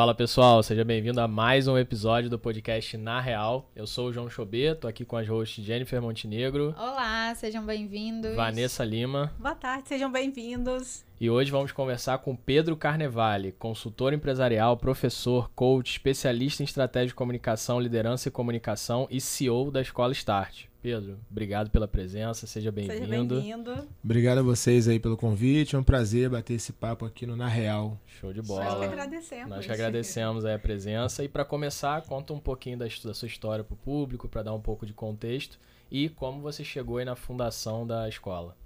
Fala 0.00 0.14
pessoal, 0.14 0.62
seja 0.62 0.82
bem-vindo 0.82 1.20
a 1.20 1.28
mais 1.28 1.68
um 1.68 1.76
episódio 1.76 2.30
do 2.30 2.38
podcast 2.38 2.96
Na 2.96 3.20
Real. 3.20 3.70
Eu 3.76 3.86
sou 3.86 4.08
o 4.08 4.12
João 4.14 4.30
Chobê, 4.30 4.74
tô 4.74 4.88
aqui 4.88 5.04
com 5.04 5.14
as 5.14 5.28
hosts 5.28 5.62
Jennifer 5.62 6.00
Montenegro. 6.00 6.74
Olá, 6.78 7.34
sejam 7.34 7.62
bem-vindos. 7.66 8.34
Vanessa 8.34 8.82
Lima. 8.82 9.30
Boa 9.38 9.54
tarde, 9.54 9.86
sejam 9.90 10.10
bem-vindos. 10.10 11.04
E 11.20 11.28
hoje 11.28 11.50
vamos 11.50 11.70
conversar 11.70 12.16
com 12.16 12.34
Pedro 12.34 12.78
Carnevale, 12.78 13.52
consultor 13.52 14.14
empresarial, 14.14 14.74
professor, 14.78 15.50
coach, 15.54 15.90
especialista 15.90 16.62
em 16.62 16.64
estratégia 16.64 17.08
de 17.08 17.14
comunicação, 17.14 17.78
liderança 17.78 18.28
e 18.28 18.32
comunicação 18.32 19.06
e 19.10 19.20
CEO 19.20 19.70
da 19.70 19.82
Escola 19.82 20.12
Start. 20.14 20.69
Pedro, 20.82 21.18
obrigado 21.30 21.70
pela 21.70 21.86
presença, 21.86 22.46
seja 22.46 22.72
bem-vindo. 22.72 22.94
Seja 22.94 23.06
bem-vindo. 23.06 23.88
Obrigado 24.02 24.38
a 24.38 24.42
vocês 24.42 24.88
aí 24.88 24.98
pelo 24.98 25.14
convite, 25.14 25.76
é 25.76 25.78
um 25.78 25.82
prazer 25.82 26.30
bater 26.30 26.54
esse 26.54 26.72
papo 26.72 27.04
aqui 27.04 27.26
no 27.26 27.36
Na 27.36 27.48
Real. 27.48 28.00
Show 28.06 28.32
de 28.32 28.40
bola. 28.40 28.64
Nós 28.64 28.78
que 28.78 28.84
agradecemos. 28.84 29.50
Nós 29.50 29.66
que 29.66 29.72
agradecemos 29.72 30.44
a 30.46 30.58
presença 30.58 31.22
e 31.22 31.28
para 31.28 31.44
começar, 31.44 32.00
conta 32.02 32.32
um 32.32 32.40
pouquinho 32.40 32.78
da, 32.78 32.86
da 33.04 33.12
sua 33.12 33.28
história 33.28 33.62
para 33.62 33.74
o 33.74 33.76
público, 33.76 34.26
para 34.26 34.42
dar 34.42 34.54
um 34.54 34.60
pouco 34.60 34.86
de 34.86 34.94
contexto 34.94 35.58
e 35.90 36.08
como 36.08 36.40
você 36.40 36.64
chegou 36.64 36.96
aí 36.96 37.04
na 37.04 37.14
fundação 37.14 37.86
da 37.86 38.08
escola. 38.08 38.56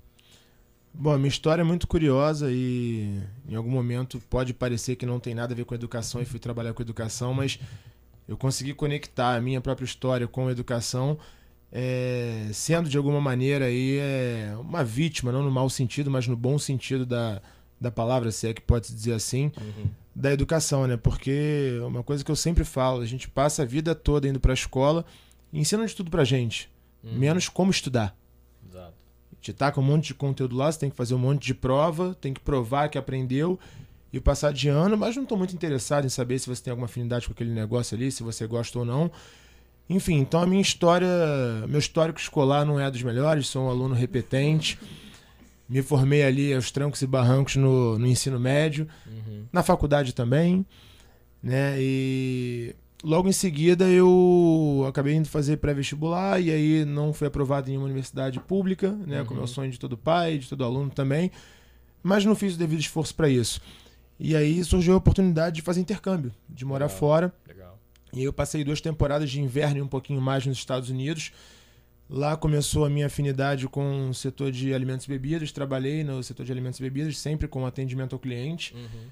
Bom, 0.92 1.10
a 1.10 1.18
minha 1.18 1.28
história 1.28 1.62
é 1.62 1.64
muito 1.64 1.88
curiosa 1.88 2.48
e 2.52 3.20
em 3.48 3.56
algum 3.56 3.70
momento 3.70 4.22
pode 4.30 4.54
parecer 4.54 4.94
que 4.94 5.04
não 5.04 5.18
tem 5.18 5.34
nada 5.34 5.52
a 5.52 5.56
ver 5.56 5.64
com 5.64 5.74
educação 5.74 6.22
e 6.22 6.24
fui 6.24 6.38
trabalhar 6.38 6.72
com 6.74 6.82
educação, 6.82 7.34
mas 7.34 7.58
eu 8.28 8.36
consegui 8.36 8.72
conectar 8.72 9.34
a 9.34 9.40
minha 9.40 9.60
própria 9.60 9.84
história 9.84 10.28
com 10.28 10.46
a 10.46 10.52
educação, 10.52 11.18
é, 11.74 12.48
sendo 12.52 12.88
de 12.88 12.96
alguma 12.96 13.20
maneira 13.20 13.66
aí 13.66 13.98
é, 13.98 14.54
uma 14.58 14.82
vítima, 14.82 15.30
não 15.30 15.42
no 15.42 15.50
mau 15.50 15.68
sentido, 15.68 16.10
mas 16.10 16.26
no 16.26 16.36
bom 16.36 16.58
sentido 16.58 17.04
da, 17.04 17.42
da 17.80 17.90
palavra, 17.90 18.30
se 18.30 18.46
é 18.46 18.54
que 18.54 18.62
pode 18.62 18.86
se 18.86 18.94
dizer 18.94 19.12
assim, 19.12 19.50
uhum. 19.60 19.90
da 20.14 20.32
educação, 20.32 20.86
né? 20.86 20.96
Porque 20.96 21.80
uma 21.84 22.04
coisa 22.04 22.24
que 22.24 22.30
eu 22.30 22.36
sempre 22.36 22.64
falo, 22.64 23.02
a 23.02 23.06
gente 23.06 23.28
passa 23.28 23.62
a 23.62 23.66
vida 23.66 23.94
toda 23.94 24.28
indo 24.28 24.38
para 24.38 24.52
a 24.52 24.54
escola 24.54 25.04
e 25.52 25.58
ensinam 25.58 25.84
de 25.84 25.94
tudo 25.94 26.10
pra 26.10 26.22
gente, 26.22 26.70
uhum. 27.02 27.18
menos 27.18 27.48
como 27.48 27.70
estudar 27.70 28.16
te 29.44 29.52
taca 29.52 29.78
um 29.78 29.82
monte 29.82 30.06
de 30.06 30.14
conteúdo 30.14 30.56
lá, 30.56 30.72
você 30.72 30.78
tem 30.78 30.90
que 30.90 30.96
fazer 30.96 31.14
um 31.14 31.18
monte 31.18 31.44
de 31.44 31.54
prova, 31.54 32.16
tem 32.18 32.32
que 32.32 32.40
provar 32.40 32.88
que 32.88 32.96
aprendeu 32.96 33.58
e 34.10 34.18
passar 34.18 34.54
de 34.54 34.70
ano, 34.70 34.96
mas 34.96 35.16
não 35.16 35.24
estou 35.24 35.36
muito 35.36 35.54
interessado 35.54 36.06
em 36.06 36.08
saber 36.08 36.38
se 36.38 36.48
você 36.48 36.62
tem 36.62 36.70
alguma 36.70 36.86
afinidade 36.86 37.26
com 37.26 37.32
aquele 37.34 37.50
negócio 37.50 37.94
ali, 37.94 38.10
se 38.10 38.22
você 38.22 38.46
gosta 38.46 38.78
ou 38.78 38.86
não. 38.86 39.10
Enfim, 39.88 40.14
então 40.14 40.40
a 40.40 40.46
minha 40.46 40.62
história, 40.62 41.08
meu 41.68 41.78
histórico 41.78 42.18
escolar 42.18 42.64
não 42.64 42.80
é 42.80 42.90
dos 42.90 43.02
melhores, 43.02 43.46
sou 43.46 43.66
um 43.66 43.70
aluno 43.70 43.94
repetente. 43.94 44.78
Me 45.68 45.82
formei 45.82 46.22
ali 46.22 46.52
aos 46.54 46.70
trancos 46.70 47.00
e 47.02 47.06
barrancos 47.06 47.56
no, 47.56 47.98
no 47.98 48.06
ensino 48.06 48.38
médio, 48.38 48.86
uhum. 49.06 49.44
na 49.52 49.62
faculdade 49.62 50.14
também, 50.14 50.64
né? 51.42 51.76
E 51.78 52.74
Logo 53.04 53.28
em 53.28 53.32
seguida 53.32 53.86
eu 53.86 54.86
acabei 54.88 55.14
indo 55.14 55.28
fazer 55.28 55.58
pré-vestibular 55.58 56.40
e 56.40 56.50
aí 56.50 56.86
não 56.86 57.12
fui 57.12 57.26
aprovado 57.26 57.70
em 57.70 57.76
uma 57.76 57.84
universidade 57.84 58.40
pública, 58.40 58.92
né, 59.06 59.20
uhum. 59.20 59.26
como 59.26 59.40
é 59.40 59.44
o 59.44 59.46
sonho 59.46 59.70
de 59.70 59.78
todo 59.78 59.94
pai, 59.94 60.38
de 60.38 60.48
todo 60.48 60.64
aluno 60.64 60.88
também, 60.88 61.30
mas 62.02 62.24
não 62.24 62.34
fiz 62.34 62.54
o 62.54 62.58
devido 62.58 62.80
esforço 62.80 63.14
para 63.14 63.28
isso. 63.28 63.60
E 64.18 64.34
aí 64.34 64.64
surgiu 64.64 64.94
a 64.94 64.96
oportunidade 64.96 65.56
de 65.56 65.60
fazer 65.62 65.82
intercâmbio, 65.82 66.32
de 66.48 66.64
morar 66.64 66.86
Legal. 66.86 66.98
fora. 66.98 67.34
Legal. 67.46 67.63
E 68.14 68.22
eu 68.22 68.32
passei 68.32 68.62
duas 68.64 68.80
temporadas 68.80 69.30
de 69.30 69.40
inverno 69.40 69.78
e 69.78 69.82
um 69.82 69.88
pouquinho 69.88 70.20
mais 70.20 70.46
nos 70.46 70.58
Estados 70.58 70.88
Unidos. 70.88 71.32
Lá 72.08 72.36
começou 72.36 72.84
a 72.84 72.90
minha 72.90 73.06
afinidade 73.06 73.66
com 73.66 74.10
o 74.10 74.14
setor 74.14 74.52
de 74.52 74.72
alimentos 74.74 75.06
e 75.06 75.08
bebidas. 75.08 75.50
Trabalhei 75.50 76.04
no 76.04 76.22
setor 76.22 76.44
de 76.44 76.52
alimentos 76.52 76.78
e 76.78 76.82
bebidas, 76.82 77.18
sempre 77.18 77.48
com 77.48 77.66
atendimento 77.66 78.14
ao 78.14 78.18
cliente. 78.18 78.74
Uhum. 78.74 79.08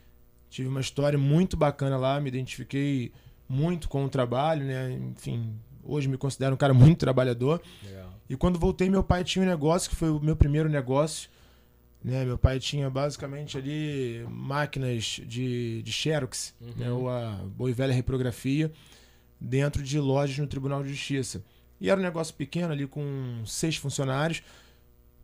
Tive 0.51 0.69
uma 0.69 0.81
história 0.81 1.19
muito 1.19 1.57
bacana 1.57 1.97
lá, 1.97 2.21
me 2.21 2.29
identifiquei 2.29 3.11
muito 3.49 3.89
com 3.89 4.05
o 4.05 4.09
trabalho, 4.09 4.65
né? 4.65 4.93
Enfim, 4.93 5.55
hoje 5.83 6.09
me 6.09 6.17
considero 6.19 6.55
um 6.55 6.59
cara 6.59 6.75
muito 6.75 6.99
trabalhador. 6.99 7.63
Legal. 7.83 8.13
E 8.29 8.37
quando 8.37 8.59
voltei, 8.59 8.89
meu 8.89 9.03
pai 9.03 9.25
tinha 9.25 9.45
um 9.45 9.49
negócio 9.49 9.91
que 9.91 9.97
foi 9.97 10.11
o 10.11 10.21
meu 10.21 10.37
primeiro 10.37 10.69
negócio. 10.69 11.29
Né? 12.05 12.25
Meu 12.25 12.37
pai 12.37 12.59
tinha 12.59 12.91
basicamente 12.91 13.57
ali 13.57 14.25
máquinas 14.29 15.21
de, 15.25 15.83
de 15.83 15.93
Xerox, 15.93 16.55
uhum. 16.61 16.73
né? 16.77 16.91
ou 16.91 17.09
a 17.09 17.33
boa 17.57 17.71
e 17.71 17.73
velha 17.73 17.93
reprografia, 17.93 18.73
dentro 19.41 19.83
de 19.83 19.99
lojas 19.99 20.39
no 20.39 20.47
Tribunal 20.47 20.83
de 20.83 20.91
Justiça. 20.91 21.45
E 21.81 21.91
era 21.91 21.99
um 21.99 22.03
negócio 22.03 22.35
pequeno 22.35 22.73
ali 22.73 22.87
com 22.87 23.43
seis 23.45 23.77
funcionários. 23.77 24.43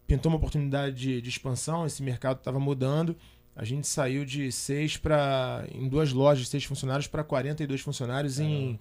Pintou 0.07 0.31
uma 0.31 0.39
oportunidade 0.39 0.97
de, 0.97 1.21
de 1.21 1.29
expansão, 1.29 1.87
esse 1.87 2.03
mercado 2.03 2.39
estava 2.39 2.59
mudando 2.59 3.17
a 3.59 3.65
gente 3.65 3.89
saiu 3.89 4.25
de 4.25 4.53
seis 4.53 4.97
para 4.97 5.67
em 5.75 5.89
duas 5.89 6.13
lojas, 6.13 6.47
seis 6.47 6.63
funcionários 6.63 7.09
para 7.09 7.25
42 7.25 7.81
funcionários 7.81 8.39
em 8.39 8.79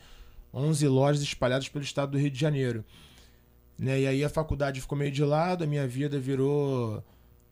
11 0.54 0.88
lojas 0.88 1.24
espalhadas 1.24 1.68
pelo 1.68 1.84
estado 1.84 2.12
do 2.12 2.20
Rio 2.20 2.30
de 2.30 2.40
Janeiro. 2.40 2.86
Né? 3.76 4.02
E 4.02 4.08
aí 4.08 4.24
a 4.24 4.30
faculdade 4.30 4.80
ficou 4.80 4.96
meio 4.96 5.12
de 5.12 5.24
lado, 5.24 5.64
a 5.64 5.68
minha 5.68 5.88
vida 5.88 6.20
virou 6.20 7.04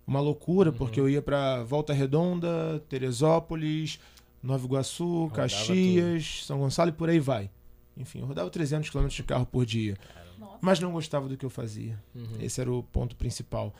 uma 0.07 0.19
loucura, 0.19 0.69
uhum. 0.69 0.77
porque 0.77 0.99
eu 0.99 1.09
ia 1.09 1.21
para 1.21 1.63
Volta 1.63 1.93
Redonda, 1.93 2.83
Teresópolis, 2.88 3.99
Nova 4.41 4.66
Iguaçu, 4.66 5.23
rodava 5.23 5.35
Caxias, 5.35 6.38
tudo. 6.38 6.45
São 6.45 6.59
Gonçalo 6.59 6.89
e 6.89 6.93
por 6.93 7.09
aí 7.09 7.19
vai. 7.19 7.49
Enfim, 7.97 8.19
eu 8.19 8.25
rodava 8.25 8.49
300 8.49 8.89
km 8.89 9.07
de 9.07 9.23
carro 9.23 9.45
por 9.45 9.65
dia. 9.65 9.97
Mas 10.61 10.79
não 10.79 10.91
gostava 10.91 11.27
do 11.27 11.38
que 11.38 11.45
eu 11.45 11.49
fazia. 11.49 12.01
Uhum. 12.13 12.38
Esse 12.39 12.61
era 12.61 12.71
o 12.71 12.83
ponto 12.83 13.15
principal. 13.15 13.73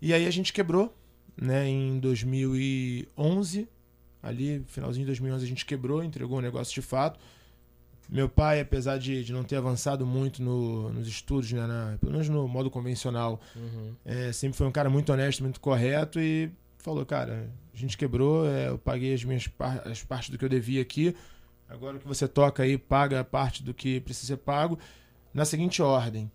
E 0.00 0.14
aí 0.14 0.26
a 0.26 0.30
gente 0.30 0.52
quebrou 0.52 0.94
né, 1.36 1.68
em 1.68 1.98
2011. 1.98 3.68
Ali, 4.22 4.62
finalzinho 4.66 5.04
de 5.04 5.08
2011, 5.08 5.44
a 5.44 5.48
gente 5.48 5.64
quebrou, 5.64 6.04
entregou 6.04 6.38
o 6.38 6.40
negócio 6.40 6.74
de 6.74 6.82
fato. 6.82 7.18
Meu 8.10 8.28
pai, 8.28 8.60
apesar 8.60 8.98
de, 8.98 9.22
de 9.22 9.32
não 9.32 9.44
ter 9.44 9.56
avançado 9.56 10.04
muito 10.04 10.42
no, 10.42 10.90
nos 10.90 11.06
estudos, 11.06 11.52
né, 11.52 11.64
na, 11.64 11.96
pelo 12.00 12.12
menos 12.12 12.28
no 12.28 12.48
modo 12.48 12.68
convencional, 12.68 13.40
uhum. 13.54 13.94
é, 14.04 14.32
sempre 14.32 14.58
foi 14.58 14.66
um 14.66 14.72
cara 14.72 14.90
muito 14.90 15.12
honesto, 15.12 15.42
muito 15.42 15.60
correto 15.60 16.18
e 16.18 16.50
falou: 16.78 17.06
Cara, 17.06 17.48
a 17.72 17.76
gente 17.76 17.96
quebrou, 17.96 18.46
é, 18.48 18.68
eu 18.68 18.78
paguei 18.78 19.14
as 19.14 19.22
minhas 19.22 19.46
par 19.46 19.86
as 19.86 20.02
partes 20.02 20.30
do 20.30 20.38
que 20.38 20.44
eu 20.44 20.48
devia 20.48 20.82
aqui. 20.82 21.14
Agora 21.68 21.98
o 21.98 22.00
que 22.00 22.08
você 22.08 22.26
toca 22.26 22.64
aí, 22.64 22.76
paga 22.76 23.20
a 23.20 23.24
parte 23.24 23.62
do 23.62 23.72
que 23.72 24.00
precisa 24.00 24.26
ser 24.26 24.38
pago. 24.38 24.76
Na 25.32 25.44
seguinte 25.44 25.80
ordem: 25.80 26.28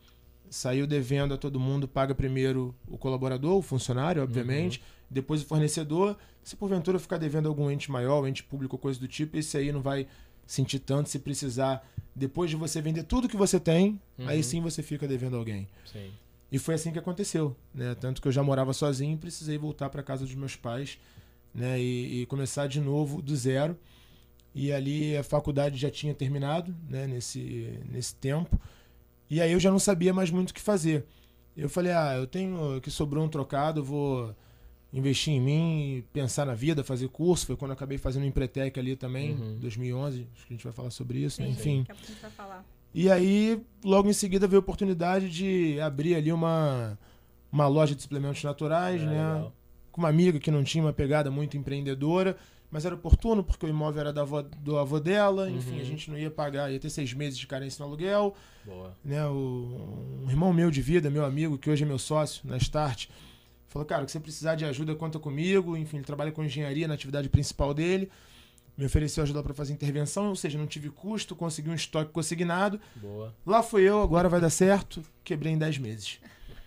saiu 0.49 0.87
devendo 0.87 1.33
a 1.33 1.37
todo 1.37 1.59
mundo, 1.59 1.89
paga 1.89 2.15
primeiro 2.15 2.73
o 2.87 2.97
colaborador, 2.97 3.57
o 3.57 3.61
funcionário, 3.61 4.23
obviamente. 4.23 4.79
Uhum 4.79 4.95
depois 5.09 5.41
o 5.41 5.45
fornecedor. 5.45 6.17
Se 6.43 6.55
porventura 6.55 6.99
ficar 6.99 7.17
devendo 7.17 7.47
algum 7.47 7.69
ente 7.69 7.89
maior, 7.91 8.27
ente 8.27 8.43
público, 8.43 8.77
coisa 8.77 8.99
do 8.99 9.07
tipo, 9.07 9.37
esse 9.37 9.57
aí 9.57 9.71
não 9.71 9.81
vai 9.81 10.07
sentir 10.45 10.79
tanto 10.79 11.09
se 11.09 11.19
precisar. 11.19 11.87
Depois 12.15 12.49
de 12.49 12.55
você 12.55 12.81
vender 12.81 13.03
tudo 13.03 13.27
que 13.27 13.35
você 13.35 13.59
tem, 13.59 13.99
uhum. 14.17 14.27
aí 14.27 14.41
sim 14.43 14.61
você 14.61 14.81
fica 14.81 15.07
devendo 15.07 15.35
alguém. 15.35 15.67
Sim. 15.91 16.11
E 16.51 16.59
foi 16.59 16.75
assim 16.75 16.91
que 16.91 16.99
aconteceu, 16.99 17.55
né? 17.73 17.95
Tanto 17.95 18.21
que 18.21 18.27
eu 18.27 18.31
já 18.31 18.41
morava 18.41 18.71
sozinho 18.71 19.15
e 19.15 19.17
precisei 19.17 19.57
voltar 19.57 19.89
para 19.89 20.01
casa 20.01 20.23
dos 20.23 20.35
meus 20.35 20.55
pais, 20.55 20.97
né? 21.53 21.79
E, 21.79 22.21
e, 22.21 22.25
começar 22.27 22.67
de 22.67 22.79
novo 22.79 23.21
do 23.21 23.35
zero. 23.35 23.77
E 24.53 24.71
ali 24.71 25.17
a 25.17 25.23
faculdade 25.23 25.77
já 25.77 25.91
tinha 25.91 26.13
terminado, 26.13 26.73
né? 26.89 27.07
Nesse, 27.07 27.79
nesse 27.91 28.15
tempo. 28.15 28.59
E 29.29 29.41
aí 29.41 29.51
eu 29.51 29.59
já 29.59 29.71
não 29.71 29.79
sabia 29.79 30.13
mais 30.13 30.29
muito 30.29 30.51
o 30.51 30.53
que 30.53 30.61
fazer. 30.61 31.05
Eu 31.57 31.67
falei, 31.67 31.91
ah, 31.91 32.15
eu 32.15 32.27
tenho 32.27 32.79
que 32.81 32.91
sobrou 32.91 33.25
um 33.25 33.29
trocado, 33.29 33.83
vou 33.83 34.35
investir 34.95 35.33
em 35.33 35.41
mim, 35.41 36.03
pensar 36.13 36.45
na 36.45 36.55
vida, 36.55 36.83
fazer 36.83 37.09
curso. 37.09 37.45
Foi 37.45 37.57
quando 37.57 37.71
eu 37.71 37.75
acabei 37.75 37.97
fazendo 37.97 38.25
Empretec 38.25 38.79
ali 38.79 38.95
também, 38.95 39.33
uhum. 39.33 39.57
2011. 39.59 40.27
Acho 40.33 40.47
que 40.47 40.53
a 40.53 40.55
gente 40.55 40.63
vai 40.63 40.73
falar 40.73 40.89
sobre 40.89 41.19
isso, 41.19 41.41
né? 41.41 41.49
Enfim. 41.49 41.79
Daqui 41.79 41.91
a 41.91 41.95
pouco 41.95 42.07
a 42.09 42.13
gente 42.13 42.21
vai 42.21 42.31
falar. 42.31 42.65
E 42.93 43.11
aí, 43.11 43.61
logo 43.83 44.09
em 44.09 44.13
seguida, 44.13 44.47
veio 44.47 44.59
a 44.59 44.63
oportunidade 44.63 45.29
de 45.29 45.77
abrir 45.81 46.15
ali 46.15 46.31
uma, 46.31 46.97
uma 47.51 47.67
loja 47.67 47.93
de 47.93 48.01
suplementos 48.01 48.41
naturais, 48.41 49.01
é, 49.01 49.05
né? 49.05 49.33
Legal. 49.33 49.53
Com 49.91 50.01
uma 50.01 50.09
amiga 50.09 50.39
que 50.39 50.49
não 50.49 50.63
tinha 50.63 50.83
uma 50.83 50.93
pegada 50.93 51.29
muito 51.29 51.57
empreendedora, 51.57 52.37
mas 52.71 52.85
era 52.85 52.95
oportuno 52.95 53.43
porque 53.43 53.65
o 53.65 53.69
imóvel 53.69 54.01
era 54.01 54.13
da 54.13 54.21
avó, 54.21 54.41
do 54.41 54.77
avô 54.77 54.99
dela, 54.99 55.49
enfim, 55.49 55.75
uhum. 55.75 55.81
a 55.81 55.83
gente 55.83 56.09
não 56.09 56.17
ia 56.17 56.31
pagar, 56.31 56.71
ia 56.71 56.79
ter 56.79 56.89
seis 56.89 57.13
meses 57.13 57.37
de 57.37 57.47
carência 57.47 57.83
no 57.83 57.89
aluguel. 57.89 58.33
Boa. 58.65 58.93
Né? 59.03 59.25
O, 59.27 60.23
um 60.25 60.29
irmão 60.29 60.51
meu 60.53 60.71
de 60.71 60.81
vida, 60.81 61.09
meu 61.09 61.25
amigo, 61.25 61.57
que 61.57 61.69
hoje 61.69 61.83
é 61.83 61.87
meu 61.87 61.99
sócio 61.99 62.41
na 62.45 62.57
Start, 62.57 63.07
Falou, 63.75 63.85
cara, 63.85 64.05
que 64.05 64.11
você 64.13 64.21
precisar 64.21 64.55
de 64.55 64.63
ajuda, 64.63 64.95
conta 64.95 65.19
comigo. 65.19 65.75
Enfim, 65.75 65.97
ele 65.97 66.05
trabalha 66.05 66.31
com 66.31 66.41
engenharia 66.41 66.87
na 66.87 66.93
atividade 66.93 67.27
principal 67.27 67.73
dele. 67.73 68.09
Me 68.77 68.85
ofereceu 68.85 69.21
ajuda 69.21 69.43
para 69.43 69.53
fazer 69.53 69.73
intervenção, 69.73 70.29
ou 70.29 70.35
seja, 70.37 70.57
não 70.57 70.65
tive 70.65 70.89
custo, 70.89 71.35
consegui 71.35 71.69
um 71.69 71.75
estoque 71.75 72.09
consignado. 72.09 72.79
Boa. 72.95 73.35
Lá 73.45 73.61
fui 73.61 73.81
eu, 73.81 74.01
agora 74.01 74.29
vai 74.29 74.39
dar 74.39 74.49
certo. 74.49 75.03
Quebrei 75.25 75.51
em 75.51 75.57
10 75.57 75.79
meses. 75.79 76.21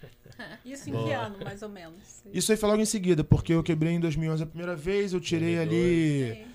Isso 0.63 0.91
em 0.91 0.93
Boa. 0.93 1.05
que 1.07 1.13
ano, 1.13 1.37
mais 1.43 1.63
ou 1.63 1.71
menos? 1.71 2.23
Isso 2.31 2.53
aí 2.53 2.59
foi 2.59 2.69
logo 2.69 2.83
em 2.83 2.85
seguida, 2.85 3.25
porque 3.25 3.55
eu 3.55 3.63
quebrei 3.63 3.95
em 3.95 4.01
2011 4.01 4.43
a 4.43 4.47
primeira 4.47 4.77
vez, 4.77 5.15
eu 5.15 5.21
tirei 5.21 5.57
2012. 5.57 6.25
ali 6.27 6.35
Sim. 6.35 6.51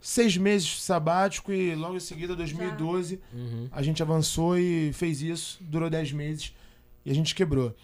seis 0.00 0.36
meses 0.36 0.84
sabático 0.84 1.52
e 1.52 1.74
logo 1.74 1.96
em 1.96 2.00
seguida, 2.00 2.36
2012, 2.36 3.20
uhum. 3.34 3.68
a 3.72 3.82
gente 3.82 4.00
avançou 4.04 4.56
e 4.56 4.92
fez 4.92 5.20
isso, 5.20 5.58
durou 5.60 5.90
10 5.90 6.12
meses 6.12 6.54
e 7.04 7.10
a 7.10 7.14
gente 7.14 7.34
quebrou. 7.34 7.74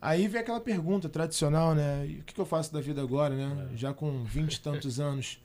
Aí 0.00 0.28
vem 0.28 0.40
aquela 0.40 0.60
pergunta 0.60 1.08
tradicional, 1.08 1.74
né? 1.74 2.04
O 2.20 2.22
que, 2.22 2.34
que 2.34 2.40
eu 2.40 2.46
faço 2.46 2.72
da 2.72 2.80
vida 2.80 3.02
agora, 3.02 3.34
né? 3.34 3.68
É. 3.72 3.76
Já 3.76 3.92
com 3.92 4.22
vinte 4.24 4.54
e 4.54 4.60
tantos 4.60 4.98
anos. 5.00 5.40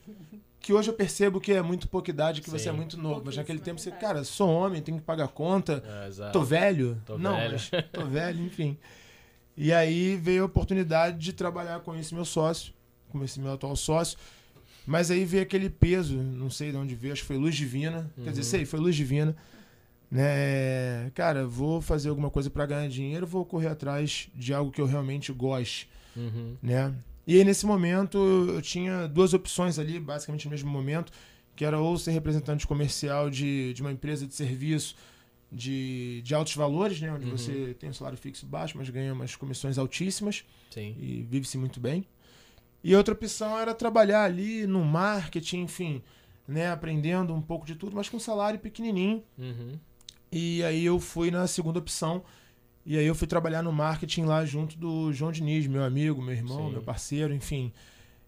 Que 0.60 0.72
hoje 0.72 0.88
eu 0.88 0.94
percebo 0.94 1.40
que 1.40 1.52
é 1.52 1.60
muito 1.60 1.88
pouca 1.88 2.08
idade, 2.10 2.40
que 2.40 2.48
você 2.48 2.68
é 2.68 2.72
Sim. 2.72 2.78
muito 2.78 2.96
novo. 2.96 3.22
Mas 3.24 3.36
naquele 3.36 3.58
tempo 3.58 3.80
você, 3.80 3.90
cara, 3.90 4.24
sou 4.24 4.48
homem, 4.48 4.80
tenho 4.80 4.98
que 4.98 5.04
pagar 5.04 5.28
conta, 5.28 5.82
É, 5.86 6.30
tô 6.30 6.42
velho. 6.42 7.00
Tô 7.04 7.18
Não, 7.18 7.36
velho. 7.36 7.52
mas 7.52 7.70
tô 7.92 8.06
velho, 8.06 8.40
enfim. 8.42 8.78
E 9.56 9.72
aí 9.72 10.16
veio 10.16 10.42
a 10.44 10.46
oportunidade 10.46 11.18
de 11.18 11.32
trabalhar 11.32 11.80
com 11.80 11.94
esse 11.96 12.14
meu 12.14 12.24
sócio, 12.24 12.72
com 13.10 13.22
esse 13.22 13.38
meu 13.40 13.52
atual 13.52 13.76
sócio. 13.76 14.16
Mas 14.86 15.10
aí 15.10 15.24
veio 15.24 15.42
aquele 15.42 15.68
peso, 15.68 16.16
não 16.16 16.48
sei 16.50 16.70
de 16.70 16.76
onde 16.76 16.94
veio, 16.94 17.12
acho 17.12 17.22
que 17.22 17.28
foi 17.28 17.36
luz 17.38 17.54
divina. 17.56 18.10
Quer 18.16 18.30
dizer, 18.30 18.40
Uhum. 18.42 18.44
sei, 18.48 18.64
foi 18.64 18.80
luz 18.80 18.94
divina. 18.96 19.36
Né? 20.14 21.10
Cara, 21.12 21.44
vou 21.44 21.80
fazer 21.80 22.08
alguma 22.08 22.30
coisa 22.30 22.48
para 22.48 22.64
ganhar 22.66 22.88
dinheiro, 22.88 23.26
vou 23.26 23.44
correr 23.44 23.66
atrás 23.66 24.28
de 24.32 24.54
algo 24.54 24.70
que 24.70 24.80
eu 24.80 24.86
realmente 24.86 25.32
goste, 25.32 25.88
Uhum. 26.16 26.56
né? 26.62 26.94
E 27.26 27.36
aí 27.36 27.44
nesse 27.44 27.66
momento 27.66 28.16
eu 28.48 28.62
tinha 28.62 29.08
duas 29.08 29.34
opções 29.34 29.76
ali, 29.76 29.98
basicamente 29.98 30.44
no 30.44 30.52
mesmo 30.52 30.70
momento, 30.70 31.10
que 31.56 31.64
era 31.64 31.80
ou 31.80 31.98
ser 31.98 32.12
representante 32.12 32.64
comercial 32.64 33.28
de, 33.28 33.72
de 33.74 33.80
uma 33.82 33.90
empresa 33.90 34.24
de 34.24 34.34
serviço 34.34 34.94
de, 35.50 36.22
de 36.22 36.32
altos 36.32 36.54
valores, 36.54 37.00
né? 37.00 37.12
Onde 37.12 37.26
Uhum. 37.26 37.36
você 37.36 37.74
tem 37.80 37.90
um 37.90 37.92
salário 37.92 38.16
fixo 38.18 38.46
baixo, 38.46 38.78
mas 38.78 38.88
ganha 38.90 39.12
umas 39.12 39.34
comissões 39.34 39.78
altíssimas 39.78 40.44
Sim. 40.70 40.94
e 40.96 41.26
vive-se 41.28 41.58
muito 41.58 41.80
bem. 41.80 42.06
E 42.84 42.94
outra 42.94 43.14
opção 43.14 43.58
era 43.58 43.74
trabalhar 43.74 44.22
ali 44.22 44.64
no 44.64 44.84
marketing, 44.84 45.62
enfim, 45.62 46.02
né? 46.46 46.70
Aprendendo 46.70 47.34
um 47.34 47.42
pouco 47.42 47.66
de 47.66 47.74
tudo, 47.74 47.96
mas 47.96 48.08
com 48.08 48.18
um 48.18 48.20
salário 48.20 48.60
pequenininho. 48.60 49.24
Uhum. 49.36 49.72
E 50.34 50.64
aí 50.64 50.84
eu 50.84 50.98
fui 50.98 51.30
na 51.30 51.46
segunda 51.46 51.78
opção. 51.78 52.24
E 52.84 52.98
aí 52.98 53.06
eu 53.06 53.14
fui 53.14 53.26
trabalhar 53.26 53.62
no 53.62 53.72
marketing 53.72 54.24
lá 54.24 54.44
junto 54.44 54.76
do 54.76 55.12
João 55.12 55.30
Diniz, 55.30 55.66
meu 55.66 55.84
amigo, 55.84 56.20
meu 56.20 56.34
irmão, 56.34 56.66
Sim. 56.66 56.72
meu 56.72 56.82
parceiro, 56.82 57.32
enfim. 57.32 57.72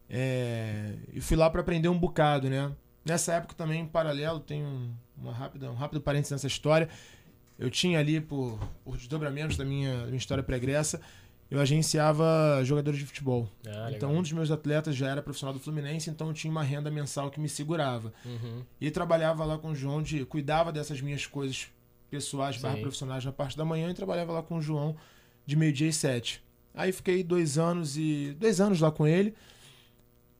É, 0.08 0.94
E 1.12 1.20
fui 1.20 1.36
lá 1.36 1.50
para 1.50 1.60
aprender 1.60 1.88
um 1.88 1.98
bocado, 1.98 2.48
né? 2.48 2.72
Nessa 3.04 3.34
época 3.34 3.54
também, 3.54 3.82
em 3.82 3.86
paralelo, 3.86 4.38
tem 4.38 4.64
um, 4.64 4.92
uma 5.16 5.32
rápida, 5.32 5.70
um 5.70 5.74
rápido 5.74 6.00
parênteses 6.00 6.30
nessa 6.30 6.46
história. 6.46 6.88
Eu 7.58 7.70
tinha 7.70 7.98
ali, 7.98 8.20
por, 8.20 8.58
por 8.84 8.96
desdobramentos 8.96 9.56
da 9.56 9.64
minha, 9.64 9.98
da 9.98 10.06
minha 10.06 10.16
história 10.16 10.42
pregressa, 10.42 11.00
eu 11.50 11.60
agenciava 11.60 12.60
jogadores 12.64 12.98
de 12.98 13.06
futebol. 13.06 13.48
Ah, 13.66 13.90
então, 13.92 14.12
um 14.14 14.22
dos 14.22 14.32
meus 14.32 14.50
atletas 14.50 14.94
já 14.94 15.08
era 15.08 15.22
profissional 15.22 15.52
do 15.52 15.60
Fluminense, 15.60 16.08
então 16.08 16.28
eu 16.28 16.34
tinha 16.34 16.50
uma 16.50 16.62
renda 16.62 16.90
mensal 16.90 17.30
que 17.30 17.40
me 17.40 17.48
segurava. 17.48 18.12
Uhum. 18.24 18.62
E 18.80 18.90
trabalhava 18.90 19.44
lá 19.44 19.58
com 19.58 19.70
o 19.70 19.74
João, 19.74 20.02
de, 20.02 20.24
cuidava 20.24 20.72
dessas 20.72 21.00
minhas 21.00 21.26
coisas 21.26 21.68
pessoais, 22.10 22.56
barra 22.58 22.76
profissionais 22.78 23.24
na 23.24 23.32
parte 23.32 23.56
da 23.56 23.64
manhã 23.64 23.90
e 23.90 23.94
trabalhava 23.94 24.32
lá 24.32 24.42
com 24.42 24.56
o 24.58 24.62
João 24.62 24.96
de 25.44 25.56
meio-dia 25.56 25.88
e 25.88 25.92
sete. 25.92 26.42
Aí 26.74 26.92
fiquei 26.92 27.22
dois 27.22 27.56
anos 27.58 27.96
e. 27.96 28.36
dois 28.38 28.60
anos 28.60 28.80
lá 28.80 28.90
com 28.90 29.06
ele. 29.06 29.34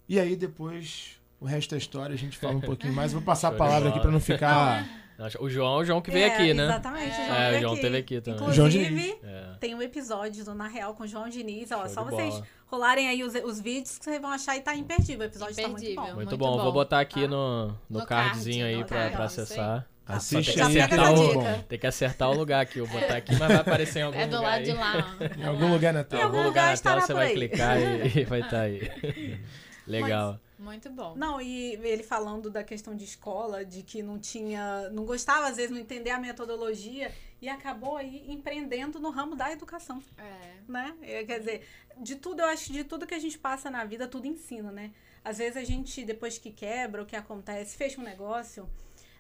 E 0.09 0.21
aí 0.21 0.37
depois, 0.37 1.19
o 1.41 1.45
resto 1.47 1.71
da 1.73 1.77
história, 1.79 2.15
a 2.15 2.19
gente 2.19 2.37
fala 2.37 2.55
um 2.55 2.61
pouquinho 2.61 2.93
mais. 2.93 3.13
Vou 3.13 3.23
passar 3.23 3.49
a 3.49 3.53
palavra 3.53 3.89
aqui 3.91 4.01
para 4.01 4.11
não 4.11 4.21
ficar. 4.21 4.87
Nossa, 5.19 5.43
O 5.43 5.49
João, 5.49 5.79
o 5.79 5.85
João 5.85 6.03
que 6.03 6.11
veio 6.11 6.27
É, 6.27 6.35
aqui, 6.35 6.53
né? 6.53 6.65
Exatamente, 6.65 7.11
o 7.11 7.25
João, 7.25 7.37
É, 7.37 7.47
veio 7.49 7.57
o 7.57 7.61
João 7.63 7.73
aqui. 7.73 7.81
teve 7.83 7.97
aqui 7.97 8.21
também. 8.21 8.39
João 8.53 8.69
Inclusive, 8.69 8.85
Diniz. 8.85 9.17
É. 9.25 9.57
tem 9.59 9.75
um 9.75 9.81
episódio 9.81 10.45
do 10.45 10.55
Na 10.55 10.69
Real 10.69 10.95
com 10.95 11.05
o 11.05 11.07
João 11.07 11.27
Diniz. 11.31 11.73
Ó, 11.73 11.79
Show 11.85 11.89
só 11.89 12.05
vocês 12.05 12.35
bola. 12.35 12.47
rolarem 12.67 13.09
aí 13.09 13.25
os, 13.25 13.35
os 13.35 13.59
vídeos 13.59 13.97
que 13.99 14.05
vocês 14.05 14.21
vão 14.21 14.31
achar 14.31 14.57
e 14.59 14.61
tá 14.61 14.77
imperdível. 14.77 15.23
O 15.23 15.25
episódio 15.31 15.57
tá 15.57 15.63
muito 15.63 15.79
Imperdível. 15.79 15.95
bom. 16.03 16.03
Muito, 16.09 16.17
Muito 16.17 16.37
bom. 16.37 16.57
bom. 16.59 16.63
Vou 16.65 16.73
botar 16.73 17.01
aqui 17.01 17.23
Tá. 17.23 17.29
no, 17.29 17.69
no, 17.69 18.01
No 18.01 18.07
cardzinho 18.07 18.59
card, 18.59 18.75
aí 18.75 18.77
no 18.81 18.85
pra, 18.85 19.11
card, 19.11 19.23
acessar. 19.23 19.89
Assiste 20.07 20.55
tá 20.57 20.71
essa 20.71 20.97
muito 21.13 21.29
dica. 21.29 21.41
bom. 21.41 21.63
Tem 21.69 21.79
que 21.79 21.87
acertar 21.87 22.31
o 22.31 22.35
lugar 22.35 22.61
aqui. 22.63 22.79
Eu 22.79 22.87
vou 22.87 23.01
botar 23.01 23.17
aqui, 23.17 23.33
mas 23.33 23.49
vai 23.49 23.57
aparecer 23.57 23.99
em 23.99 24.03
algum 24.03 24.19
É 24.19 24.27
do 24.27 24.37
lugar 24.37 24.49
lado 24.49 24.59
aí. 24.59 24.65
de 24.65 24.73
lá. 24.73 25.17
Em 25.39 25.45
algum 25.45 25.73
lugar 25.73 25.93
na 25.93 26.01
Em 26.01 26.05
tela. 26.05 26.23
algum 26.25 26.37
algum 26.39 26.49
lugar 26.49 26.77
lugar 26.77 26.77
na 26.77 26.83
tela 26.83 27.01
você 27.07 27.13
vai 27.15 27.27
aí. 27.29 27.35
clicar 27.35 27.77
e, 27.81 28.21
e 28.21 28.25
vai 28.25 28.41
estar 28.41 28.61
aí. 28.61 29.41
Legal. 29.87 30.39
Muito 30.59 30.89
bom. 30.91 31.15
Não, 31.17 31.41
e 31.41 31.75
ele 31.83 32.03
falando 32.03 32.49
da 32.51 32.65
questão 32.65 32.95
de 32.97 33.05
escola, 33.05 33.65
de 33.65 33.83
que 33.83 34.03
não 34.03 34.19
tinha, 34.19 34.89
não 34.91 35.05
gostava 35.05 35.49
às 35.49 35.57
vezes, 35.57 35.71
não 35.71 35.79
entender 35.79 36.11
a 36.11 36.19
metodologia 36.19 37.13
e 37.43 37.49
acabou 37.49 37.97
aí 37.97 38.25
empreendendo 38.27 38.99
no 38.99 39.11
ramo 39.11 39.37
da 39.37 39.53
educação, 39.53 40.03
É. 40.17 40.55
né? 40.67 40.95
É, 41.03 41.25
Quer 41.25 41.41
dizer, 41.41 41.69
de 41.99 42.17
tudo, 42.17 42.41
eu 42.41 42.47
acho 42.47 42.67
que 42.67 42.73
de 42.73 42.85
tudo 42.85 43.07
que 43.07 43.15
a 43.15 43.19
gente 43.19 43.39
passa 43.39 43.71
na 43.71 43.85
vida, 43.85 44.09
tudo 44.09 44.27
ensina, 44.27 44.73
né? 44.73 44.93
Às 45.23 45.39
vezes 45.39 45.57
a 45.59 45.65
gente, 45.65 46.05
depois 46.05 46.39
que 46.39 46.51
quebra, 46.51 47.03
o 47.03 47.07
que 47.07 47.17
acontece, 47.17 47.77
fecha 47.77 48.01
um 48.01 48.05
negócio, 48.05 48.67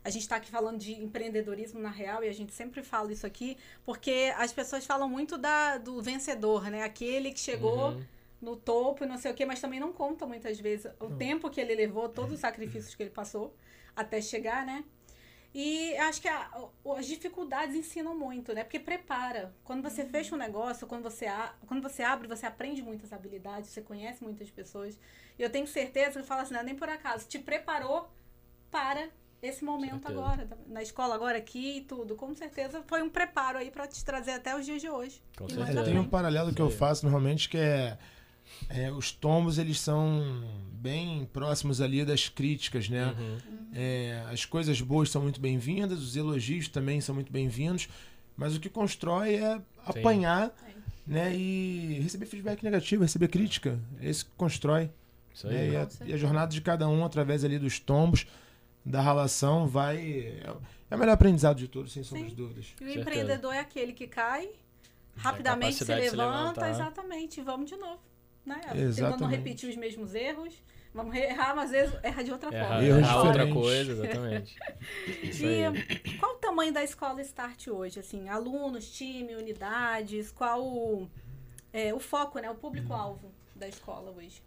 a 0.06 0.10
gente 0.10 0.22
está 0.22 0.36
aqui 0.36 0.50
falando 0.50 0.78
de 0.78 0.92
empreendedorismo 1.06 1.80
na 1.80 1.90
real 1.90 2.22
e 2.24 2.28
a 2.28 2.32
gente 2.32 2.52
sempre 2.60 2.82
fala 2.82 3.12
isso 3.12 3.26
aqui, 3.26 3.56
porque 3.84 4.32
as 4.36 4.52
pessoas 4.52 4.86
falam 4.86 5.08
muito 5.08 5.36
da, 5.36 5.78
do 5.78 6.00
vencedor, 6.00 6.70
né? 6.70 6.82
Aquele 6.90 7.32
que 7.32 7.40
chegou 7.40 7.90
Uhum. 7.90 8.04
no 8.40 8.54
topo 8.56 9.04
e 9.04 9.06
não 9.06 9.18
sei 9.18 9.30
o 9.32 9.34
que, 9.34 9.44
mas 9.44 9.60
também 9.60 9.80
não 9.80 9.92
conta 9.92 10.24
muitas 10.26 10.58
vezes 10.60 10.86
o 11.00 11.08
tempo 11.10 11.50
que 11.50 11.60
ele 11.60 11.74
levou, 11.74 12.08
todos 12.08 12.34
os 12.34 12.40
sacrifícios 12.40 12.94
que 12.94 13.02
ele 13.02 13.10
passou 13.10 13.54
até 13.94 14.20
chegar, 14.20 14.64
né? 14.64 14.84
E 15.54 15.96
acho 15.96 16.20
que 16.20 16.28
a- 16.28 16.50
as 16.98 17.06
dificuldades 17.06 17.74
ensinam 17.74 18.14
muito, 18.16 18.52
né? 18.52 18.62
Porque 18.62 18.78
prepara. 18.78 19.54
Quando 19.64 19.82
você 19.82 20.04
fecha 20.04 20.34
um 20.34 20.38
negócio, 20.38 20.86
quando 20.86 21.02
você, 21.02 21.26
a- 21.26 21.54
quando 21.66 21.82
você 21.82 22.02
abre, 22.02 22.28
você 22.28 22.44
aprende 22.46 22.82
muitas 22.82 23.10
habilidades, 23.12 23.70
você 23.70 23.80
conhece 23.80 24.22
muitas 24.22 24.50
pessoas. 24.50 24.98
E 25.38 25.42
eu 25.42 25.48
tenho 25.50 25.66
certeza 25.66 26.12
que 26.12 26.18
eu 26.18 26.24
falo 26.24 26.42
assim, 26.42 26.52
não 26.54 26.60
é 26.60 26.64
nem 26.64 26.74
por 26.76 26.88
acaso, 26.90 27.26
te 27.26 27.38
preparou 27.38 28.08
para 28.70 29.08
esse 29.42 29.64
momento 29.64 30.08
agora, 30.08 30.48
na 30.66 30.82
escola 30.82 31.14
agora 31.14 31.38
aqui 31.38 31.78
e 31.78 31.80
tudo. 31.82 32.14
Com 32.14 32.34
certeza 32.34 32.82
foi 32.86 33.02
um 33.02 33.08
preparo 33.08 33.58
aí 33.58 33.70
para 33.70 33.86
te 33.86 34.04
trazer 34.04 34.32
até 34.32 34.56
os 34.56 34.64
dias 34.64 34.80
de 34.80 34.88
hoje. 34.88 35.20
Com 35.36 35.48
certeza. 35.48 35.80
É, 35.80 35.84
tem 35.84 35.98
um 35.98 36.08
paralelo 36.08 36.54
que 36.54 36.62
eu 36.62 36.70
faço 36.70 37.04
normalmente 37.04 37.48
que 37.48 37.58
é, 37.58 37.98
é, 38.68 38.90
os 38.90 39.12
tombos 39.12 39.58
eles 39.58 39.78
são 39.78 40.42
bem 40.72 41.28
próximos 41.32 41.80
ali 41.80 42.04
das 42.04 42.28
críticas, 42.28 42.88
né? 42.88 43.14
Uhum. 43.18 43.38
É, 43.74 44.24
as 44.30 44.44
coisas 44.44 44.80
boas 44.80 45.10
são 45.10 45.22
muito 45.22 45.40
bem-vindas, 45.40 46.00
os 46.00 46.16
elogios 46.16 46.68
também 46.68 47.00
são 47.00 47.14
muito 47.14 47.32
bem-vindos, 47.32 47.88
mas 48.36 48.56
o 48.56 48.60
que 48.60 48.68
constrói 48.68 49.34
é 49.34 49.60
apanhar, 49.84 50.50
né? 51.06 51.34
E 51.36 52.00
receber 52.02 52.26
feedback 52.26 52.62
negativo, 52.62 53.02
receber 53.02 53.28
crítica, 53.28 53.78
é 54.00 54.08
isso 54.08 54.24
que 54.24 54.32
constrói. 54.36 54.90
Isso 55.34 55.46
né? 55.46 55.60
aí. 55.60 55.72
E, 55.72 55.76
a, 55.76 55.88
e 56.06 56.12
a 56.14 56.16
jornada 56.16 56.50
de 56.50 56.60
cada 56.60 56.88
um 56.88 57.04
através 57.04 57.44
ali 57.44 57.58
dos 57.58 57.78
tombos, 57.78 58.26
da 58.86 59.00
relação, 59.02 59.66
vai 59.66 60.40
é, 60.88 60.94
o 60.94 60.98
melhor 60.98 61.14
aprendizado 61.14 61.58
de 61.58 61.66
todos, 61.66 61.92
sem 61.92 62.04
sombra 62.04 62.28
de 62.28 62.36
dúvidas. 62.36 62.66
E 62.66 62.68
o 62.68 62.86
Certeza. 62.86 63.00
empreendedor 63.00 63.52
é 63.52 63.58
aquele 63.58 63.92
que 63.92 64.06
cai, 64.06 64.48
rapidamente 65.16 65.74
se 65.78 65.84
se 65.84 65.92
levanta, 65.92 66.26
levantar. 66.26 66.70
exatamente, 66.70 67.40
e 67.40 67.42
vamos 67.42 67.68
de 67.68 67.76
novo. 67.76 68.00
Né? 68.44 68.60
Tentando 68.72 69.22
não 69.22 69.26
repetir 69.26 69.68
os 69.68 69.76
mesmos 69.76 70.14
erros. 70.14 70.54
Vamos 70.94 71.14
errar, 71.14 71.54
mas 71.54 71.66
às 71.66 71.70
vezes 71.72 71.98
erra 72.02 72.24
de 72.24 72.32
outra 72.32 72.54
Errar, 72.54 72.68
forma. 72.68 72.84
Errar 72.84 73.22
outra 73.22 73.52
coisa, 73.52 73.92
exatamente. 73.92 74.56
E 76.04 76.18
qual 76.18 76.37
o 76.37 76.38
tamanho 76.38 76.72
da 76.72 76.82
escola 76.82 77.20
Start 77.20 77.66
hoje? 77.66 78.00
Assim, 78.00 78.30
alunos, 78.30 78.90
time, 78.92 79.34
unidades, 79.34 80.30
qual 80.30 80.64
o, 80.64 81.11
é, 81.70 81.92
o 81.92 81.99
foco, 81.99 82.38
né? 82.38 82.49
O 82.50 82.54
público-alvo 82.54 83.30
da 83.54 83.68
escola 83.68 84.11
hoje? 84.12 84.40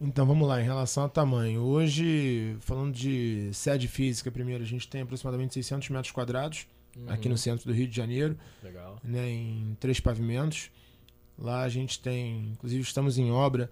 Então 0.00 0.26
vamos 0.26 0.46
lá, 0.46 0.60
em 0.60 0.64
relação 0.64 1.04
ao 1.04 1.08
tamanho. 1.08 1.60
Hoje, 1.62 2.56
falando 2.60 2.92
de 2.92 3.48
sede 3.52 3.88
física, 3.88 4.30
primeiro, 4.30 4.62
a 4.62 4.66
gente 4.66 4.88
tem 4.88 5.02
aproximadamente 5.02 5.54
600 5.54 5.88
metros 5.90 6.10
quadrados 6.12 6.66
aqui 7.08 7.26
Uhum. 7.28 7.32
no 7.32 7.38
centro 7.38 7.66
do 7.66 7.72
Rio 7.72 7.88
de 7.88 7.96
Janeiro, 7.96 8.36
Legal. 8.62 8.98
né, 9.02 9.28
em 9.30 9.76
três 9.80 9.98
pavimentos. 10.00 10.70
Lá 11.38 11.62
a 11.62 11.68
gente 11.68 11.98
tem, 12.00 12.50
inclusive 12.52 12.82
estamos 12.82 13.18
em 13.18 13.30
obra 13.32 13.70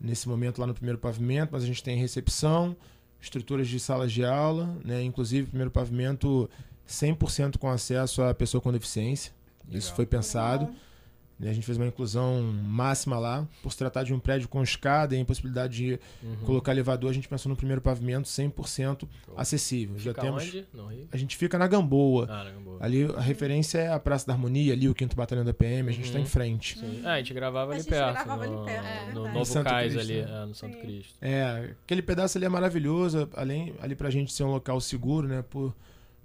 nesse 0.00 0.28
momento 0.28 0.58
lá 0.60 0.66
no 0.66 0.74
primeiro 0.74 0.98
pavimento, 0.98 1.50
mas 1.52 1.62
a 1.62 1.66
gente 1.66 1.82
tem 1.82 1.96
recepção, 1.98 2.74
estruturas 3.20 3.68
de 3.68 3.78
salas 3.80 4.12
de 4.12 4.24
aula, 4.24 4.78
né, 4.84 5.02
inclusive 5.02 5.48
primeiro 5.48 5.70
pavimento 5.70 6.48
100% 6.88 7.58
com 7.58 7.68
acesso 7.68 8.22
à 8.22 8.32
pessoa 8.34 8.60
com 8.60 8.72
deficiência. 8.72 9.32
Isso 9.68 9.88
Legal. 9.88 9.96
foi 9.96 10.06
pensado. 10.06 10.64
Né, 10.66 10.74
a 11.40 11.52
gente 11.52 11.66
fez 11.66 11.76
uma 11.76 11.86
inclusão 11.86 12.42
máxima 12.64 13.18
lá. 13.18 13.46
Por 13.62 13.70
se 13.72 13.76
tratar 13.78 14.02
de 14.04 14.14
um 14.14 14.18
prédio 14.18 14.48
com 14.48 14.62
escada 14.62 15.14
e 15.16 15.18
impossibilidade 15.18 15.76
de 15.76 16.00
Uhum. 16.22 16.36
colocar 16.46 16.72
elevador, 16.72 17.10
a 17.10 17.12
gente 17.12 17.28
pensou 17.28 17.50
no 17.50 17.56
primeiro 17.56 17.80
pavimento 17.82 18.28
100% 18.28 19.08
Show. 19.26 19.34
acessível. 19.36 19.98
Já 19.98 20.10
Fica 20.12 20.22
temos. 20.22 20.42
onde? 20.44 20.64
No? 20.72 20.90
A 21.12 21.16
gente 21.16 21.36
fica 21.36 21.58
na 21.58 21.66
Gamboa. 21.66 22.26
Ah, 22.30 22.44
na 22.44 22.50
Gamboa. 22.50 22.78
Ali 22.80 23.04
a 23.16 23.20
referência 23.20 23.78
é 23.78 23.92
a 23.92 23.98
Praça 23.98 24.26
da 24.26 24.32
Harmonia, 24.32 24.72
ali 24.72 24.88
o 24.88 24.94
5 24.96 25.14
Batalhão 25.16 25.44
da 25.44 25.52
PM, 25.52 25.88
a 25.88 25.92
gente 25.92 26.04
está 26.06 26.18
Uhum. 26.18 26.24
em 26.24 26.28
frente. 26.28 26.78
Sim. 26.78 27.02
Ah, 27.04 27.14
a 27.14 27.18
gente 27.18 27.34
gravava 27.34 27.72
A 27.72 27.74
ali 27.74 27.82
gente 27.82 27.90
perto. 27.90 28.12
gravava 28.14 28.42
ali 28.44 28.52
no, 28.54 28.64
perto, 28.64 28.86
é 28.86 29.00
no 29.00 29.12
verdade. 29.14 29.34
Novo 29.38 29.44
Santo 29.44 29.68
Cais 29.70 29.92
Cristo, 29.92 30.12
ali, 30.12 30.22
né? 30.22 30.42
é, 30.42 30.46
no 30.46 30.54
Santo 30.54 30.74
Sim. 30.74 30.80
Cristo. 30.80 31.14
É, 31.20 31.70
aquele 31.84 32.02
pedaço 32.02 32.38
ali 32.38 32.44
é 32.46 32.48
maravilhoso, 32.48 33.28
além 33.34 33.74
ali 33.82 33.94
pra 33.94 34.08
gente 34.10 34.32
ser 34.32 34.44
um 34.44 34.50
local 34.50 34.80
seguro, 34.80 35.26
né? 35.28 35.42
Por, 35.50 35.74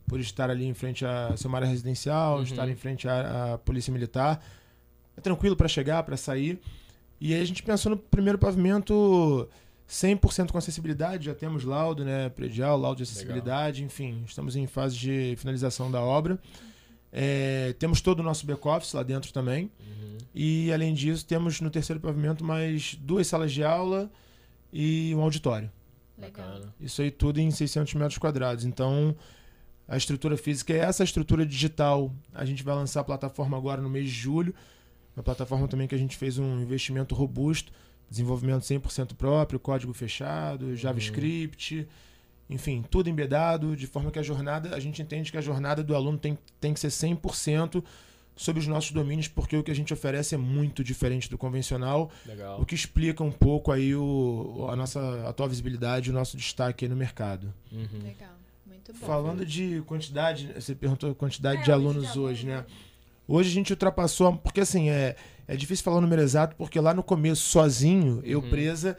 por 0.07 0.19
estar 0.19 0.49
ali 0.49 0.65
em 0.65 0.73
frente 0.73 1.05
a 1.05 1.35
ser 1.37 1.47
uma 1.47 1.57
área 1.57 1.67
residencial, 1.67 2.37
Uhum. 2.37 2.43
estar 2.43 2.67
em 2.69 2.75
frente 2.75 3.07
à, 3.07 3.53
à 3.53 3.57
polícia 3.57 3.91
militar. 3.93 4.43
É 5.19 5.21
tranquilo 5.21 5.55
pra 5.55 5.67
chegar, 5.67 6.01
pra 6.03 6.15
sair. 6.15 6.59
E 7.19 7.33
aí 7.33 7.41
a 7.41 7.45
gente 7.45 7.61
pensou 7.61 7.89
no 7.89 7.97
primeiro 7.97 8.37
pavimento 8.37 9.47
100% 9.89 10.51
com 10.51 10.57
acessibilidade, 10.57 11.25
já 11.25 11.35
temos 11.35 11.65
laudo, 11.65 12.05
né, 12.05 12.29
predial, 12.29 12.79
laudo 12.79 12.97
de 12.97 13.03
acessibilidade, 13.03 13.83
enfim, 13.83 14.23
estamos 14.25 14.55
em 14.55 14.65
fase 14.65 14.97
de 14.97 15.35
finalização 15.37 15.91
da 15.91 16.01
obra. 16.01 16.39
É, 17.11 17.75
temos 17.77 17.99
todo 17.99 18.21
o 18.21 18.23
nosso 18.23 18.45
back-office 18.45 18.93
lá 18.93 19.03
dentro 19.03 19.33
também. 19.33 19.69
Uhum. 19.79 20.17
E 20.33 20.71
além 20.71 20.93
disso, 20.93 21.25
temos 21.25 21.59
no 21.59 21.69
terceiro 21.69 21.99
pavimento 21.99 22.43
mais 22.43 22.95
duas 22.95 23.27
salas 23.27 23.51
de 23.51 23.61
aula 23.61 24.09
e 24.71 25.13
um 25.15 25.21
auditório. 25.21 25.69
Legal. 26.17 26.61
Isso 26.79 27.01
aí 27.01 27.11
tudo 27.11 27.39
em 27.39 27.51
600 27.51 27.93
metros 27.95 28.17
quadrados. 28.17 28.63
Então, 28.63 29.13
a 29.87 29.97
estrutura 29.97 30.37
física 30.37 30.71
é 30.71 30.77
essa 30.77 31.03
estrutura 31.03 31.45
digital. 31.45 32.13
A 32.33 32.45
gente 32.45 32.63
vai 32.63 32.75
lançar 32.75 33.01
a 33.01 33.03
plataforma 33.03 33.57
agora 33.57 33.81
no 33.81 33.89
mês 33.89 34.05
de 34.05 34.13
julho. 34.13 34.53
Uma 35.19 35.23
plataforma 35.23 35.67
também 35.67 35.85
que 35.85 35.93
a 35.93 35.97
gente 35.97 36.15
fez 36.15 36.37
um 36.37 36.61
investimento 36.61 37.13
robusto, 37.13 37.73
desenvolvimento 38.09 38.61
100% 38.61 39.15
próprio, 39.15 39.59
código 39.59 39.91
fechado, 39.93 40.73
JavaScript, 40.77 41.85
enfim, 42.49 42.85
tudo 42.89 43.09
embedado, 43.09 43.75
de 43.75 43.85
forma 43.85 44.11
que 44.11 44.17
a 44.17 44.23
jornada, 44.23 44.73
a 44.73 44.79
gente 44.79 45.01
entende 45.01 45.29
que 45.29 45.37
a 45.37 45.41
jornada 45.41 45.83
do 45.83 45.93
aluno 45.93 46.17
tem, 46.17 46.37
tem 46.61 46.73
que 46.73 46.79
ser 46.79 46.87
100% 46.87 47.83
sobre 48.33 48.61
os 48.61 48.67
nossos 48.67 48.91
domínios, 48.91 49.27
porque 49.27 49.57
o 49.57 49.61
que 49.61 49.69
a 49.71 49.75
gente 49.75 49.93
oferece 49.93 50.35
é 50.35 50.37
muito 50.37 50.85
diferente 50.85 51.29
do 51.29 51.37
convencional, 51.37 52.09
Legal. 52.25 52.61
o 52.61 52.65
que 52.65 52.73
explica 52.73 53.21
um 53.21 53.31
pouco 53.31 53.73
aí 53.73 53.93
o, 53.93 54.67
a 54.71 54.75
nossa 54.77 55.27
atual 55.27 55.49
visibilidade, 55.49 56.09
o 56.09 56.13
nosso 56.13 56.37
destaque 56.37 56.85
aí 56.85 56.89
no 56.89 56.95
mercado. 56.95 57.53
Uhum. 57.69 58.03
Legal. 58.03 58.31
Muito 58.65 58.93
bom. 58.93 59.05
Falando 59.05 59.45
de 59.45 59.83
quantidade, 59.85 60.49
você 60.55 60.73
perguntou 60.73 61.13
quantidade 61.13 61.59
É, 61.59 61.63
de 61.65 61.71
alunos 61.73 62.13
de 62.13 62.19
hoje, 62.19 62.45
né? 62.45 62.53
alunos. 62.59 62.88
Hoje 63.31 63.49
a 63.49 63.53
gente 63.53 63.71
ultrapassou, 63.71 64.35
porque 64.37 64.61
assim, 64.61 64.89
é, 64.89 65.15
é 65.47 65.55
difícil 65.55 65.83
falar 65.83 65.97
o 65.97 66.01
número 66.01 66.21
exato, 66.21 66.55
porque 66.55 66.79
lá 66.79 66.93
no 66.93 67.03
começo, 67.03 67.43
sozinho, 67.43 68.21
eu 68.25 68.39
Uhum. 68.41 68.49
presa, 68.49 68.97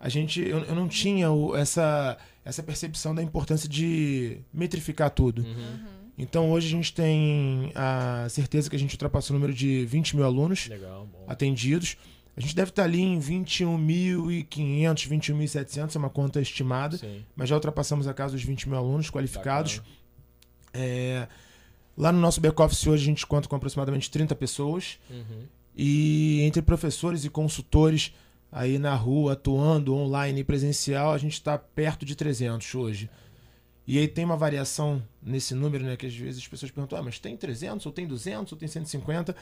a 0.00 0.08
gente, 0.08 0.40
eu, 0.40 0.60
eu 0.60 0.74
não 0.74 0.88
tinha 0.88 1.30
o- 1.30 1.54
essa, 1.54 2.16
essa 2.44 2.62
percepção 2.62 3.14
da 3.14 3.22
importância 3.22 3.68
de 3.68 4.38
metrificar 4.52 5.10
tudo. 5.10 5.42
Uhum. 5.42 5.48
Uhum. 5.50 5.96
Então 6.18 6.50
hoje 6.50 6.66
a 6.68 6.70
gente 6.70 6.94
tem 6.94 7.70
a 7.74 8.26
certeza 8.30 8.70
que 8.70 8.76
a 8.76 8.78
gente 8.78 8.94
ultrapassou 8.94 9.36
o 9.36 9.38
número 9.38 9.52
de 9.52 9.84
20 9.84 10.16
mil 10.16 10.24
alunos 10.24 10.66
Legal, 10.68 11.06
atendidos. 11.28 11.96
A 12.34 12.40
gente 12.40 12.56
deve 12.56 12.70
estar 12.70 12.84
ali 12.84 13.00
em 13.02 13.18
21.500, 13.18 15.06
21.700, 15.08 15.94
é 15.94 15.98
uma 15.98 16.10
conta 16.10 16.40
estimada 16.40 16.96
Sim. 16.96 17.22
mas 17.34 17.48
já 17.48 17.54
ultrapassamos 17.54 18.06
a 18.08 18.14
casa 18.14 18.32
dos 18.34 18.42
20 18.42 18.68
mil 18.68 18.78
alunos 18.78 19.10
qualificados. 19.10 19.78
Bacana. 19.78 19.96
É, 20.74 21.28
lá 21.96 22.12
no 22.12 22.18
nosso 22.20 22.40
back-office 22.40 22.86
hoje 22.86 23.02
a 23.04 23.06
gente 23.06 23.26
conta 23.26 23.48
com 23.48 23.56
aproximadamente 23.56 24.10
30 24.10 24.34
pessoas. 24.34 24.98
Uhum. 25.10 25.44
E 25.76 26.40
entre 26.42 26.62
professores 26.62 27.24
e 27.24 27.30
consultores 27.30 28.12
aí 28.50 28.78
na 28.78 28.94
rua, 28.94 29.34
atuando 29.34 29.94
online 29.94 30.40
e 30.40 30.44
presencial, 30.44 31.12
a 31.12 31.18
gente 31.18 31.34
está 31.34 31.58
perto 31.58 32.06
de 32.06 32.14
300 32.16 32.74
hoje. 32.74 33.10
E 33.86 33.98
aí 33.98 34.08
tem 34.08 34.24
uma 34.24 34.36
variação 34.36 35.02
nesse 35.22 35.54
número, 35.54 35.84
né? 35.84 35.96
Que 35.96 36.06
às 36.06 36.14
vezes 36.14 36.42
as 36.42 36.48
pessoas 36.48 36.70
perguntam, 36.72 36.98
ah, 36.98 37.02
mas 37.02 37.18
tem 37.18 37.36
300, 37.36 37.84
ou 37.86 37.92
tem 37.92 38.06
200, 38.06 38.52
ou 38.52 38.58
tem 38.58 38.66
150. 38.66 39.36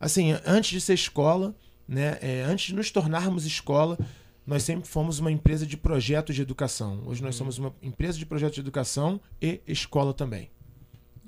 Assim, 0.00 0.34
antes 0.46 0.70
de 0.70 0.80
ser 0.80 0.94
escola, 0.94 1.54
né? 1.86 2.18
é, 2.22 2.42
antes 2.42 2.66
de 2.66 2.74
nos 2.74 2.90
tornarmos 2.90 3.44
escola, 3.44 3.98
nós 4.46 4.62
sempre 4.62 4.88
fomos 4.88 5.18
uma 5.18 5.30
empresa 5.32 5.66
de 5.66 5.76
projetos 5.76 6.34
de 6.36 6.42
educação. 6.42 7.02
Hoje 7.06 7.22
nós 7.22 7.34
Uhum. 7.34 7.38
somos 7.38 7.58
uma 7.58 7.74
empresa 7.82 8.16
de 8.18 8.24
projetos 8.24 8.54
de 8.54 8.60
educação 8.60 9.20
e 9.42 9.60
escola 9.66 10.14
também. 10.14 10.48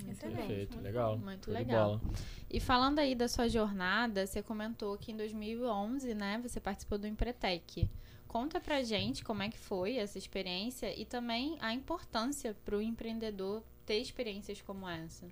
Muito. 0.05 0.19
Perfeito, 0.19 0.79
legal. 0.79 1.17
Muito 1.17 1.45
Show 1.45 1.53
de 1.53 1.59
legal. 1.59 2.01
E 2.49 2.59
falando 2.59 2.99
aí 2.99 3.15
da 3.15 3.27
sua 3.27 3.47
jornada, 3.47 4.25
você 4.25 4.41
comentou 4.41 4.97
que 4.97 5.11
em 5.11 5.17
2011, 5.17 6.13
né, 6.13 6.39
você 6.41 6.59
participou 6.59 6.97
do 6.97 7.07
Empretec. 7.07 7.89
Conta 8.27 8.59
pra 8.59 8.83
gente 8.83 9.23
como 9.23 9.41
é 9.41 9.49
que 9.49 9.57
foi 9.57 9.97
essa 9.97 10.17
experiência 10.17 10.93
e 10.99 11.03
também 11.03 11.57
a 11.59 11.73
importância 11.73 12.55
para 12.63 12.77
o 12.77 12.81
empreendedor 12.81 13.63
ter 13.85 13.97
experiências 13.97 14.61
como 14.61 14.87
essa. 14.87 15.25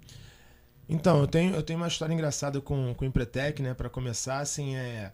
Então, 0.90 1.20
eu 1.20 1.28
tenho, 1.28 1.54
eu 1.54 1.62
tenho 1.62 1.78
uma 1.78 1.88
história 1.88 2.14
engraçada 2.14 2.62
com, 2.62 2.94
com 2.96 3.06
o 3.06 3.08
Empretec, 3.08 3.62
né? 3.62 3.74
Para 3.74 3.90
começar, 3.90 4.40
assim, 4.40 4.76
é. 4.76 5.12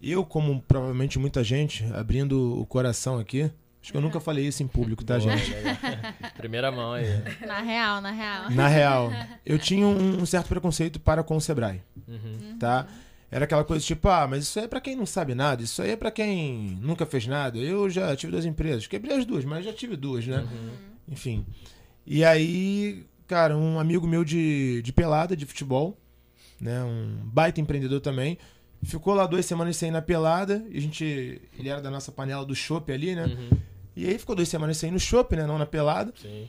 Eu, 0.00 0.24
como 0.24 0.60
provavelmente 0.62 1.18
muita 1.18 1.42
gente, 1.42 1.84
abrindo 1.92 2.60
o 2.60 2.66
coração 2.66 3.18
aqui. 3.18 3.50
Acho 3.82 3.90
que 3.90 3.96
eu 3.98 4.00
nunca 4.00 4.20
falei 4.20 4.46
isso 4.46 4.62
em 4.62 4.68
público, 4.68 5.04
tá, 5.04 5.18
Boa, 5.18 5.36
gente? 5.36 5.52
Primeira 6.36 6.70
mão 6.70 6.92
aí. 6.92 7.04
Na 7.46 7.60
real, 7.60 8.00
na 8.00 8.10
real. 8.12 8.50
Na 8.50 8.68
real, 8.68 9.10
eu 9.44 9.58
tinha 9.58 9.84
um, 9.86 10.20
um 10.22 10.26
certo 10.26 10.46
preconceito 10.48 11.00
para 11.00 11.22
com 11.24 11.36
o 11.36 11.40
Sebrae, 11.40 11.82
Uhum. 12.06 12.56
tá? 12.58 12.86
Era 13.30 13.44
aquela 13.44 13.64
coisa 13.64 13.84
tipo, 13.84 14.08
ah, 14.08 14.26
mas 14.28 14.44
isso 14.44 14.58
aí 14.58 14.66
é 14.66 14.68
pra 14.68 14.80
quem 14.80 14.94
não 14.94 15.06
sabe 15.06 15.34
nada, 15.34 15.62
isso 15.62 15.80
aí 15.82 15.90
é 15.90 15.96
pra 15.96 16.10
quem 16.10 16.78
nunca 16.80 17.04
fez 17.06 17.26
nada. 17.26 17.58
Eu 17.58 17.88
já 17.90 18.14
tive 18.14 18.30
duas 18.30 18.44
empresas, 18.44 18.86
quebrei 18.86 19.16
as 19.16 19.24
duas, 19.24 19.44
mas 19.44 19.64
já 19.64 19.72
tive 19.72 19.96
duas, 19.96 20.26
né? 20.26 20.38
Uhum. 20.40 20.70
Enfim. 21.08 21.44
E 22.06 22.24
aí, 22.24 23.04
cara, 23.26 23.56
um 23.56 23.80
amigo 23.80 24.06
meu 24.06 24.22
de, 24.24 24.80
de 24.82 24.92
pelada, 24.92 25.36
de 25.36 25.46
futebol, 25.46 25.98
né? 26.60 26.84
Um 26.84 27.18
baita 27.24 27.60
empreendedor 27.60 28.00
também. 28.00 28.38
Ficou 28.84 29.14
lá 29.14 29.26
duas 29.26 29.46
semanas 29.46 29.76
sem 29.76 29.88
ir 29.88 29.92
na 29.92 30.02
pelada. 30.02 30.64
E 30.68 30.76
a 30.76 30.80
gente. 30.80 31.40
Ele 31.58 31.68
era 31.68 31.80
da 31.80 31.90
nossa 31.90 32.10
panela 32.12 32.44
do 32.44 32.54
chopp 32.54 32.92
ali, 32.92 33.14
né? 33.14 33.24
Uhum. 33.26 33.50
E 33.94 34.06
aí 34.08 34.18
ficou 34.18 34.34
duas 34.34 34.48
semanas 34.48 34.76
sem 34.76 34.88
ir 34.88 34.92
no 34.92 35.00
chopp, 35.00 35.36
né? 35.36 35.46
Não 35.46 35.58
na 35.58 35.66
pelada. 35.66 36.12
Sim. 36.20 36.48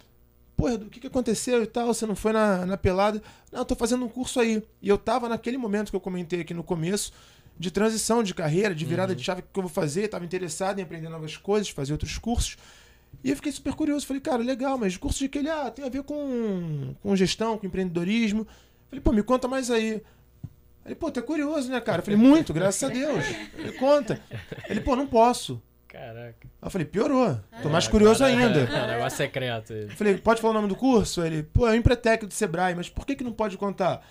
Pô, 0.55 0.69
Edu, 0.69 0.85
o 0.85 0.89
que, 0.89 0.99
que 0.99 1.07
aconteceu 1.07 1.63
e 1.63 1.67
tal? 1.67 1.87
Você 1.87 2.05
não 2.05 2.15
foi 2.15 2.31
na, 2.31 2.65
na 2.65 2.77
pelada? 2.77 3.21
Não, 3.51 3.59
eu 3.59 3.65
tô 3.65 3.75
fazendo 3.75 4.05
um 4.05 4.09
curso 4.09 4.39
aí. 4.39 4.63
E 4.81 4.87
eu 4.87 4.97
tava 4.97 5.27
naquele 5.27 5.57
momento 5.57 5.89
que 5.89 5.95
eu 5.95 5.99
comentei 5.99 6.41
aqui 6.41 6.53
no 6.53 6.63
começo, 6.63 7.11
de 7.59 7.69
transição 7.71 8.23
de 8.23 8.33
carreira, 8.33 8.73
de 8.73 8.85
virada 8.85 9.11
Uhum. 9.13 9.17
de 9.17 9.23
chave, 9.23 9.41
o 9.41 9.43
que 9.51 9.59
eu 9.59 9.63
vou 9.63 9.69
fazer? 9.71 10.07
Tava 10.07 10.23
interessado 10.25 10.79
em 10.79 10.83
aprender 10.83 11.09
novas 11.09 11.35
coisas, 11.37 11.69
fazer 11.69 11.91
outros 11.91 12.17
cursos. 12.17 12.55
E 13.23 13.29
eu 13.29 13.35
fiquei 13.35 13.51
super 13.51 13.73
curioso. 13.73 14.05
Falei, 14.07 14.21
cara, 14.21 14.41
legal, 14.41 14.77
mas 14.77 14.95
curso 14.97 15.19
de 15.19 15.27
que 15.29 15.39
ele 15.39 15.49
ah, 15.49 15.69
tem 15.69 15.83
a 15.85 15.89
ver 15.89 16.03
com, 16.03 16.95
com 17.01 17.15
gestão, 17.15 17.57
com 17.57 17.65
empreendedorismo. 17.67 18.47
Falei, 18.89 19.01
pô, 19.01 19.11
me 19.11 19.21
conta 19.23 19.47
mais 19.47 19.69
aí. 19.69 20.01
Ele, 20.85 20.95
pô, 20.95 21.09
tu 21.11 21.19
é 21.19 21.23
curioso, 21.23 21.69
né, 21.69 21.79
cara? 21.81 21.99
Eu 22.01 22.03
falei, 22.05 22.19
muito, 22.19 22.53
graças 22.53 22.83
a 22.83 22.91
Deus. 22.93 23.23
Ele 23.57 23.71
conta. 23.73 24.19
Ele, 24.69 24.81
pô, 24.81 24.95
não 24.95 25.07
posso. 25.07 25.61
Caraca. 25.93 26.35
Aí 26.43 26.67
eu 26.67 26.69
falei, 26.71 26.85
piorou. 26.87 27.39
Tô 27.61 27.69
mais 27.69 27.85
É, 27.87 27.89
curioso 27.91 28.23
agora 28.25 28.41
ainda. 28.45 28.59
É, 28.61 28.79
é 28.79 28.83
um 28.83 28.87
negócio 28.87 29.17
secreto. 29.17 29.73
Eu 29.73 29.89
falei, 29.91 30.17
pode 30.17 30.41
falar 30.41 30.51
o 30.51 30.55
nome 30.55 30.67
do 30.67 30.75
curso? 30.75 31.23
Ele, 31.23 31.43
pô, 31.43 31.67
é 31.67 31.71
o 31.71 31.75
Empretec 31.75 32.25
do 32.25 32.33
Sebrae, 32.33 32.73
mas 32.73 32.89
por 32.89 33.05
que, 33.05 33.15
que 33.15 33.23
não 33.23 33.31
pode 33.31 33.57
contar? 33.57 34.03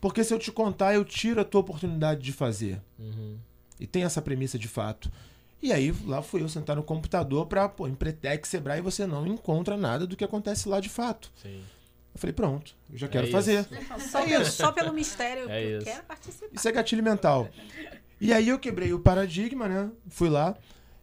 Porque 0.00 0.22
se 0.22 0.32
eu 0.34 0.38
te 0.38 0.52
contar, 0.52 0.94
eu 0.94 1.04
tiro 1.06 1.40
a 1.40 1.44
tua 1.44 1.62
oportunidade 1.62 2.20
de 2.20 2.32
fazer. 2.32 2.80
Uhum. 2.98 3.38
E 3.80 3.86
tem 3.86 4.04
essa 4.04 4.20
premissa 4.20 4.58
de 4.58 4.68
fato. 4.68 5.10
E 5.62 5.72
aí, 5.72 5.92
lá 6.04 6.20
fui 6.20 6.42
eu 6.42 6.48
sentar 6.50 6.76
no 6.76 6.82
computador 6.82 7.46
pra, 7.46 7.66
pô, 7.66 7.88
Empretec, 7.88 8.46
Sebrae, 8.46 8.82
você 8.82 9.06
não 9.06 9.26
encontra 9.26 9.74
nada 9.76 10.06
do 10.06 10.14
que 10.16 10.22
acontece 10.24 10.68
lá 10.68 10.80
de 10.80 10.90
fato. 10.90 11.32
Sim. 11.42 11.62
Eu 12.14 12.20
falei, 12.20 12.34
pronto, 12.34 12.74
eu 12.92 12.98
já 12.98 13.08
quero 13.08 13.26
É 13.26 13.30
fazer. 13.30 13.60
isso. 13.60 14.10
Só, 14.10 14.22
pelo, 14.22 14.44
só 14.44 14.72
pelo 14.72 14.92
mistério 14.92 15.48
É 15.50 15.64
eu 15.64 15.78
isso. 15.78 15.86
quero 15.86 16.04
participar. 16.04 16.46
Isso 16.52 16.68
é 16.68 16.72
gatilho 16.72 17.02
mental. 17.02 17.48
E 18.20 18.32
aí 18.34 18.48
eu 18.48 18.58
quebrei 18.58 18.92
o 18.92 19.00
paradigma, 19.00 19.66
né? 19.66 19.90
Fui 20.08 20.28
lá. 20.28 20.54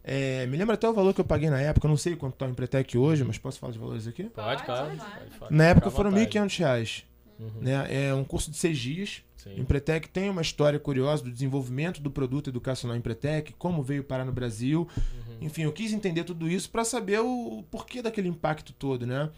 É, 0.03 0.45
me 0.47 0.57
lembra 0.57 0.75
até 0.75 0.87
o 0.87 0.93
valor 0.93 1.13
que 1.13 1.21
eu 1.21 1.25
paguei 1.25 1.49
na 1.49 1.59
época. 1.61 1.87
Eu 1.87 1.89
não 1.89 1.97
sei 1.97 2.15
quanto 2.15 2.35
tá 2.35 2.45
o 2.45 2.49
Empretec 2.49 2.97
hoje, 2.97 3.23
mas 3.23 3.37
posso 3.37 3.59
falar 3.59 3.71
de 3.71 3.79
valores 3.79 4.07
aqui? 4.07 4.23
Pode, 4.23 4.33
Pode, 4.33 4.63
claro. 4.63 4.87
pode. 4.87 4.99
Pode 4.99 5.37
falar. 5.37 5.51
Na 5.51 5.63
época 5.65 5.89
foram 5.89 6.11
R$ 6.11 6.25
vontade. 6.25 6.39
1.500 6.39 6.59
reais. 6.59 7.05
Uhum. 7.39 7.61
Né? 7.61 8.07
É 8.07 8.13
um 8.13 8.23
curso 8.23 8.51
de 8.51 8.57
seis 8.57 8.77
dias. 8.77 9.23
Sim. 9.37 9.59
Empretec 9.59 10.07
tem 10.09 10.29
uma 10.29 10.41
história 10.41 10.79
curiosa 10.79 11.23
do 11.23 11.31
desenvolvimento 11.31 12.01
do 12.01 12.09
produto 12.09 12.49
educacional 12.49 12.95
Empretec, 12.95 13.53
como 13.53 13.83
veio 13.83 14.03
parar 14.03 14.25
no 14.25 14.31
Brasil. 14.31 14.87
Uhum. 14.95 15.37
Enfim, 15.41 15.63
eu 15.63 15.71
quis 15.71 15.91
entender 15.93 16.23
tudo 16.23 16.49
isso 16.49 16.69
para 16.69 16.85
saber 16.85 17.19
o, 17.19 17.59
o 17.59 17.63
porquê 17.63 18.01
daquele 18.01 18.27
impacto 18.27 18.71
todo, 18.73 19.05
né? 19.05 19.29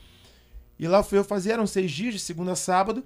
E 0.77 0.87
lá 0.87 1.01
fui 1.01 1.17
eu 1.17 1.23
fazer, 1.23 1.53
eram 1.53 1.65
seis 1.65 1.91
dias, 1.91 2.13
de 2.13 2.19
segunda 2.19 2.51
a 2.51 2.55
sábado. 2.55 3.03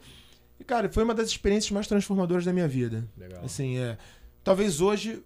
E, 0.60 0.64
cara, 0.64 0.90
foi 0.90 1.04
uma 1.04 1.14
das 1.14 1.30
experiências 1.30 1.72
mais 1.72 1.88
transformadoras 1.88 2.44
da 2.44 2.52
minha 2.52 2.68
vida. 2.68 3.08
Legal. 3.18 3.46
Assim, 3.46 3.78
é. 3.78 3.98
Talvez 4.44 4.82
hoje 4.82 5.24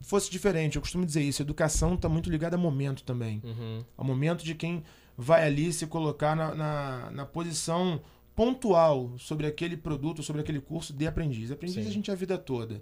fosse 0.00 0.30
diferente, 0.30 0.76
eu 0.76 0.82
costumo 0.82 1.04
dizer 1.04 1.22
isso. 1.22 1.42
Educação 1.42 1.94
está 1.94 2.08
muito 2.08 2.30
ligada 2.30 2.56
a 2.56 2.58
momento 2.58 3.02
também. 3.02 3.40
Uhum. 3.44 3.84
Ao 3.96 4.04
momento 4.04 4.44
de 4.44 4.54
quem 4.54 4.82
vai 5.16 5.46
ali 5.46 5.72
se 5.72 5.86
colocar 5.86 6.36
na, 6.36 6.54
na, 6.54 7.10
na 7.10 7.26
posição 7.26 8.00
pontual 8.34 9.12
sobre 9.18 9.48
aquele 9.48 9.76
produto, 9.76 10.22
sobre 10.22 10.40
aquele 10.40 10.60
curso 10.60 10.92
de 10.92 11.06
aprendiz. 11.06 11.50
Aprendiz 11.50 11.82
Sim. 11.82 11.90
a 11.90 11.92
gente 11.92 12.10
é 12.10 12.12
a 12.12 12.16
vida 12.16 12.38
toda, 12.38 12.80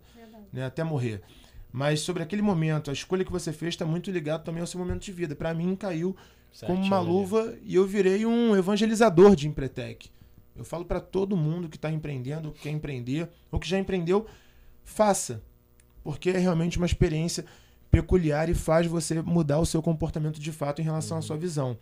né, 0.52 0.66
até 0.66 0.84
morrer. 0.84 1.22
Mas 1.72 2.00
sobre 2.00 2.22
aquele 2.22 2.42
momento, 2.42 2.90
a 2.90 2.92
escolha 2.92 3.24
que 3.24 3.32
você 3.32 3.52
fez 3.52 3.74
está 3.74 3.86
muito 3.86 4.10
ligado 4.10 4.44
também 4.44 4.60
ao 4.60 4.66
seu 4.66 4.78
momento 4.78 5.02
de 5.02 5.12
vida. 5.12 5.34
Para 5.34 5.54
mim, 5.54 5.74
caiu 5.74 6.14
como 6.64 6.82
uma 6.82 7.00
luva 7.00 7.56
e 7.62 7.74
eu 7.74 7.86
virei 7.86 8.26
um 8.26 8.54
evangelizador 8.54 9.34
de 9.34 9.48
Empretec. 9.48 10.10
Eu 10.54 10.64
falo 10.64 10.84
para 10.84 11.00
todo 11.00 11.36
mundo 11.36 11.68
que 11.68 11.76
está 11.76 11.90
empreendendo, 11.90 12.52
que 12.52 12.62
quer 12.62 12.70
empreender, 12.70 13.28
ou 13.50 13.58
que 13.58 13.68
já 13.68 13.78
empreendeu, 13.78 14.26
faça. 14.84 15.42
Porque 16.06 16.30
é 16.30 16.38
realmente 16.38 16.76
uma 16.78 16.86
experiência 16.86 17.44
peculiar 17.90 18.48
e 18.48 18.54
faz 18.54 18.86
você 18.86 19.20
mudar 19.20 19.58
o 19.58 19.66
seu 19.66 19.82
comportamento 19.82 20.38
de 20.38 20.52
fato 20.52 20.80
em 20.80 20.84
relação 20.84 21.16
à 21.16 21.20
Uhum. 21.20 21.26
sua 21.26 21.36
visão. 21.36 21.76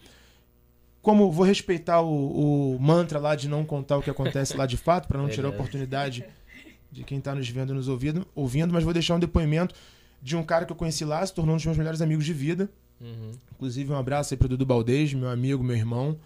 Como 1.03 1.31
vou 1.31 1.45
respeitar 1.45 2.01
o, 2.01 2.75
o 2.77 2.81
mantra 2.81 3.19
lá 3.19 3.37
de 3.37 3.47
não 3.51 3.67
contar 3.67 3.99
o 3.99 4.03
que 4.03 4.09
acontece 4.09 4.57
lá 4.57 4.65
de 4.65 4.79
fato, 4.79 5.07
para 5.07 5.19
não 5.19 5.29
tirar 5.29 5.49
a 5.49 5.51
oportunidade 5.51 6.25
de 6.91 7.05
quem 7.05 7.19
está 7.19 7.35
nos 7.35 7.47
vendo 7.51 7.75
e 7.75 7.77
nos 7.77 7.87
ouvindo, 7.89 8.27
ouvindo, 8.35 8.73
mas 8.73 8.83
vou 8.83 8.95
deixar 8.95 9.15
um 9.15 9.21
depoimento 9.21 9.75
de 10.23 10.35
um 10.37 10.43
cara 10.43 10.65
que 10.65 10.73
eu 10.73 10.77
conheci 10.77 11.05
lá, 11.05 11.25
se 11.27 11.35
tornou 11.35 11.55
um 11.55 11.59
dos 11.59 11.67
meus 11.67 11.77
melhores 11.77 12.01
amigos 12.01 12.25
de 12.25 12.33
vida. 12.33 12.71
Uhum. 12.99 13.33
Inclusive, 13.55 13.93
um 13.93 13.97
abraço 13.99 14.33
aí 14.33 14.39
pro 14.39 14.49
Dudu 14.49 14.65
Baldez, 14.65 15.13
meu 15.13 15.29
amigo, 15.29 15.63
meu 15.63 15.77
irmão. 15.77 16.17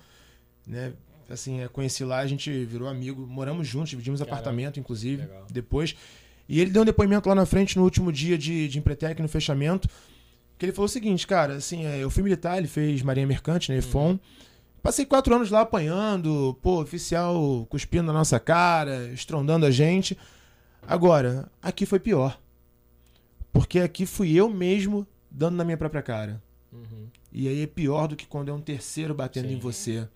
Né? 0.65 0.93
Assim, 1.29 1.61
é, 1.61 1.67
conheci 1.67 2.05
lá, 2.05 2.19
a 2.21 2.27
gente 2.29 2.65
virou 2.65 2.87
amigo, 2.87 3.27
moramos 3.27 3.67
juntos, 3.67 3.91
dividimos 3.91 4.21
Caramba, 4.21 4.37
apartamento, 4.37 4.79
inclusive, 4.79 5.23
legal. 5.23 5.47
depois. 5.51 5.97
E 6.49 6.61
ele 6.61 6.71
deu 6.71 6.83
um 6.83 6.85
depoimento 6.85 7.29
lá 7.29 7.35
na 7.35 7.45
frente 7.45 7.77
no 7.77 7.85
último 7.85 8.11
dia 8.11 8.39
de, 8.39 8.69
de 8.69 8.79
Empretec, 8.79 9.21
no 9.21 9.29
fechamento, 9.29 9.89
Que 10.57 10.65
ele 10.65 10.73
falou 10.73 10.87
o 10.87 10.89
seguinte, 10.89 11.27
cara, 11.27 11.55
assim, 11.55 11.85
é, 11.85 12.03
eu 12.03 12.11
fui 12.11 12.23
militar, 12.23 12.59
ele 12.59 12.67
fez 12.67 13.03
Marinha 13.03 13.27
Mercante, 13.27 13.71
né, 13.71 13.79
EFON. 13.79 14.19
Passei 14.83 15.05
quatro 15.05 15.35
anos 15.35 15.51
lá 15.51 15.61
apanhando, 15.61 16.59
pô, 16.63 16.81
oficial 16.81 17.67
cuspindo 17.69 18.05
na 18.05 18.13
nossa 18.13 18.41
cara, 18.41 19.09
estrondando 19.13 19.67
a 19.67 19.71
gente. 19.71 20.17
Agora, 20.87 21.51
aqui 21.61 21.85
foi 21.85 21.99
pior. 21.99 22.41
Porque 23.53 23.81
aqui 23.81 24.07
fui 24.07 24.33
eu 24.33 24.49
mesmo 24.49 25.07
dando 25.31 25.57
na 25.57 25.65
minha 25.65 25.77
própria 25.77 26.01
cara. 26.01 26.43
Uhum. 26.73 27.09
E 27.33 27.49
aí 27.49 27.63
é 27.63 27.67
pior 27.67 28.07
do 28.07 28.17
que 28.17 28.27
quando 28.27 28.51
é 28.51 28.55
um 28.55 28.61
terceiro 28.61 29.15
batendo 29.15 29.49
Sim. 29.49 29.55
em 29.55 29.59
você. 29.59 30.09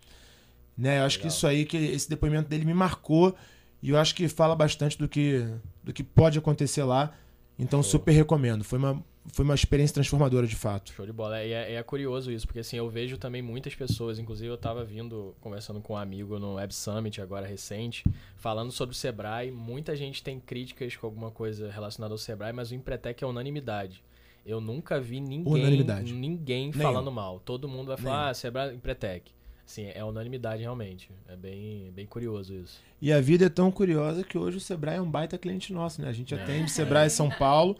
Né? 0.77 1.01
Eu 1.01 1.05
acho 1.05 1.19
que 1.19 1.25
Legal. 1.25 1.37
isso 1.37 1.47
aí, 1.47 1.65
que 1.65 1.77
esse 1.77 2.09
depoimento 2.09 2.49
dele 2.49 2.65
me 2.65 2.75
marcou. 2.75 3.35
E 3.83 3.91
eu 3.91 3.99
acho 3.99 4.15
que 4.15 4.29
fala 4.29 4.55
bastante 4.55 4.97
do 4.97 5.09
que, 5.09 5.47
do 5.83 5.93
que 5.93 6.03
pode 6.03 6.39
acontecer 6.39 6.85
lá. 6.85 7.13
Então, 7.59 7.83
Show. 7.83 7.93
super 7.93 8.13
recomendo. 8.13 8.65
Foi 8.65 8.79
uma, 8.79 9.05
foi 9.27 9.45
uma 9.45 9.55
experiência 9.55 9.95
transformadora, 9.95 10.47
de 10.47 10.57
fato. 10.57 10.93
Show 10.93 11.07
de 11.07 11.13
bola. 11.13 11.45
E 11.45 11.53
é, 11.53 11.75
é 11.75 11.83
curioso 11.83 12.33
isso, 12.33 12.47
porque 12.47 12.61
assim, 12.61 12.77
eu 12.77 12.89
vejo 12.89 13.19
também 13.19 13.43
muitas 13.43 13.75
pessoas, 13.75 14.19
inclusive 14.19 14.49
eu 14.51 14.57
tava 14.57 14.85
vindo, 14.85 15.35
conversando 15.41 15.81
com 15.81 15.93
um 15.93 15.97
amigo 15.97 16.39
no 16.39 16.55
Web 16.55 16.75
Summit, 16.75 17.21
agora 17.21 17.47
recente, 17.47 18.05
falando 18.37 18.73
sobre 18.73 18.95
o 18.95 18.99
Sebrae. 18.99 19.51
Muita 19.51 19.95
gente 19.95 20.23
tem 20.23 20.41
críticas 20.41 20.97
com 20.97 21.07
alguma 21.07 21.31
coisa 21.31 21.71
relacionada 21.71 22.15
ao 22.15 22.19
Sebrae, 22.19 22.53
mas 22.53 22.71
o 22.71 22.75
Empretec 22.75 23.23
é 23.23 23.27
unanimidade. 23.27 24.03
Eu 24.45 24.61
nunca 24.61 24.99
vi 25.01 25.21
ninguém, 25.21 25.85
ninguém 26.13 26.71
Nenhum. 26.71 26.83
falando 26.83 27.13
mal. 27.13 27.39
Todo 27.39 27.69
mundo 27.69 27.89
vai 27.89 27.97
falar, 27.97 28.17
Nenhum. 28.17 28.31
ah, 28.31 28.35
Sebrae, 28.35 28.75
Empretec. 28.75 29.31
Assim, 29.67 29.91
é 29.95 30.05
unanimidade 30.05 30.63
realmente. 30.63 31.11
É 31.29 31.37
bem, 31.37 31.91
bem 31.93 32.05
curioso 32.07 32.53
isso. 32.55 32.81
E 33.01 33.13
a 33.13 33.21
vida 33.21 33.47
é 33.47 33.49
tão 33.49 33.71
curiosa 33.71 34.23
que 34.25 34.37
hoje 34.37 34.57
o 34.57 34.61
Sebrae 34.61 34.97
é 34.97 35.01
um 35.01 35.11
baita 35.11 35.39
cliente 35.39 35.73
nosso, 35.73 36.03
né? 36.03 36.09
A 36.09 36.13
gente 36.13 36.35
É. 36.35 36.43
atende 36.43 36.71
Sebrae 36.71 37.09
São 37.09 37.31
Paulo 37.31 37.77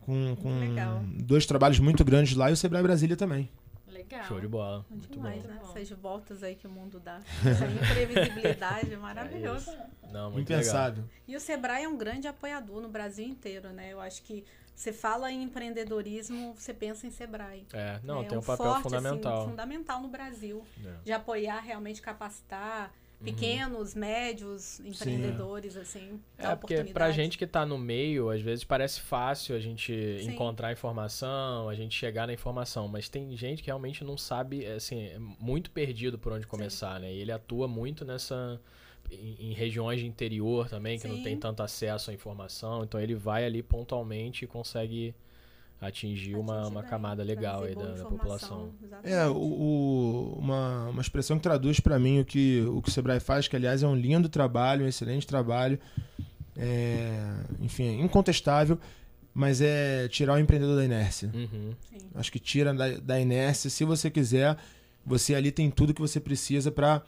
com, 0.00 0.36
com 0.36 0.60
Legal. 0.60 1.02
dois 1.20 1.46
trabalhos 1.46 1.78
muito 1.80 2.04
grandes 2.04 2.36
lá 2.36 2.50
e 2.50 2.52
o 2.52 2.56
Sebrae 2.56 2.82
Brasília 2.82 3.16
também. 3.16 3.48
Legal. 3.90 4.24
Show 4.24 4.40
de 4.40 4.46
bola. 4.48 4.84
Muito 4.90 5.08
Demais, 5.10 5.42
bom. 5.42 5.48
né? 5.48 5.60
Essas 5.64 5.90
voltas 5.90 6.42
aí 6.42 6.54
que 6.54 6.66
o 6.66 6.70
mundo 6.70 7.00
dá. 7.00 7.20
Essa 7.44 7.64
imprevisibilidade 7.66 8.92
é 8.92 8.96
maravilhoso. 8.96 9.70
Não, 10.12 10.30
muito 10.30 10.48
legal. 10.48 10.60
Impensável. 10.62 11.04
E 11.26 11.34
o 11.34 11.40
Sebrae 11.40 11.84
é 11.84 11.88
um 11.88 11.96
grande 11.96 12.28
apoiador 12.28 12.80
no 12.82 12.88
Brasil 12.88 13.26
inteiro, 13.26 13.70
né? 13.70 13.92
Eu 13.92 14.00
acho 14.00 14.22
que 14.22 14.44
você 14.74 14.92
fala 14.92 15.30
em 15.30 15.42
empreendedorismo, 15.42 16.54
você 16.54 16.74
pensa 16.74 17.06
em 17.06 17.10
Sebrae. 17.10 17.66
É, 17.72 18.00
não, 18.02 18.22
é 18.22 18.24
tem 18.24 18.36
um, 18.36 18.40
um 18.40 18.44
papel 18.44 18.66
forte, 18.66 18.82
fundamental. 18.82 19.38
Assim, 19.38 19.50
fundamental 19.50 20.00
no 20.02 20.08
Brasil. 20.08 20.64
É. 20.84 20.94
De 21.04 21.12
apoiar, 21.12 21.60
realmente 21.60 22.02
capacitar 22.02 22.92
pequenos, 23.24 23.94
médios 23.94 24.80
empreendedores, 24.80 25.76
assim. 25.76 26.20
dar 26.36 26.52
É, 26.52 26.56
porque 26.56 26.84
pra 26.84 27.10
gente 27.10 27.38
que 27.38 27.46
tá 27.46 27.64
no 27.64 27.78
meio, 27.78 28.28
às 28.30 28.40
vezes 28.40 28.64
parece 28.64 29.00
fácil 29.00 29.56
a 29.56 29.60
gente 29.60 29.92
Sim. 30.20 30.32
encontrar 30.32 30.72
informação, 30.72 31.68
a 31.68 31.74
gente 31.74 31.94
chegar 31.96 32.26
na 32.26 32.32
informação, 32.32 32.86
mas 32.86 33.08
tem 33.08 33.34
gente 33.36 33.62
que 33.62 33.68
realmente 33.68 34.04
não 34.04 34.18
sabe, 34.18 34.66
assim, 34.66 35.06
é 35.06 35.18
muito 35.18 35.70
perdido 35.70 36.18
por 36.18 36.32
onde 36.32 36.46
começar, 36.46 37.00
né? 37.00 37.12
E 37.12 37.18
ele 37.18 37.32
atua 37.32 37.66
muito 37.66 38.04
nessa 38.04 38.60
em, 39.10 39.50
em 39.50 39.52
regiões 39.52 40.00
de 40.00 40.06
interior 40.06 40.68
também, 40.68 40.98
que 40.98 41.06
não 41.08 41.16
Sim. 41.16 41.22
tem 41.22 41.36
tanto 41.36 41.62
acesso 41.62 42.10
à 42.10 42.14
informação, 42.14 42.84
então 42.84 43.00
ele 43.00 43.14
vai 43.14 43.44
ali 43.44 43.62
pontualmente 43.62 44.44
e 44.44 44.48
consegue 44.48 45.14
atingir 45.80 46.36
uma, 46.36 46.60
Atingir 46.60 46.70
uma 46.72 46.80
bem, 46.80 46.90
camada 46.90 47.22
legal 47.22 47.64
aí 47.64 47.74
da, 47.74 47.92
da 47.94 48.04
população. 48.06 48.72
exatamente. 48.82 49.12
É, 49.14 49.26
o, 49.26 49.34
o- 49.36 50.38
uma, 50.38 50.88
uma 50.88 51.02
expressão 51.02 51.36
que 51.36 51.42
traduz 51.42 51.78
pra 51.80 51.98
mim 51.98 52.20
o 52.20 52.24
que, 52.24 52.62
o 52.68 52.80
que 52.80 52.88
o 52.88 52.92
Sebrae 52.92 53.20
faz, 53.20 53.46
que 53.48 53.54
aliás 53.56 53.82
é 53.82 53.86
um 53.86 53.94
lindo 53.94 54.28
trabalho, 54.28 54.84
um 54.84 54.88
excelente 54.88 55.26
trabalho, 55.26 55.78
é, 56.56 57.34
enfim, 57.60 57.84
é 58.00 58.04
incontestável, 58.04 58.78
mas 59.32 59.60
é 59.60 60.08
tirar 60.08 60.34
o 60.34 60.38
empreendedor 60.38 60.76
da 60.76 60.84
inércia. 60.84 61.30
Uhum. 61.34 61.74
Sim. 61.90 61.98
Acho 62.14 62.32
que 62.32 62.38
tira 62.38 62.72
da, 62.72 62.96
da 62.98 63.20
inércia, 63.20 63.68
se 63.68 63.84
você 63.84 64.10
quiser, 64.10 64.56
você 65.04 65.34
ali 65.34 65.50
tem 65.50 65.70
tudo 65.70 65.92
que 65.92 66.00
você 66.00 66.20
precisa 66.20 66.70
pra 66.70 67.02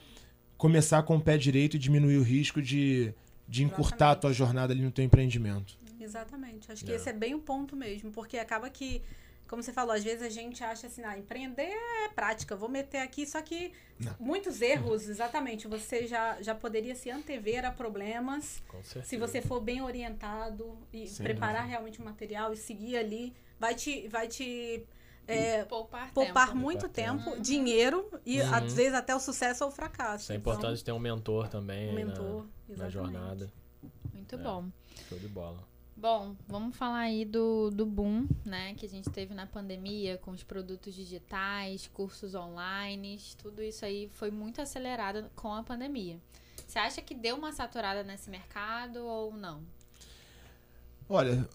começar 0.57 1.03
com 1.03 1.17
o 1.17 1.21
pé 1.21 1.37
direito 1.37 1.77
e 1.77 1.79
diminuir 1.79 2.17
o 2.19 2.23
risco 2.23 2.61
de, 2.63 3.13
de 3.49 3.63
encurtar 3.65 4.13
a 4.13 4.17
tua 4.17 4.33
jornada 4.33 4.73
ali 4.73 4.83
no 4.83 4.91
teu 4.91 5.05
empreendimento. 5.05 5.79
Exatamente. 6.01 6.71
Acho 6.71 6.85
que 6.85 6.93
É. 6.93 6.97
esse 6.97 7.09
é 7.09 7.13
bem 7.13 7.35
o 7.35 7.39
ponto 7.41 7.75
mesmo, 7.77 8.11
porque 8.13 8.39
acaba 8.39 8.71
que, 8.71 9.03
como 9.49 9.63
você 9.63 9.73
falou, 9.73 9.93
às 9.95 10.05
vezes 10.05 10.23
a 10.23 10.29
gente 10.29 10.63
acha 10.63 10.87
assim, 10.87 11.03
ah, 11.05 11.19
empreender 11.19 11.63
é 12.05 12.09
prática, 12.15 12.55
vou 12.55 12.69
meter 12.69 12.99
aqui, 12.99 13.27
só 13.27 13.43
que 13.43 13.73
Não. 13.99 14.15
muitos 14.21 14.61
erros, 14.63 15.09
exatamente, 15.09 15.67
você 15.67 16.07
já, 16.07 16.41
já 16.41 16.55
poderia 16.55 16.95
se 16.95 17.11
antever 17.11 17.65
a 17.65 17.71
problemas, 17.73 18.63
Com 18.69 18.83
certeza. 18.83 19.07
se 19.07 19.17
você 19.17 19.43
for 19.43 19.61
bem 19.61 19.83
orientado 19.83 20.77
e 20.93 21.07
Sem 21.09 21.25
preparar 21.25 21.63
dúvida. 21.63 21.71
realmente 21.71 22.01
o 22.01 22.05
material 22.05 22.53
e 22.53 22.57
seguir 22.57 22.97
ali, 22.97 23.33
vai 23.59 23.75
te, 23.75 24.07
vai 24.09 24.29
te 24.29 24.85
é, 25.29 25.65
Poupar, 25.65 26.13
poupar 26.13 26.47
tempo. 26.49 26.59
muito 26.59 26.81
Poupar 26.89 26.95
tempo, 26.95 27.31
tempo. 27.31 27.41
dinheiro 27.43 28.11
e 28.25 28.41
Uhum. 28.41 28.55
às 28.55 28.73
vezes 28.73 28.95
até 28.95 29.15
o 29.15 29.21
sucesso 29.21 29.65
ou 29.65 29.71
o 29.71 29.73
fracasso. 29.73 30.25
Isso 30.25 30.33
é 30.33 30.37
Então, 30.37 30.53
importante 30.55 30.85
ter 30.85 30.93
um 30.93 30.99
mentor 30.99 31.49
também 31.49 31.89
um 31.91 31.93
na- 31.93 32.05
mentor, 32.07 32.47
na, 32.69 32.73
exatamente. 32.75 32.93
jornada. 32.93 33.53
Muito 34.13 34.35
É. 34.35 34.39
bom. 34.39 34.65
Show 35.09 35.19
de 35.19 35.29
bola. 35.29 35.59
Bom, 35.99 36.37
vamos 36.47 36.77
falar 36.77 36.99
aí 36.99 37.25
do, 37.25 37.71
do 37.71 37.87
boom, 37.87 38.29
né, 38.45 38.75
que 38.75 38.85
a 38.85 38.89
gente 38.89 39.09
teve 39.09 39.33
na 39.33 39.47
pandemia 39.47 40.19
com 40.19 40.31
os 40.31 40.43
produtos 40.43 40.95
digitais, 40.95 41.87
cursos 41.89 42.35
online, 42.35 43.19
tudo 43.39 43.63
isso 43.63 43.83
aí 43.83 44.09
foi 44.13 44.31
muito 44.31 44.61
acelerado 44.61 45.31
com 45.35 45.55
a 45.55 45.63
pandemia. 45.63 46.21
Você 46.67 46.79
acha 46.79 47.01
que 47.01 47.15
deu 47.15 47.37
uma 47.37 47.51
saturada 47.51 48.03
nesse 48.05 48.29
mercado 48.29 49.07
ou 49.07 49.33
não? 49.33 49.63
Olha, 51.09 51.49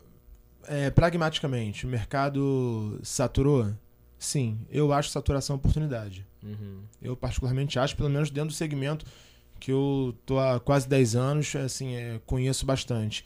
é, 0.67 0.89
pragmaticamente, 0.89 1.85
o 1.85 1.89
mercado 1.89 2.99
saturou? 3.03 3.73
Sim, 4.17 4.59
eu 4.69 4.93
acho 4.93 5.09
saturação 5.09 5.55
oportunidade. 5.55 6.25
Uhum. 6.43 6.81
Eu 7.01 7.15
particularmente 7.15 7.79
acho, 7.79 7.95
pelo 7.95 8.09
menos 8.09 8.29
dentro 8.29 8.49
do 8.49 8.55
segmento 8.55 9.05
que 9.59 9.71
eu 9.71 10.15
tô 10.25 10.39
há 10.39 10.59
quase 10.59 10.87
10 10.87 11.15
anos, 11.15 11.55
assim, 11.55 11.95
é, 11.95 12.19
conheço 12.25 12.65
bastante. 12.65 13.23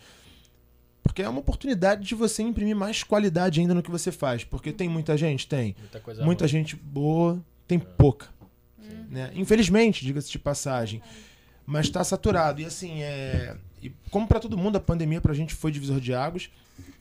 Porque 1.01 1.21
é 1.21 1.29
uma 1.29 1.39
oportunidade 1.39 2.03
de 2.03 2.15
você 2.15 2.43
imprimir 2.43 2.75
mais 2.75 3.03
qualidade 3.03 3.59
ainda 3.61 3.73
no 3.73 3.83
que 3.83 3.91
você 3.91 4.11
faz. 4.11 4.43
Porque 4.43 4.73
tem 4.73 4.89
muita 4.89 5.15
gente? 5.15 5.47
Tem. 5.47 5.75
Muita 5.79 5.99
coisa 5.99 6.25
Muita 6.25 6.47
gente 6.47 6.75
boa, 6.75 7.41
tem 7.67 7.79
pouca. 7.79 8.27
Né? 9.09 9.31
Infelizmente, 9.35 10.03
diga-se 10.03 10.31
de 10.31 10.39
passagem. 10.39 11.01
Mas 11.65 11.85
está 11.85 12.03
saturado. 12.03 12.61
E 12.61 12.65
assim, 12.65 13.01
é... 13.01 13.55
e 13.81 13.91
como 14.09 14.27
para 14.27 14.39
todo 14.39 14.57
mundo, 14.57 14.75
a 14.75 14.81
pandemia 14.81 15.21
pra 15.21 15.33
gente 15.33 15.53
foi 15.53 15.71
divisor 15.71 15.99
de 15.99 16.13
águas. 16.13 16.49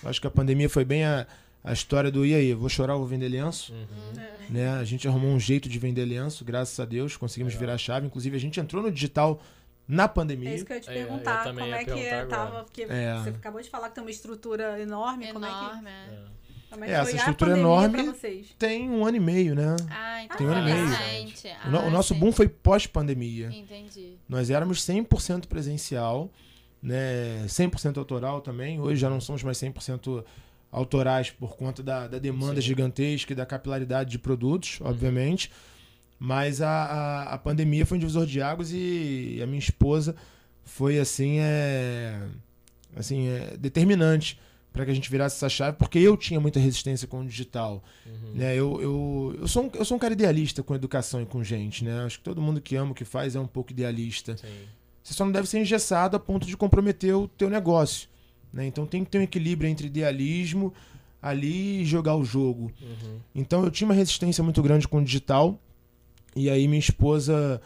Acho 0.05 0.21
que 0.21 0.27
a 0.27 0.31
pandemia 0.31 0.69
foi 0.69 0.85
bem 0.85 1.05
a, 1.05 1.27
a 1.63 1.73
história 1.73 2.11
do 2.11 2.25
e 2.27 2.35
aí, 2.35 2.53
vou 2.55 2.69
chorar 2.69 2.95
ou 2.95 3.01
vou 3.01 3.09
vender 3.09 3.29
lenço? 3.29 3.73
Uhum. 3.73 4.13
né? 4.51 4.71
A 4.71 4.85
gente 4.85 5.07
arrumou 5.09 5.31
um 5.31 5.41
jeito 5.41 5.69
de 5.69 5.79
vender 5.79 6.05
lenço, 6.05 6.45
graças 6.45 6.79
a 6.79 6.85
Deus, 6.85 7.17
conseguimos 7.17 7.53
Legal. 7.55 7.61
virar 7.61 7.75
a 7.75 7.79
chave. 7.79 8.07
Inclusive, 8.07 8.37
a 8.37 8.41
gente 8.41 8.61
entrou 8.61 8.83
no 8.83 8.91
digital 8.93 9.41
na 9.89 10.07
pandemia. 10.09 10.51
É 10.51 10.55
isso 10.57 10.65
que 10.65 10.73
eu 10.73 10.77
ia 10.77 10.83
te 10.83 10.91
É, 10.91 10.93
eu 11.03 11.07
perguntar, 11.07 11.45
como 11.45 11.61
é 11.61 11.79
que 11.79 11.85
perguntar 11.93 12.17
agora. 12.21 12.27
tava, 12.51 12.65
porque 12.65 12.83
É. 12.83 13.19
você 13.23 13.29
acabou 13.31 13.61
de 13.63 13.69
falar 13.71 13.89
que 13.89 13.95
tem 13.95 14.05
uma 14.05 14.11
estrutura 14.11 14.81
enorme, 14.81 15.33
como 15.33 15.45
é 15.45 15.49
que, 15.49 15.55
Enorme, 15.55 15.89
é. 15.89 15.93
É. 15.93 16.19
como 16.71 16.85
é 16.85 16.87
É, 16.89 16.91
que 16.91 16.97
essa 17.01 17.17
estrutura 17.17 17.59
enorme- 17.59 18.03
pra 18.03 18.13
vocês? 18.13 18.47
Tem 18.59 18.89
um 18.91 19.05
ano 19.07 19.17
e 19.17 19.21
meio, 19.21 19.55
né? 19.55 19.77
Ah, 19.91 20.23
então 20.25 20.37
Tem 20.39 20.47
um 20.47 20.51
ano 20.53 20.69
e 20.69 20.73
foi 20.73 20.81
meio. 20.83 20.89
recente. 20.97 21.49
O, 21.67 21.71
no- 21.71 21.79
Ah, 21.79 21.83
o 21.87 21.91
nosso 21.91 22.15
sim. 22.15 22.21
boom 22.21 22.33
foi 22.33 22.49
pós-pandemia. 22.49 23.49
Entendi. 23.53 24.15
Nós 24.29 24.49
éramos 24.51 24.83
100% 24.83 25.47
presencial, 25.49 26.31
né? 26.85 27.47
100% 27.47 27.97
autoral 27.97 28.43
também. 28.43 28.79
Hoje 28.79 29.01
já 29.01 29.09
não 29.09 29.21
somos 29.21 29.43
mais 29.43 29.57
100% 29.57 30.23
autorais 30.71 31.31
por 31.31 31.57
conta 31.57 31.83
da, 31.83 32.07
da 32.07 32.19
demanda 32.19 32.61
Sim. 32.61 32.67
gigantesca 32.67 33.33
e 33.33 33.37
da 33.37 33.47
capilaridade 33.47 34.11
de 34.11 34.19
produtos, 34.19 34.79
obviamente. 34.83 35.51
Mas 36.19 36.61
a, 36.61 36.69
a, 36.69 37.23
a 37.35 37.39
pandemia 37.39 37.87
foi 37.87 37.97
um 37.97 38.01
divisor 38.01 38.27
de 38.27 38.43
águas 38.43 38.71
e 38.71 39.41
a 39.43 39.47
minha 39.47 39.59
esposa 39.59 40.15
foi 40.63 40.99
assim, 40.99 41.39
é, 41.39 42.21
assim 42.95 43.29
é, 43.29 43.57
determinante 43.57 44.39
para 44.73 44.85
que 44.85 44.91
a 44.91 44.95
gente 44.95 45.09
virasse 45.09 45.37
essa 45.37 45.49
chave, 45.49 45.77
porque 45.77 45.99
eu 45.99 46.17
tinha 46.17 46.41
muita 46.41 46.59
resistência 46.59 47.07
com 47.07 47.21
o 47.21 47.27
digital. 47.27 47.83
Uhum. 48.05 48.33
Né? 48.35 48.55
Eu, 48.57 48.83
eu, 48.83 49.37
eu, 49.41 49.49
sou 49.49 49.65
um, 49.65 49.71
eu 49.73 49.85
sou 49.85 49.97
um 49.97 50.01
cara 50.01 50.13
idealista 50.13 50.63
com 50.63 50.75
educação 50.75 51.23
e 51.23 51.27
com 51.27 51.45
gente. 51.45 51.85
Né? 51.85 52.05
Acho 52.05 52.19
que 52.19 52.25
todo 52.25 52.43
mundo 52.43 52.61
que 52.61 52.75
ama 52.75 52.91
o 52.91 52.95
que 52.95 53.05
faz 53.05 53.37
é 53.37 53.41
um 53.41 53.47
pouco 53.47 53.71
idealista. 53.71 54.37
Sim. 54.37 54.49
Você 55.05 55.13
só 55.13 55.25
não 55.25 55.31
deve 55.31 55.47
ser 55.47 55.61
engessado 55.61 56.17
a 56.17 56.19
ponto 56.19 56.47
de 56.47 56.57
comprometer 56.57 57.15
o 57.15 57.29
teu 57.29 57.51
negócio. 57.51 58.09
Né? 58.51 58.67
Então 58.67 58.87
tem 58.87 59.05
que 59.05 59.11
ter 59.11 59.19
um 59.19 59.23
equilíbrio 59.23 59.69
entre 59.69 59.87
idealismo 59.87 60.73
ali 61.21 61.83
e 61.83 61.85
jogar 61.85 62.17
o 62.17 62.25
jogo. 62.25 62.73
Uhum. 62.81 63.19
Então 63.35 63.63
eu 63.63 63.71
tinha 63.71 63.87
uma 63.87 63.95
resistência 63.95 64.43
muito 64.43 64.63
grande 64.63 64.89
com 64.89 64.99
o 64.99 65.05
digital. 65.05 65.61
E 66.35 66.49
aí 66.49 66.67
minha 66.67 66.81
esposa, 66.81 67.61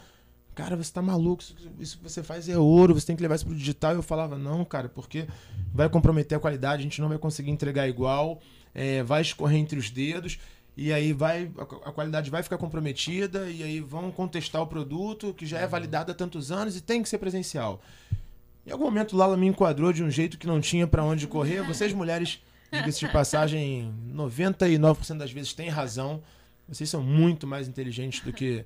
cara, 0.52 0.76
você 0.76 0.92
tá 0.92 1.00
maluco, 1.00 1.42
isso, 1.78 1.96
que 1.98 2.02
você 2.02 2.22
faz 2.24 2.48
é 2.48 2.58
ouro, 2.58 2.92
você 2.92 3.06
tem 3.06 3.16
que 3.16 3.22
levar 3.22 3.36
isso 3.36 3.46
pro 3.46 3.54
digital. 3.54 3.92
E 3.92 3.96
eu 3.96 4.02
falava, 4.02 4.36
não, 4.36 4.64
cara, 4.64 4.88
porque 4.88 5.26
vai 5.72 5.88
comprometer 5.88 6.36
a 6.36 6.40
qualidade, 6.40 6.80
a 6.80 6.82
gente 6.82 7.00
não 7.00 7.08
vai 7.08 7.18
conseguir 7.18 7.52
entregar 7.52 7.88
igual, 7.88 8.40
é, 8.74 9.02
vai 9.04 9.22
escorrer 9.22 9.58
entre 9.58 9.78
os 9.78 9.90
dedos. 9.90 10.40
E 10.80 10.92
aí 10.92 11.12
vai 11.12 11.50
a, 11.58 11.90
qualidade 11.90 12.30
vai 12.30 12.40
ficar 12.40 12.56
comprometida 12.56 13.50
e 13.50 13.64
aí 13.64 13.80
vão 13.80 14.12
contestar 14.12 14.62
o 14.62 14.66
produto 14.68 15.34
que 15.34 15.44
já 15.44 15.58
é 15.58 15.66
validado 15.66 16.12
há 16.12 16.14
tantos 16.14 16.52
anos 16.52 16.76
e 16.76 16.80
tem 16.80 17.02
que 17.02 17.08
ser 17.08 17.18
presencial. 17.18 17.82
Em 18.64 18.70
algum 18.70 18.84
momento 18.84 19.16
Lala 19.16 19.36
me 19.36 19.48
enquadrou 19.48 19.92
de 19.92 20.04
um 20.04 20.10
jeito 20.10 20.38
que 20.38 20.46
não 20.46 20.60
tinha 20.60 20.86
pra 20.86 21.02
onde 21.02 21.26
correr. 21.26 21.66
Vocês 21.66 21.92
mulheres 21.92 22.40
diga-se 22.70 23.00
de 23.00 23.10
passagem, 23.10 23.92
99% 24.14 25.16
das 25.16 25.32
vezes 25.32 25.52
tem 25.52 25.68
razão. 25.68 26.22
Vocês 26.68 26.88
são 26.88 27.02
muito 27.02 27.44
mais 27.44 27.66
inteligentes 27.66 28.20
do 28.20 28.32
que, 28.32 28.64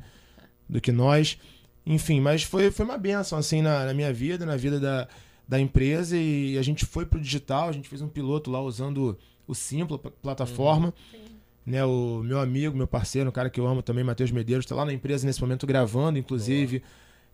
do 0.68 0.82
que 0.82 0.92
nós. 0.92 1.38
Enfim, 1.86 2.20
mas 2.20 2.42
foi, 2.42 2.70
foi 2.70 2.84
uma 2.84 2.98
benção, 2.98 3.38
assim, 3.38 3.62
na, 3.62 3.86
na 3.86 3.94
minha 3.94 4.12
vida, 4.12 4.44
na 4.44 4.56
vida 4.56 4.78
da, 4.78 5.08
da 5.48 5.58
empresa. 5.58 6.14
E 6.14 6.58
a 6.58 6.62
gente 6.62 6.84
foi 6.84 7.06
pro 7.06 7.18
digital, 7.18 7.70
a 7.70 7.72
gente 7.72 7.88
fez 7.88 8.02
um 8.02 8.08
piloto 8.08 8.50
lá 8.50 8.60
usando 8.60 9.18
o 9.46 9.54
Simpla, 9.54 9.98
plataforma. 9.98 10.92
Sim. 11.10 11.31
Né, 11.64 11.84
o 11.84 12.22
meu 12.24 12.40
amigo, 12.40 12.76
meu 12.76 12.88
parceiro, 12.88 13.28
um 13.28 13.32
cara 13.32 13.48
que 13.48 13.60
eu 13.60 13.66
amo 13.66 13.82
também, 13.82 14.02
Matheus 14.02 14.32
Medeiros, 14.32 14.64
está 14.64 14.74
lá 14.74 14.84
na 14.84 14.92
empresa 14.92 15.24
nesse 15.26 15.40
momento 15.40 15.64
gravando, 15.66 16.18
inclusive, 16.18 16.82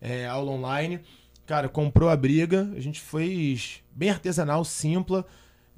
é, 0.00 0.26
aula 0.26 0.50
online. 0.52 1.00
Cara, 1.46 1.66
comprou 1.68 2.10
a 2.10 2.16
briga, 2.16 2.70
a 2.76 2.80
gente 2.80 3.00
fez 3.00 3.80
bem 3.90 4.10
artesanal, 4.10 4.64
simpla. 4.64 5.24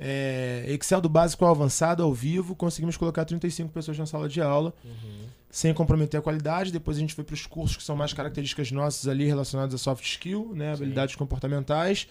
é, 0.02 0.64
Excel 0.68 1.00
do 1.00 1.08
básico 1.10 1.44
ao 1.44 1.50
avançado, 1.52 2.02
ao 2.02 2.12
vivo, 2.12 2.56
conseguimos 2.56 2.96
colocar 2.96 3.24
35 3.24 3.70
pessoas 3.70 3.98
na 3.98 4.06
sala 4.06 4.28
de 4.28 4.40
aula, 4.40 4.72
Uhum. 4.84 5.26
sem 5.50 5.74
comprometer 5.74 6.18
a 6.18 6.22
qualidade. 6.22 6.72
Depois 6.72 6.96
a 6.96 7.00
gente 7.00 7.14
foi 7.14 7.22
para 7.22 7.34
os 7.34 7.44
cursos 7.46 7.76
que 7.76 7.82
são 7.84 7.94
mais 7.94 8.12
características 8.14 8.72
nossas 8.72 9.06
ali 9.06 9.26
relacionadas 9.26 9.74
a 9.74 9.78
soft 9.78 10.02
skill, 10.04 10.52
né, 10.54 10.72
habilidades 10.72 11.14
comportamentais. 11.16 12.08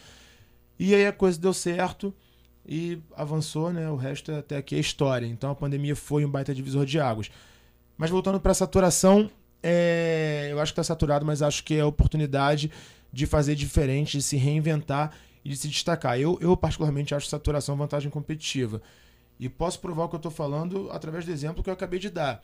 E 0.78 0.94
aí 0.96 1.06
a 1.08 1.12
coisa 1.12 1.38
deu 1.40 1.52
certo 1.54 2.14
e 2.66 3.00
avançou, 3.16 3.72
né? 3.72 3.90
O 3.90 3.96
resto 3.96 4.32
até 4.32 4.58
aqui 4.58 4.76
é 4.76 4.80
história. 4.80 5.26
Então 5.26 5.52
a 5.52 5.56
pandemia 5.56 5.96
foi 5.96 6.26
um 6.26 6.30
baita 6.30 6.54
divisor 6.54 6.86
de 6.86 7.00
águas. 7.00 7.32
Mas 7.98 8.10
voltando 8.10 8.40
para 8.40 8.52
a 8.52 8.56
saturação, 8.56 9.30
é, 9.62 10.48
eu 10.52 10.60
acho 10.60 10.74
que 10.74 10.80
está 10.80 10.94
saturado, 10.94 11.26
mas 11.26 11.42
acho 11.42 11.64
que 11.64 11.76
é 11.76 11.82
a 11.82 11.88
oportunidade 11.88 12.72
de 13.12 13.26
fazer 13.26 13.56
diferente, 13.56 14.18
de 14.18 14.24
se 14.24 14.38
reinventar 14.38 15.12
e 15.44 15.50
de 15.50 15.58
se 15.58 15.68
destacar. 15.68 16.20
Eu, 16.20 16.38
eu 16.42 16.56
particularmente 16.56 17.14
acho 17.14 17.28
saturação 17.28 17.76
vantagem 17.76 18.10
competitiva. 18.10 18.82
E 19.40 19.48
posso 19.50 19.80
provar 19.80 20.06
o 20.06 20.10
que 20.10 20.16
eu 20.16 20.20
estou 20.20 20.32
falando 20.32 20.90
através 20.92 21.26
do 21.26 21.32
exemplo 21.32 21.64
que 21.64 21.70
eu 21.70 21.74
acabei 21.74 22.00
de 22.00 22.10
dar. 22.10 22.42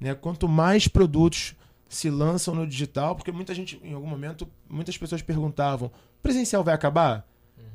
Né? 0.00 0.14
Quanto 0.14 0.48
mais 0.48 0.86
produtos 0.86 1.54
se 1.88 2.10
lançam 2.10 2.54
no 2.54 2.66
digital, 2.66 3.16
porque 3.16 3.32
muita 3.32 3.54
gente, 3.54 3.80
em 3.82 3.92
algum 3.92 4.06
momento, 4.06 4.48
muitas 4.68 4.96
pessoas 4.96 5.22
perguntavam: 5.22 5.90
presencial 6.22 6.62
vai 6.62 6.74
acabar? 6.74 7.26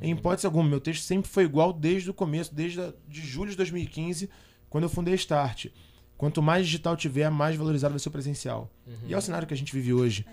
Em 0.02 0.12
hipótese 0.12 0.46
alguma, 0.46 0.68
meu 0.68 0.82
texto 0.82 1.04
sempre 1.04 1.30
foi 1.30 1.44
igual 1.44 1.72
desde 1.72 2.10
o 2.10 2.14
começo, 2.14 2.54
desde 2.54 2.82
a, 2.82 2.94
de 3.08 3.22
julho 3.22 3.52
de 3.52 3.58
2015, 3.58 4.30
quando 4.70 4.84
eu 4.84 4.90
fundei 4.90 5.14
a 5.14 5.16
Start. 5.16 5.68
Quanto 6.18 6.42
mais 6.42 6.66
digital 6.66 6.96
tiver, 6.96 7.30
mais 7.30 7.56
valorizado 7.56 7.94
vai 7.94 8.00
ser 8.00 8.10
o 8.10 8.12
presencial. 8.12 8.70
Uhum. 8.86 9.08
E 9.08 9.14
é 9.14 9.18
o 9.18 9.22
cenário 9.22 9.48
que 9.48 9.54
a 9.54 9.58
gente 9.58 9.74
vive 9.74 9.94
hoje. 9.94 10.26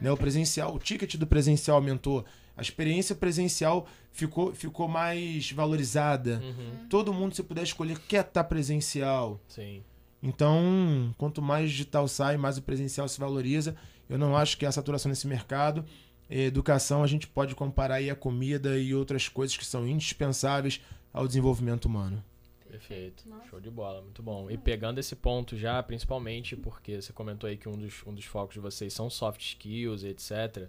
Né? 0.00 0.10
O 0.10 0.16
presencial, 0.16 0.74
o 0.74 0.78
ticket 0.78 1.16
do 1.16 1.26
presencial 1.26 1.76
aumentou. 1.76 2.24
A 2.56 2.62
experiência 2.62 3.14
presencial 3.14 3.86
ficou, 4.10 4.54
ficou 4.54 4.88
mais 4.88 5.50
valorizada. 5.52 6.42
Uhum. 6.42 6.88
Todo 6.88 7.12
mundo, 7.12 7.34
se 7.34 7.42
puder 7.42 7.62
escolher, 7.62 7.98
quer 8.00 8.24
estar 8.24 8.44
presencial. 8.44 9.40
Sim. 9.48 9.82
Então, 10.22 11.14
quanto 11.16 11.40
mais 11.40 11.70
digital 11.70 12.06
sai, 12.08 12.36
mais 12.36 12.58
o 12.58 12.62
presencial 12.62 13.08
se 13.08 13.18
valoriza. 13.18 13.76
Eu 14.08 14.18
não 14.18 14.36
acho 14.36 14.58
que 14.58 14.66
há 14.66 14.72
saturação 14.72 15.08
nesse 15.08 15.26
mercado. 15.26 15.84
Educação, 16.30 17.02
a 17.02 17.06
gente 17.06 17.26
pode 17.26 17.54
comparar 17.54 17.96
aí 17.96 18.08
a 18.08 18.14
comida 18.14 18.78
e 18.78 18.94
outras 18.94 19.28
coisas 19.28 19.56
que 19.56 19.66
são 19.66 19.86
indispensáveis 19.86 20.80
ao 21.12 21.26
desenvolvimento 21.26 21.86
humano. 21.86 22.22
Perfeito. 22.70 23.28
Nossa. 23.28 23.48
Show 23.48 23.60
de 23.60 23.68
bola, 23.68 24.00
muito 24.00 24.22
bom. 24.22 24.48
E 24.48 24.56
pegando 24.56 25.00
esse 25.00 25.16
ponto 25.16 25.56
já, 25.56 25.82
principalmente 25.82 26.56
porque 26.56 27.02
você 27.02 27.12
comentou 27.12 27.48
aí 27.48 27.56
que 27.56 27.68
um 27.68 27.76
dos, 27.76 28.02
um 28.06 28.14
dos 28.14 28.24
focos 28.24 28.54
de 28.54 28.60
vocês 28.60 28.92
são 28.92 29.10
soft 29.10 29.40
skills, 29.40 30.04
etc. 30.04 30.68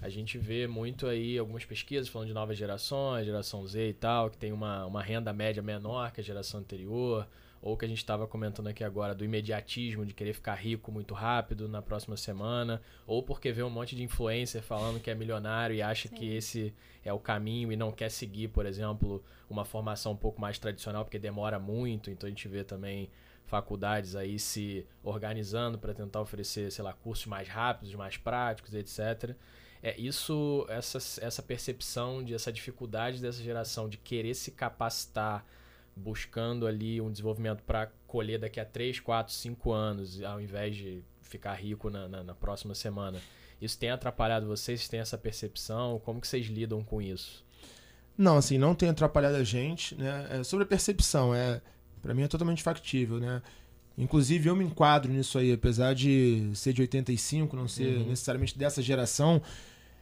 A 0.00 0.08
gente 0.08 0.36
vê 0.36 0.66
muito 0.66 1.06
aí 1.06 1.38
algumas 1.38 1.64
pesquisas 1.64 2.08
falando 2.08 2.28
de 2.28 2.34
novas 2.34 2.58
gerações, 2.58 3.24
geração 3.24 3.66
Z 3.66 3.88
e 3.88 3.94
tal, 3.94 4.30
que 4.30 4.36
tem 4.36 4.52
uma, 4.52 4.84
uma 4.86 5.02
renda 5.02 5.32
média 5.32 5.62
menor 5.62 6.12
que 6.12 6.20
a 6.20 6.24
geração 6.24 6.60
anterior, 6.60 7.26
ou 7.60 7.76
que 7.76 7.84
a 7.84 7.88
gente 7.88 7.98
estava 7.98 8.26
comentando 8.26 8.68
aqui 8.68 8.84
agora 8.84 9.14
do 9.14 9.24
imediatismo, 9.24 10.06
de 10.06 10.14
querer 10.14 10.32
ficar 10.32 10.54
rico 10.54 10.92
muito 10.92 11.14
rápido 11.14 11.68
na 11.68 11.82
próxima 11.82 12.16
semana, 12.16 12.80
ou 13.06 13.22
porque 13.22 13.52
vê 13.52 13.62
um 13.62 13.70
monte 13.70 13.96
de 13.96 14.02
influencer 14.02 14.62
falando 14.62 15.00
que 15.00 15.10
é 15.10 15.14
milionário 15.14 15.74
e 15.74 15.82
acha 15.82 16.08
que 16.08 16.34
esse 16.34 16.74
é 17.04 17.12
o 17.12 17.18
caminho 17.18 17.72
e 17.72 17.76
não 17.76 17.90
quer 17.90 18.10
seguir, 18.10 18.48
por 18.48 18.66
exemplo, 18.66 19.22
uma 19.48 19.64
formação 19.64 20.12
um 20.12 20.16
pouco 20.16 20.40
mais 20.40 20.58
tradicional, 20.58 21.04
porque 21.04 21.18
demora 21.18 21.58
muito, 21.58 22.10
então 22.10 22.26
a 22.26 22.30
gente 22.30 22.46
vê 22.48 22.62
também 22.62 23.10
faculdades 23.46 24.14
aí 24.14 24.38
se 24.38 24.86
organizando 25.02 25.78
para 25.78 25.94
tentar 25.94 26.20
oferecer, 26.20 26.70
sei 26.70 26.84
lá, 26.84 26.92
cursos 26.92 27.26
mais 27.26 27.48
rápidos, 27.48 27.94
mais 27.94 28.16
práticos, 28.16 28.74
etc. 28.74 29.34
É 29.82 29.98
isso, 29.98 30.66
essa, 30.68 30.98
essa 31.24 31.42
percepção 31.42 32.22
de 32.22 32.34
essa 32.34 32.52
dificuldade 32.52 33.20
dessa 33.20 33.42
geração 33.42 33.88
de 33.88 33.96
querer 33.96 34.34
se 34.34 34.50
capacitar 34.50 35.44
buscando 35.98 36.66
ali 36.66 37.00
um 37.00 37.10
desenvolvimento 37.10 37.62
para 37.62 37.90
colher 38.06 38.38
daqui 38.38 38.58
a 38.60 38.64
3, 38.64 39.00
4, 39.00 39.32
5 39.34 39.72
anos, 39.72 40.22
ao 40.22 40.40
invés 40.40 40.74
de 40.76 41.02
ficar 41.20 41.54
rico 41.54 41.90
na, 41.90 42.08
na, 42.08 42.22
na 42.24 42.34
próxima 42.34 42.74
semana. 42.74 43.18
Isso 43.60 43.78
tem 43.78 43.90
atrapalhado 43.90 44.46
vocês? 44.46 44.80
Vocês 44.80 44.88
têm 44.88 45.00
essa 45.00 45.18
percepção? 45.18 46.00
Como 46.04 46.20
que 46.20 46.28
vocês 46.28 46.46
lidam 46.46 46.82
com 46.82 47.02
isso? 47.02 47.44
Não, 48.16 48.36
assim, 48.36 48.56
não 48.58 48.74
tem 48.74 48.88
atrapalhado 48.88 49.36
a 49.36 49.44
gente, 49.44 49.94
né? 49.94 50.26
É 50.30 50.44
sobre 50.44 50.64
a 50.64 50.66
percepção, 50.66 51.34
é, 51.34 51.60
para 52.02 52.14
mim 52.14 52.22
é 52.22 52.28
totalmente 52.28 52.62
factível, 52.62 53.18
né? 53.20 53.42
Inclusive 53.96 54.48
eu 54.48 54.54
me 54.56 54.64
enquadro 54.64 55.12
nisso 55.12 55.38
aí, 55.38 55.52
apesar 55.52 55.92
de 55.94 56.50
ser 56.54 56.72
de 56.72 56.82
85, 56.82 57.56
não 57.56 57.66
ser 57.68 57.98
Uhum. 57.98 58.06
necessariamente 58.08 58.56
dessa 58.56 58.80
geração. 58.80 59.42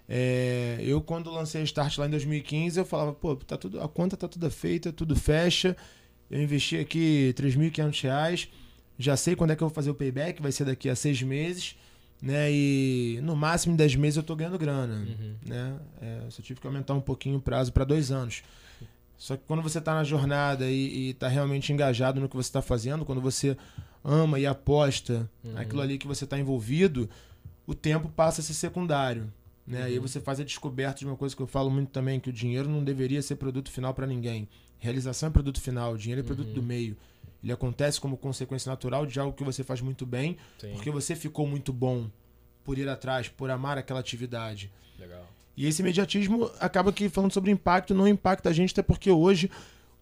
É, 0.09 0.79
eu 0.81 1.01
quando 1.01 1.31
lancei 1.31 1.61
a 1.61 1.65
Start 1.65 1.99
lá 1.99 2.07
em 2.07 2.11
2015, 2.11 2.79
eu 2.79 2.85
falava, 2.85 3.13
pô, 3.13 3.35
tá 3.37 3.57
tudo, 3.57 3.81
a 3.81 3.89
conta 3.89 4.17
tá 4.17 4.29
toda 4.29 4.51
feita, 4.51 4.93
tudo 4.93 5.17
fecha. 5.17 5.77
Eu 6.31 6.43
investi 6.43 6.77
aqui 6.79 7.33
3.500 7.37 8.03
reais, 8.03 8.49
já 8.99 9.17
sei 9.17 9.37
quando 9.37 9.53
é 9.53 9.57
que 9.57 9.63
eu 9.63 9.69
vou 9.69 9.75
fazer 9.75 9.91
o 9.91 9.95
payback, 9.95 10.41
vai 10.43 10.51
ser 10.53 10.65
daqui 10.65 10.89
a 10.89 10.97
seis 10.97 11.23
meses, 11.23 11.77
né? 12.21 12.51
E 12.51 13.21
no 13.23 13.37
máximo 13.37 13.75
em 13.75 13.77
10 13.77 13.95
meses 13.97 14.17
eu 14.17 14.23
tô 14.23 14.35
ganhando 14.35 14.59
grana 14.59 14.95
Uhum. 15.07 15.35
né? 15.47 15.75
É, 16.01 16.21
só 16.31 16.43
tive 16.43 16.61
que 16.61 16.67
aumentar 16.67 16.95
um 16.95 17.01
pouquinho 17.01 17.37
o 17.39 17.41
prazo 17.41 17.73
para 17.73 17.85
dois 17.85 18.11
anos. 18.11 18.43
Só 19.19 19.37
que 19.37 19.43
quando 19.47 19.63
você 19.63 19.79
está 19.79 19.95
na 19.95 20.05
jornada 20.05 20.69
e 20.71 21.11
está 21.11 21.27
realmente 21.29 21.73
engajado 21.73 22.21
no 22.21 22.29
que 22.29 22.37
você 22.37 22.49
está 22.49 22.61
fazendo, 22.61 23.05
quando 23.05 23.21
você 23.21 23.57
ama 24.05 24.39
e 24.39 24.47
aposta 24.47 25.29
Uhum. 25.45 25.53
naquilo 25.53 25.81
ali 25.81 25.97
que 25.99 26.07
você 26.07 26.25
está 26.25 26.39
envolvido, 26.39 27.09
o 27.67 27.75
tempo 27.75 28.09
passa 28.09 28.41
a 28.41 28.45
ser 28.45 28.55
secundário. 28.55 29.33
Né? 29.67 29.83
Aí 29.83 29.97
Uhum. 29.99 30.03
você 30.07 30.21
faz 30.21 30.39
a 30.41 30.45
descoberta 30.45 31.01
de 31.01 31.07
uma 31.07 31.17
coisa 31.17 31.35
que 31.35 31.43
eu 31.43 31.47
falo 31.47 31.71
muito 31.71 31.91
também, 31.91 32.21
que 32.21 32.31
o 32.31 32.33
dinheiro 32.33 32.69
não 32.69 32.85
deveria 32.85 33.21
ser 33.21 33.37
produto 33.37 33.71
final 33.71 33.93
para 33.93 34.07
ninguém. 34.07 34.49
Realização 34.79 35.29
é 35.29 35.33
produto 35.33 35.61
final, 35.61 35.95
o 35.95 35.99
dinheiro 35.99 36.21
é 36.21 36.25
produto 36.25 36.49
Uhum. 36.49 36.55
do 36.55 36.63
meio. 36.63 36.97
Ele 37.43 37.53
acontece 37.53 38.01
como 38.01 38.17
consequência 38.17 38.71
natural 38.71 39.07
de 39.07 39.19
algo 39.19 39.37
que 39.37 39.43
você 39.45 39.63
faz 39.65 39.81
muito 39.81 40.05
bem, 40.07 40.37
Sim, 40.59 40.73
porque 40.73 40.91
você 40.91 41.15
ficou 41.17 41.47
muito 41.47 41.73
bom 41.73 42.09
por 42.65 42.79
ir 42.79 42.89
atrás, 42.89 43.29
por 43.29 43.51
amar 43.51 43.79
aquela 43.79 44.01
atividade. 44.01 44.71
legal. 44.99 45.27
E 45.57 45.67
esse 45.67 45.81
imediatismo 45.83 46.51
acaba 46.61 46.93
que 46.93 47.09
falando 47.09 47.33
sobre 47.33 47.51
impacto 47.51 47.95
não 47.95 48.07
impacta 48.07 48.51
a 48.51 48.53
gente, 48.53 48.73
até 48.73 48.83
porque 48.83 49.11
hoje 49.11 49.51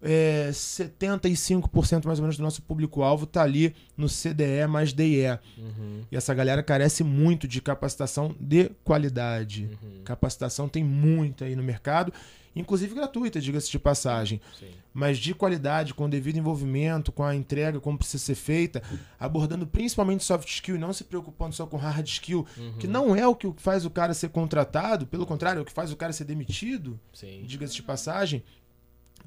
é, 0.06 0.50
75% 0.52 2.04
mais 2.06 2.18
ou 2.18 2.22
menos 2.24 2.36
do 2.36 2.42
nosso 2.42 2.62
público-alvo 2.62 3.24
está 3.24 3.42
ali 3.42 3.74
no 3.96 4.06
CDE 4.08 4.66
mais 4.68 4.92
DE. 4.92 5.24
Uhum, 5.56 6.02
E 6.12 6.16
essa 6.16 6.34
galera 6.34 6.62
carece 6.62 7.02
muito 7.02 7.48
de 7.48 7.60
capacitação 7.62 8.34
de 8.38 8.70
qualidade. 8.84 9.70
uhum, 9.82 10.02
Capacitação 10.04 10.68
tem 10.68 10.84
muita 10.84 11.46
aí 11.46 11.56
no 11.56 11.62
mercado, 11.62 12.12
inclusive 12.54 12.94
gratuita, 12.94 13.40
diga-se 13.40 13.70
de 13.70 13.78
passagem 13.78 14.40
sim. 14.60 14.68
mas 14.92 15.18
de 15.18 15.34
qualidade, 15.34 15.94
com 15.94 16.04
o 16.04 16.08
devido 16.08 16.36
envolvimento, 16.36 17.10
com 17.10 17.24
a 17.24 17.34
entrega 17.34 17.80
como 17.80 17.96
precisa 17.98 18.22
ser 18.22 18.34
feita, 18.34 18.82
abordando 19.18 19.66
principalmente 19.66 20.22
soft 20.22 20.48
skill 20.48 20.76
e 20.76 20.78
não 20.78 20.92
se 20.92 21.02
preocupando 21.04 21.54
só 21.54 21.66
com 21.66 21.76
hard 21.78 22.06
skill, 22.06 22.46
Uhum, 22.56 22.74
que 22.78 22.86
não 22.86 23.16
é 23.16 23.26
o 23.26 23.34
que 23.34 23.50
faz 23.56 23.84
o 23.86 23.90
cara 23.90 24.12
ser 24.14 24.28
contratado, 24.28 25.06
pelo 25.06 25.24
contrário, 25.26 25.58
é 25.60 25.62
o 25.62 25.64
que 25.64 25.72
faz 25.72 25.90
o 25.90 25.96
cara 25.96 26.12
ser 26.12 26.24
demitido, 26.24 27.00
diga-se 27.46 27.74
de 27.74 27.82
passagem, 27.82 28.42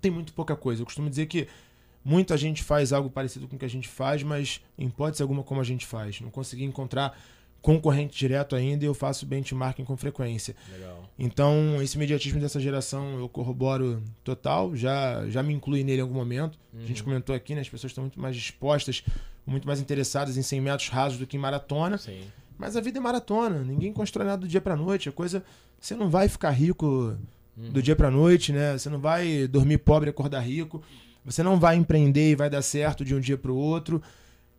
tem 0.02 0.12
muito 0.12 0.34
pouca 0.34 0.56
coisa. 0.56 0.82
Eu 0.82 0.86
costumo 0.86 1.10
dizer 1.10 1.26
que 1.28 1.48
muita 2.04 2.38
gente 2.38 2.64
faz 2.64 2.94
algo 2.94 3.10
parecido 3.10 3.48
com 3.48 3.56
o 3.56 3.60
que 3.60 3.66
a 3.66 3.70
gente 3.70 3.88
faz, 3.88 4.24
mas 4.24 4.62
em 4.78 4.88
hipótese 4.88 5.22
alguma 5.22 5.44
como 5.44 5.60
a 5.62 5.64
gente 5.64 5.86
faz. 5.86 6.22
Não 6.22 6.30
consegui 6.30 6.64
encontrar 6.64 7.18
concorrente 7.62 8.18
direto 8.18 8.56
ainda 8.56 8.86
e 8.86 8.88
eu 8.88 8.94
faço 8.94 9.26
benchmarking 9.26 9.84
com 9.84 9.98
frequência. 9.98 10.56
Legal. 10.72 11.04
Então, 11.18 11.82
esse 11.82 11.96
imediatismo 11.98 12.40
dessa 12.40 12.60
geração 12.60 13.18
eu 13.20 13.28
corroboro 13.28 14.02
total, 14.24 14.76
já, 14.76 15.28
já 15.28 15.42
me 15.44 15.54
inclui 15.54 15.84
nele 15.84 15.98
em 16.00 16.02
algum 16.02 16.14
momento. 16.14 16.58
A 16.74 16.86
gente 16.86 17.02
Uhum. 17.02 17.06
comentou 17.06 17.36
aqui, 17.36 17.56
né? 17.56 17.62
As 17.62 17.68
pessoas 17.70 17.92
estão 17.92 18.04
muito 18.04 18.20
mais 18.22 18.36
dispostas, 18.36 19.04
muito 19.46 19.68
mais 19.68 19.82
interessadas 19.82 20.38
em 20.38 20.42
100 20.44 20.62
metros 20.62 20.90
rasos 20.90 21.18
do 21.18 21.26
que 21.28 21.36
em 21.36 21.40
maratona. 21.40 21.98
Sim. 21.98 22.22
Mas 22.58 22.76
a 22.78 22.82
vida 22.82 23.00
é 23.00 23.02
maratona, 23.02 23.64
ninguém 23.64 23.92
constrói 23.92 24.26
nada 24.28 24.42
do 24.42 24.48
dia 24.48 24.62
pra 24.62 24.76
noite. 24.76 25.10
A 25.10 25.12
coisa. 25.12 25.44
Você 25.80 25.96
não 25.96 26.10
vai 26.10 26.28
ficar 26.30 26.50
rico 26.52 27.16
Uhum. 27.58 27.72
do 27.72 27.82
dia 27.82 27.96
pra 27.96 28.12
noite, 28.12 28.54
né? 28.54 28.78
Você 28.78 28.88
não 28.90 29.00
vai 29.00 29.48
dormir 29.48 29.80
pobre 29.80 30.10
e 30.10 30.12
acordar 30.12 30.42
rico. 30.42 30.84
Você 31.26 31.42
não 31.42 31.60
vai 31.60 31.76
empreender 31.76 32.32
e 32.32 32.36
vai 32.36 32.50
dar 32.50 32.62
certo 32.62 33.04
de 33.04 33.16
um 33.16 33.20
dia 33.20 33.38
pro 33.38 33.56
outro. 33.56 34.02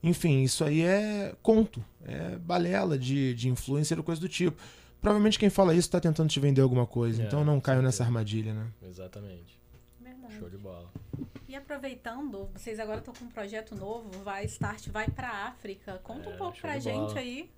Enfim, 0.02 0.42
isso 0.42 0.64
aí 0.64 0.82
é 0.82 1.34
conto, 1.42 1.82
é 2.04 2.36
balela 2.36 2.98
de, 2.98 3.34
de 3.34 3.48
influencer 3.48 3.96
ou 3.98 4.04
coisa 4.04 4.20
do 4.20 4.28
tipo. 4.28 4.60
Provavelmente 5.00 5.38
quem 5.38 5.48
fala 5.48 5.74
isso 5.74 5.88
tá 5.90 6.00
tentando 6.00 6.28
te 6.28 6.38
vender 6.40 6.60
alguma 6.60 6.86
coisa, 6.86 7.22
É, 7.22 7.26
então 7.26 7.44
não 7.44 7.60
caio 7.60 7.82
nessa 7.82 8.02
armadilha, 8.04 8.52
né? 8.52 8.66
Exatamente. 8.82 9.58
Verdade. 10.00 10.34
Show 10.38 10.50
de 10.50 10.56
bola. 10.58 10.90
E 11.48 11.54
aproveitando, 11.56 12.48
vocês 12.52 12.78
agora 12.78 12.98
estão 12.98 13.14
com 13.14 13.24
um 13.24 13.28
projeto 13.28 13.74
novo, 13.74 14.10
vai 14.22 14.44
Start 14.44 14.88
vai 14.88 15.08
para 15.08 15.46
África. 15.46 16.00
Conta 16.04 16.28
É, 16.30 16.34
um 16.34 16.36
pouco 16.36 16.60
pra 16.60 16.78
gente 16.78 17.06
bola. 17.06 17.18
aí. 17.18 17.48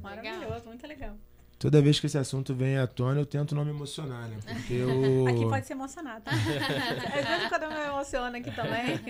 Maravilhoso, 0.00 0.64
muito 0.66 0.86
legal. 0.86 1.14
Toda 1.58 1.80
vez 1.80 1.98
que 1.98 2.04
esse 2.06 2.18
assunto 2.18 2.54
vem 2.54 2.76
à 2.76 2.86
tona, 2.86 3.18
eu 3.20 3.24
tento 3.24 3.54
não 3.54 3.64
me 3.64 3.70
emocionar, 3.70 4.28
né? 4.28 4.36
Porque 4.46 4.74
eu. 4.74 4.90
Aqui 5.26 5.46
pode 5.46 5.66
se 5.66 5.72
emocionar, 5.72 6.20
tá? 6.20 6.30
Às 6.30 6.42
vezes 6.44 7.48
quando 7.48 7.62
eu 7.62 7.70
me 7.70 7.80
emociono 7.86 8.36
aqui 8.36 8.50
também. 8.50 9.00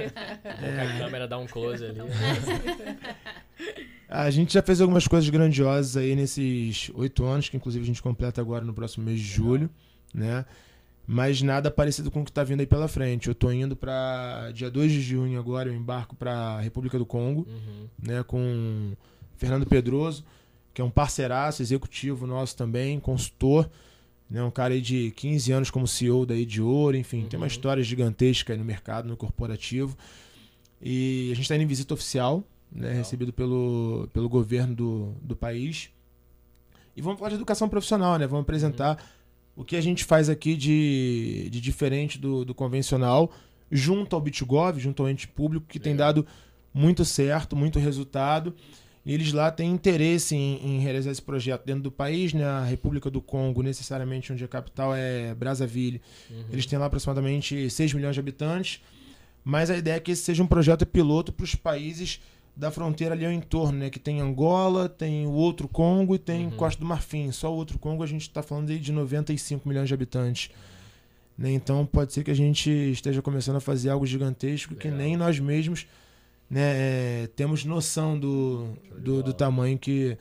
A 0.94 0.98
câmera 0.98 1.26
dá 1.26 1.38
um 1.38 1.46
close 1.46 1.84
ali. 1.84 1.98
A 4.08 4.30
gente 4.30 4.54
já 4.54 4.62
fez 4.62 4.80
algumas 4.80 5.08
coisas 5.08 5.28
grandiosas 5.28 5.96
aí 5.96 6.14
nesses 6.14 6.90
oito 6.94 7.24
anos, 7.24 7.48
que 7.48 7.56
inclusive 7.56 7.82
a 7.82 7.86
gente 7.86 8.00
completa 8.00 8.40
agora 8.40 8.64
no 8.64 8.72
próximo 8.72 9.04
mês 9.04 9.18
de 9.18 9.26
julho, 9.26 9.68
né? 10.14 10.44
Mas 11.04 11.42
nada 11.42 11.70
parecido 11.70 12.10
com 12.10 12.22
o 12.22 12.24
que 12.24 12.30
tá 12.32 12.44
vindo 12.44 12.60
aí 12.60 12.66
pela 12.66 12.86
frente. 12.86 13.28
Eu 13.28 13.34
tô 13.34 13.50
indo 13.50 13.74
para 13.74 14.50
dia 14.52 14.70
2 14.70 14.92
de 14.92 15.00
junho 15.00 15.38
agora, 15.38 15.68
eu 15.68 15.74
embarco 15.74 16.14
para 16.14 16.60
República 16.60 16.98
do 16.98 17.06
Congo, 17.06 17.46
Uhum. 17.48 17.88
né, 18.00 18.22
com 18.24 18.92
Fernando 19.36 19.66
Pedroso, 19.66 20.24
que 20.76 20.82
é 20.82 20.84
um 20.84 20.90
parceiraço 20.90 21.62
executivo 21.62 22.26
nosso 22.26 22.54
também, 22.54 23.00
consultor, 23.00 23.66
né, 24.28 24.42
um 24.42 24.50
cara 24.50 24.74
aí 24.74 24.80
de 24.82 25.10
15 25.12 25.50
anos 25.50 25.70
como 25.70 25.88
CEO 25.88 26.26
da 26.26 26.34
de 26.34 26.60
Ouro, 26.60 26.98
enfim, 26.98 27.22
tem 27.22 27.38
uma 27.38 27.44
Uhum. 27.44 27.46
história 27.46 27.82
gigantesca 27.82 28.52
aí 28.52 28.58
no 28.58 28.64
mercado, 28.64 29.08
no 29.08 29.16
corporativo. 29.16 29.96
E 30.82 31.30
a 31.32 31.34
gente 31.34 31.44
está 31.44 31.54
indo 31.54 31.64
em 31.64 31.66
visita 31.66 31.94
oficial, 31.94 32.44
né, 32.70 32.92
recebido 32.92 33.32
pelo, 33.32 34.06
pelo 34.12 34.28
governo 34.28 34.74
do, 34.74 35.14
do 35.22 35.34
país. 35.34 35.88
E 36.94 37.00
vamos 37.00 37.18
falar 37.18 37.30
de 37.30 37.36
educação 37.36 37.70
profissional, 37.70 38.18
né? 38.18 38.26
Vamos 38.26 38.42
apresentar 38.42 39.02
o 39.56 39.64
que 39.64 39.76
a 39.76 39.80
gente 39.80 40.04
faz 40.04 40.28
aqui 40.28 40.54
de, 40.54 41.48
de 41.50 41.58
diferente 41.58 42.18
do, 42.18 42.44
do 42.44 42.54
convencional, 42.54 43.32
junto 43.72 44.14
ao 44.14 44.20
BitGov, 44.20 44.78
junto 44.78 45.02
ao 45.02 45.08
ente 45.08 45.26
público, 45.26 45.64
que 45.66 45.80
tem 45.80 45.96
dado 45.96 46.26
muito 46.74 47.02
certo, 47.02 47.56
muito 47.56 47.78
resultado. 47.78 48.54
E 49.06 49.14
eles 49.14 49.32
lá 49.32 49.52
têm 49.52 49.70
interesse 49.70 50.34
em, 50.34 50.58
em 50.66 50.80
realizar 50.80 51.12
esse 51.12 51.22
projeto 51.22 51.64
dentro 51.64 51.84
do 51.84 51.92
país, 51.92 52.34
né? 52.34 52.44
A 52.44 52.64
República 52.64 53.08
do 53.08 53.22
Congo, 53.22 53.62
necessariamente, 53.62 54.32
onde 54.32 54.44
a 54.44 54.48
capital 54.48 54.92
é 54.92 55.32
Brazzaville. 55.32 56.02
Uhum. 56.28 56.44
Eles 56.50 56.66
têm 56.66 56.76
lá 56.76 56.86
aproximadamente 56.86 57.70
6 57.70 57.94
milhões 57.94 58.14
de 58.14 58.20
habitantes. 58.20 58.82
Mas 59.44 59.70
a 59.70 59.76
ideia 59.76 59.94
é 59.94 60.00
que 60.00 60.10
esse 60.10 60.22
seja 60.22 60.42
um 60.42 60.46
projeto 60.46 60.84
piloto 60.84 61.32
para 61.32 61.44
os 61.44 61.54
países 61.54 62.20
da 62.56 62.68
fronteira 62.72 63.14
ali 63.14 63.24
ao 63.24 63.30
entorno, 63.30 63.78
né? 63.78 63.90
Que 63.90 64.00
tem 64.00 64.20
Angola, 64.20 64.88
tem 64.88 65.24
o 65.24 65.30
outro 65.30 65.68
Congo 65.68 66.16
e 66.16 66.18
tem 66.18 66.46
Uhum. 66.46 66.50
Costa 66.50 66.80
do 66.80 66.86
Marfim. 66.86 67.30
Só 67.30 67.52
o 67.52 67.56
outro 67.56 67.78
Congo 67.78 68.02
a 68.02 68.06
gente 68.08 68.22
está 68.22 68.42
falando 68.42 68.70
aí 68.70 68.78
de 68.80 68.90
95 68.90 69.68
milhões 69.68 69.86
de 69.86 69.94
habitantes. 69.94 70.50
Né? 71.38 71.52
Então 71.52 71.86
pode 71.86 72.12
ser 72.12 72.24
que 72.24 72.30
a 72.32 72.34
gente 72.34 72.68
esteja 72.70 73.22
começando 73.22 73.56
a 73.56 73.60
fazer 73.60 73.90
algo 73.90 74.04
gigantesco 74.04 74.74
que 74.74 74.88
nem 74.88 75.16
nós 75.16 75.38
mesmos 75.38 75.86
né, 76.48 76.60
é, 77.24 77.26
temos 77.34 77.64
noção 77.64 78.18
do, 78.18 78.68
do, 78.98 79.22
do 79.22 79.32
tamanho 79.32 79.78
que, 79.78 80.16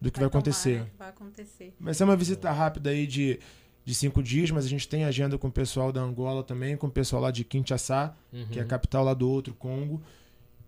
do 0.00 0.10
que 0.10 0.18
vai 0.18 0.28
acontecer. 0.28 0.86
vai 0.98 1.08
acontecer. 1.10 1.74
Vai 1.78 1.94
ser 1.94 2.04
uma 2.04 2.16
visita 2.16 2.50
rápida 2.50 2.90
aí 2.90 3.06
de, 3.06 3.38
de 3.84 3.94
cinco 3.94 4.22
dias, 4.22 4.50
mas 4.50 4.64
a 4.64 4.68
gente 4.68 4.88
tem 4.88 5.04
agenda 5.04 5.36
com 5.36 5.48
o 5.48 5.52
pessoal 5.52 5.92
da 5.92 6.00
Angola 6.00 6.42
também, 6.42 6.76
com 6.76 6.86
o 6.86 6.90
pessoal 6.90 7.20
lá 7.22 7.30
de 7.30 7.44
Kinshasa, 7.44 8.14
que 8.50 8.58
é 8.58 8.60
a 8.60 8.64
Uhum. 8.64 8.68
capital 8.68 9.04
lá 9.04 9.12
do 9.14 9.28
outro 9.28 9.52
Congo, 9.54 10.02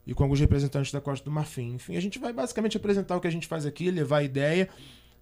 e 0.07 0.13
com 0.15 0.23
alguns 0.23 0.41
representantes 0.41 0.91
da 0.93 1.01
Costa 1.01 1.25
do 1.25 1.31
Marfim. 1.31 1.75
Enfim, 1.75 1.97
a 1.97 2.01
gente 2.01 2.19
vai 2.19 2.33
basicamente 2.33 2.77
apresentar 2.77 3.17
o 3.17 3.21
que 3.21 3.29
a 3.29 3.31
gente 3.33 3.47
faz 3.47 3.65
aqui, 3.65 3.91
levar 3.91 4.19
a 4.19 4.23
ideia, 4.23 4.69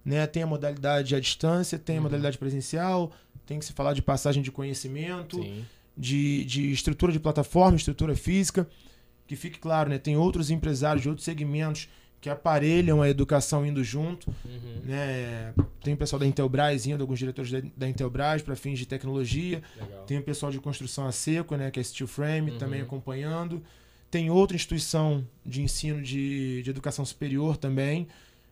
né? 0.03 0.25
Tem 0.27 0.41
a 0.43 0.47
modalidade 0.47 1.15
à 1.15 1.19
distância, 1.19 1.77
tem 1.77 1.95
a 1.95 1.99
Uhum. 1.99 2.03
modalidade 2.03 2.37
presencial, 2.37 3.11
tem 3.45 3.59
que 3.59 3.65
se 3.65 3.73
falar 3.73 3.93
de 3.93 4.01
passagem 4.01 4.41
de 4.43 4.51
conhecimento, 4.51 5.39
de, 5.97 6.43
de 6.45 6.71
estrutura 6.71 7.11
de 7.11 7.19
plataforma, 7.19 7.75
estrutura 7.77 8.15
física. 8.15 8.67
Que 9.29 9.35
fique 9.35 9.59
claro, 9.59 9.91
né? 9.91 9.99
Tem 9.99 10.17
outros 10.17 10.49
empresários 10.49 11.03
de 11.03 11.07
outros 11.09 11.23
segmentos 11.23 11.87
que 12.19 12.31
aparelham 12.31 12.99
a 12.99 13.07
educação 13.07 13.63
indo 13.63 13.83
junto. 13.83 14.27
Uhum. 14.43 14.81
Né? 14.83 15.53
Tem 15.83 15.93
o 15.93 15.97
pessoal 15.97 16.19
da 16.19 16.25
Intelbras 16.25 16.87
indo, 16.87 16.99
alguns 17.01 17.19
diretores 17.19 17.51
da, 17.51 17.61
da 17.77 17.87
Intelbras 17.87 18.41
para 18.41 18.55
fins 18.55 18.79
de 18.79 18.87
tecnologia. 18.87 19.61
Legal. 19.79 20.03
Tem 20.05 20.17
o 20.17 20.23
pessoal 20.23 20.51
de 20.51 20.59
construção 20.59 21.05
a 21.05 21.11
seco, 21.11 21.55
né? 21.55 21.69
que 21.69 21.79
é 21.79 21.83
Steel 21.83 22.07
Frame, 22.07 22.49
Uhum. 22.51 22.57
também 22.57 22.81
acompanhando. 22.81 23.63
Tem 24.09 24.31
outra 24.31 24.55
instituição 24.55 25.23
de 25.45 25.61
ensino 25.61 26.01
de, 26.01 26.63
de 26.63 26.69
educação 26.71 27.05
superior 27.05 27.55
também. 27.55 28.07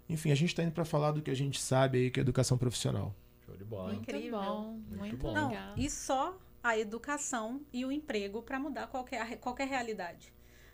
Enfim, 0.07 0.31
a 0.31 0.35
gente 0.35 0.49
está 0.49 0.61
indo 0.63 0.71
para 0.73 0.85
falar 0.85 1.11
do 1.11 1.23
que 1.23 1.31
a 1.31 1.35
gente 1.35 1.59
sabe 1.59 1.97
aí, 1.97 2.11
que 2.11 2.19
é 2.19 2.21
educação 2.21 2.55
profissional. 2.55 3.15
Show 3.47 3.57
de 3.57 3.63
bola. 3.65 3.93
Muito 3.93 4.03
Incrível. 4.03 4.39
bom, 4.39 4.63
Muito 4.87 4.97
muito, 4.99 5.17
bom. 5.17 5.33
Não, 5.33 5.49
legal. 5.49 5.73
e 5.75 5.89
só 5.89 6.37
a 6.63 6.77
educação 6.77 7.59
e 7.73 7.83
o 7.83 7.91
emprego 7.91 8.43
para 8.43 8.59
mudar 8.59 8.85
qualquer, 8.87 9.37
qualquer 9.39 9.67
realidade. 9.67 10.31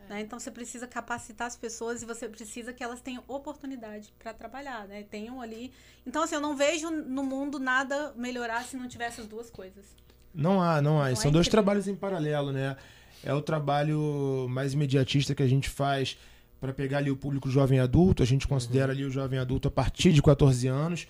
É. 0.10 0.14
né? 0.14 0.22
Então 0.22 0.40
você 0.40 0.52
precisa 0.52 0.88
capacitar 0.88 1.48
as 1.48 1.56
pessoas 1.56 2.02
e 2.02 2.06
você 2.06 2.28
precisa 2.30 2.74
que 2.74 2.84
elas 2.84 3.02
tenham 3.02 3.24
oportunidade 3.28 4.14
para 4.20 4.34
trabalhar, 4.34 4.88
né? 4.88 5.04
Tenham 5.04 5.42
ali. 5.42 5.72
Então, 6.06 6.24
assim, 6.24 6.36
eu 6.36 6.42
não 6.42 6.56
vejo 6.56 6.90
no 6.90 7.24
mundo 7.24 7.60
nada 7.60 8.14
melhorar 8.16 8.64
se 8.64 8.76
não 8.78 8.88
tiver 8.88 9.06
essas 9.06 9.28
duas 9.28 9.50
coisas. 9.50 9.86
Não 10.34 10.62
há, 10.62 10.82
não 10.82 11.02
há. 11.02 11.10
Não 11.10 11.16
São 11.16 11.30
é 11.30 11.32
dois 11.32 11.48
incrível. 11.48 11.52
trabalhos 11.64 11.88
em 11.88 11.96
paralelo, 11.96 12.52
né? 12.52 12.76
É 13.24 13.34
o 13.34 13.42
trabalho 13.42 14.48
mais 14.50 14.74
imediatista 14.74 15.34
que 15.34 15.44
a 15.44 15.48
gente 15.48 15.70
faz 15.70 16.18
para 16.60 16.74
pegar 16.74 16.98
ali 17.00 17.12
o 17.12 17.16
público 17.16 17.50
jovem 17.50 17.80
adulto. 17.80 18.24
A 18.24 18.26
gente 18.26 18.48
considera 18.48 18.92
ali 18.92 19.06
o 19.06 19.12
jovem 19.12 19.38
adulto 19.40 19.68
a 19.68 19.72
partir 19.72 20.12
de 20.12 20.22
14 20.22 20.68
anos, 20.68 21.08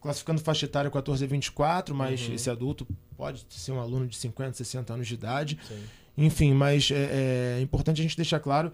classificando 0.00 0.40
faixa 0.40 0.64
etária 0.66 0.90
14 0.90 1.24
a 1.24 1.26
24, 1.26 1.94
mas 1.94 2.26
Uhum. 2.28 2.34
esse 2.34 2.48
adulto 2.48 2.86
pode 3.16 3.44
ser 3.50 3.72
um 3.72 3.80
aluno 3.80 4.06
de 4.06 4.16
50, 4.16 4.54
60 4.54 4.94
anos 4.94 5.06
de 5.08 5.14
idade. 5.14 5.58
Sim. 5.66 5.82
Enfim, 6.24 6.52
mas 6.54 6.90
é, 6.90 7.56
é 7.58 7.60
importante 7.62 8.00
a 8.00 8.02
gente 8.02 8.16
deixar 8.16 8.38
claro 8.40 8.72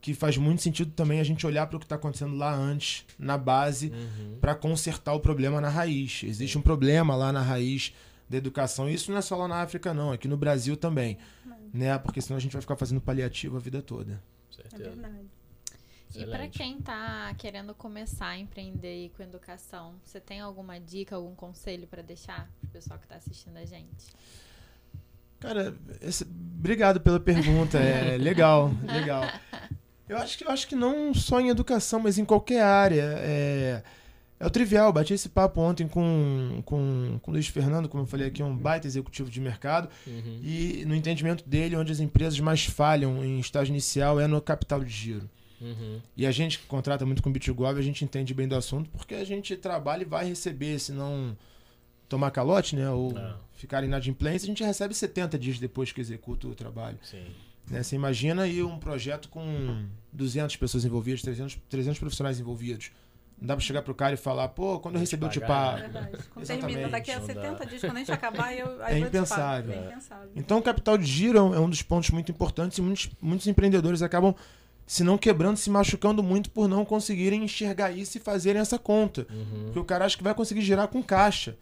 que 0.00 0.14
faz 0.14 0.36
muito 0.36 0.62
sentido 0.62 0.92
também 0.92 1.20
a 1.20 1.24
gente 1.24 1.46
olhar 1.46 1.66
para 1.66 1.76
o 1.76 1.80
que 1.80 1.84
está 1.84 1.96
acontecendo 1.96 2.36
lá 2.36 2.54
antes, 2.54 3.04
na 3.18 3.36
base, 3.36 3.90
Uhum. 3.90 4.38
para 4.40 4.54
consertar 4.54 5.12
o 5.14 5.20
problema 5.20 5.60
na 5.60 5.68
raiz. 5.68 6.22
Existe 6.24 6.56
um 6.56 6.62
problema 6.62 7.14
lá 7.16 7.32
na 7.32 7.42
raiz 7.42 7.92
da 8.28 8.36
educação. 8.36 8.88
E 8.88 8.94
isso 8.94 9.10
não 9.10 9.18
é 9.18 9.22
só 9.22 9.36
lá 9.36 9.48
na 9.48 9.62
África, 9.62 9.92
não. 9.92 10.12
Aqui 10.12 10.28
no 10.28 10.36
Brasil 10.36 10.76
também. 10.76 11.18
Né? 11.72 11.96
Porque 11.98 12.20
senão 12.20 12.36
a 12.36 12.40
gente 12.40 12.52
vai 12.52 12.62
ficar 12.62 12.76
fazendo 12.76 13.00
paliativo 13.00 13.56
a 13.56 13.60
vida 13.60 13.82
toda. 13.82 14.22
É 14.50 14.54
Certeza. 14.62 14.90
verdade. 14.90 15.26
E 16.14 16.24
para 16.24 16.48
quem 16.48 16.80
tá 16.80 17.34
querendo 17.36 17.74
começar 17.74 18.28
a 18.28 18.38
empreender 18.38 19.10
com 19.16 19.22
educação, 19.22 19.94
você 20.02 20.18
tem 20.20 20.40
alguma 20.40 20.78
dica, 20.80 21.16
algum 21.16 21.34
conselho 21.34 21.86
para 21.86 22.00
deixar 22.00 22.48
pro 22.60 22.70
pessoal 22.70 22.98
que 22.98 23.06
tá 23.06 23.16
assistindo 23.16 23.56
a 23.58 23.64
gente? 23.66 24.06
Cara, 25.40 25.74
esse- 26.00 26.24
obrigado 26.58 27.00
pela 27.00 27.20
pergunta. 27.20 27.78
É 27.78 28.16
legal, 28.18 28.72
legal. 28.86 29.22
Eu 30.08 30.16
acho, 30.18 30.38
que, 30.38 30.44
eu 30.44 30.50
acho 30.50 30.68
que 30.68 30.76
não 30.76 31.12
só 31.12 31.40
em 31.40 31.48
educação, 31.48 32.00
mas 32.00 32.18
em 32.18 32.24
qualquer 32.24 32.62
área. 32.62 33.14
É, 33.18 33.82
é 34.38 34.46
o 34.46 34.50
trivial. 34.50 34.92
Bati 34.92 35.12
esse 35.14 35.28
papo 35.28 35.60
ontem 35.60 35.88
com, 35.88 36.62
com, 36.64 37.18
com 37.20 37.30
o 37.30 37.34
Luiz 37.34 37.48
Fernando, 37.48 37.88
como 37.88 38.02
eu 38.04 38.06
falei 38.06 38.28
aqui, 38.28 38.40
é 38.40 38.44
um 38.44 38.56
baita 38.56 38.86
executivo 38.86 39.30
de 39.30 39.40
mercado. 39.40 39.88
Uhum. 40.06 40.40
E 40.42 40.84
no 40.86 40.94
entendimento 40.94 41.46
dele, 41.48 41.76
onde 41.76 41.90
as 41.90 42.00
empresas 42.00 42.38
mais 42.38 42.64
falham 42.64 43.24
em 43.24 43.40
estágio 43.40 43.72
inicial 43.72 44.20
é 44.20 44.26
no 44.26 44.40
capital 44.40 44.82
de 44.82 44.90
giro. 44.90 45.28
Uhum. 45.60 46.00
E 46.16 46.26
a 46.26 46.30
gente 46.30 46.58
que 46.58 46.66
contrata 46.66 47.04
muito 47.06 47.22
com 47.22 47.30
o 47.30 47.32
BitGov, 47.32 47.78
a 47.78 47.82
gente 47.82 48.04
entende 48.04 48.34
bem 48.34 48.46
do 48.46 48.54
assunto, 48.54 48.90
porque 48.90 49.14
a 49.14 49.24
gente 49.24 49.56
trabalha 49.56 50.02
e 50.02 50.06
vai 50.06 50.26
receber, 50.28 50.78
se 50.78 50.92
não 50.92 51.36
tomar 52.08 52.30
calote, 52.30 52.76
né? 52.76 52.88
Ou 52.90 53.12
Não. 53.12 53.36
ficar 53.54 53.82
inadimplência, 53.84 54.46
a 54.46 54.48
gente 54.48 54.62
recebe 54.64 54.94
70 54.94 55.38
dias 55.38 55.58
depois 55.58 55.92
que 55.92 56.00
executa 56.00 56.46
o 56.46 56.54
trabalho. 56.54 56.98
Sim. 57.02 57.24
Né? 57.70 57.82
Você 57.82 57.96
imagina 57.96 58.42
aí 58.42 58.62
um 58.62 58.78
projeto 58.78 59.28
com 59.28 59.86
200 60.12 60.54
pessoas 60.56 60.84
envolvidas, 60.84 61.22
300, 61.22 61.58
300 61.68 61.98
profissionais 61.98 62.38
envolvidos. 62.38 62.90
Não 63.38 63.48
dá 63.48 63.56
pra 63.56 63.62
chegar 63.64 63.82
pro 63.82 63.94
cara 63.94 64.14
e 64.14 64.16
falar, 64.16 64.48
pô, 64.48 64.78
quando 64.80 64.94
eu 64.94 65.00
recebi 65.00 65.24
eu 65.24 65.28
te 65.28 65.34
te 65.34 65.40
pagar, 65.40 65.78
É 65.78 65.82
pago. 65.82 65.92
verdade. 65.92 66.24
Quando 66.32 66.42
Exatamente, 66.44 66.66
termina 66.74 66.88
daqui 66.88 67.10
a 67.10 67.18
não 67.18 67.26
70 67.26 67.52
dá. 67.58 67.64
dias, 67.66 67.80
quando 67.82 67.96
a 67.96 67.98
gente 67.98 68.12
acabar, 68.12 68.54
eu, 68.56 68.66
aí 68.82 68.94
É 68.96 68.98
pago. 69.00 69.06
impensável. 69.08 69.72
É 69.72 69.76
É. 69.76 69.86
impensável. 69.86 70.30
Então, 70.36 70.58
o 70.58 70.62
capital 70.62 70.96
de 70.96 71.04
giro 71.04 71.36
é 71.54 71.60
um 71.60 71.68
dos 71.68 71.82
pontos 71.82 72.08
muito 72.10 72.32
importantes 72.32 72.78
e 72.78 72.80
muitos, 72.82 73.10
muitos 73.20 73.46
empreendedores 73.46 74.00
acabam, 74.00 74.34
se 74.86 75.04
não 75.04 75.18
quebrando, 75.18 75.56
se 75.58 75.68
machucando 75.68 76.22
muito 76.22 76.48
por 76.50 76.66
não 76.66 76.82
conseguirem 76.84 77.44
enxergar 77.44 77.90
isso 77.90 78.16
e 78.16 78.20
fazerem 78.20 78.62
essa 78.62 78.78
conta. 78.78 79.26
Uhum. 79.28 79.64
Porque 79.64 79.78
o 79.80 79.84
cara 79.84 80.06
acha 80.06 80.16
que 80.16 80.22
vai 80.24 80.32
conseguir 80.32 80.62
girar 80.62 80.88
com 80.88 81.02
caixa. 81.02 81.58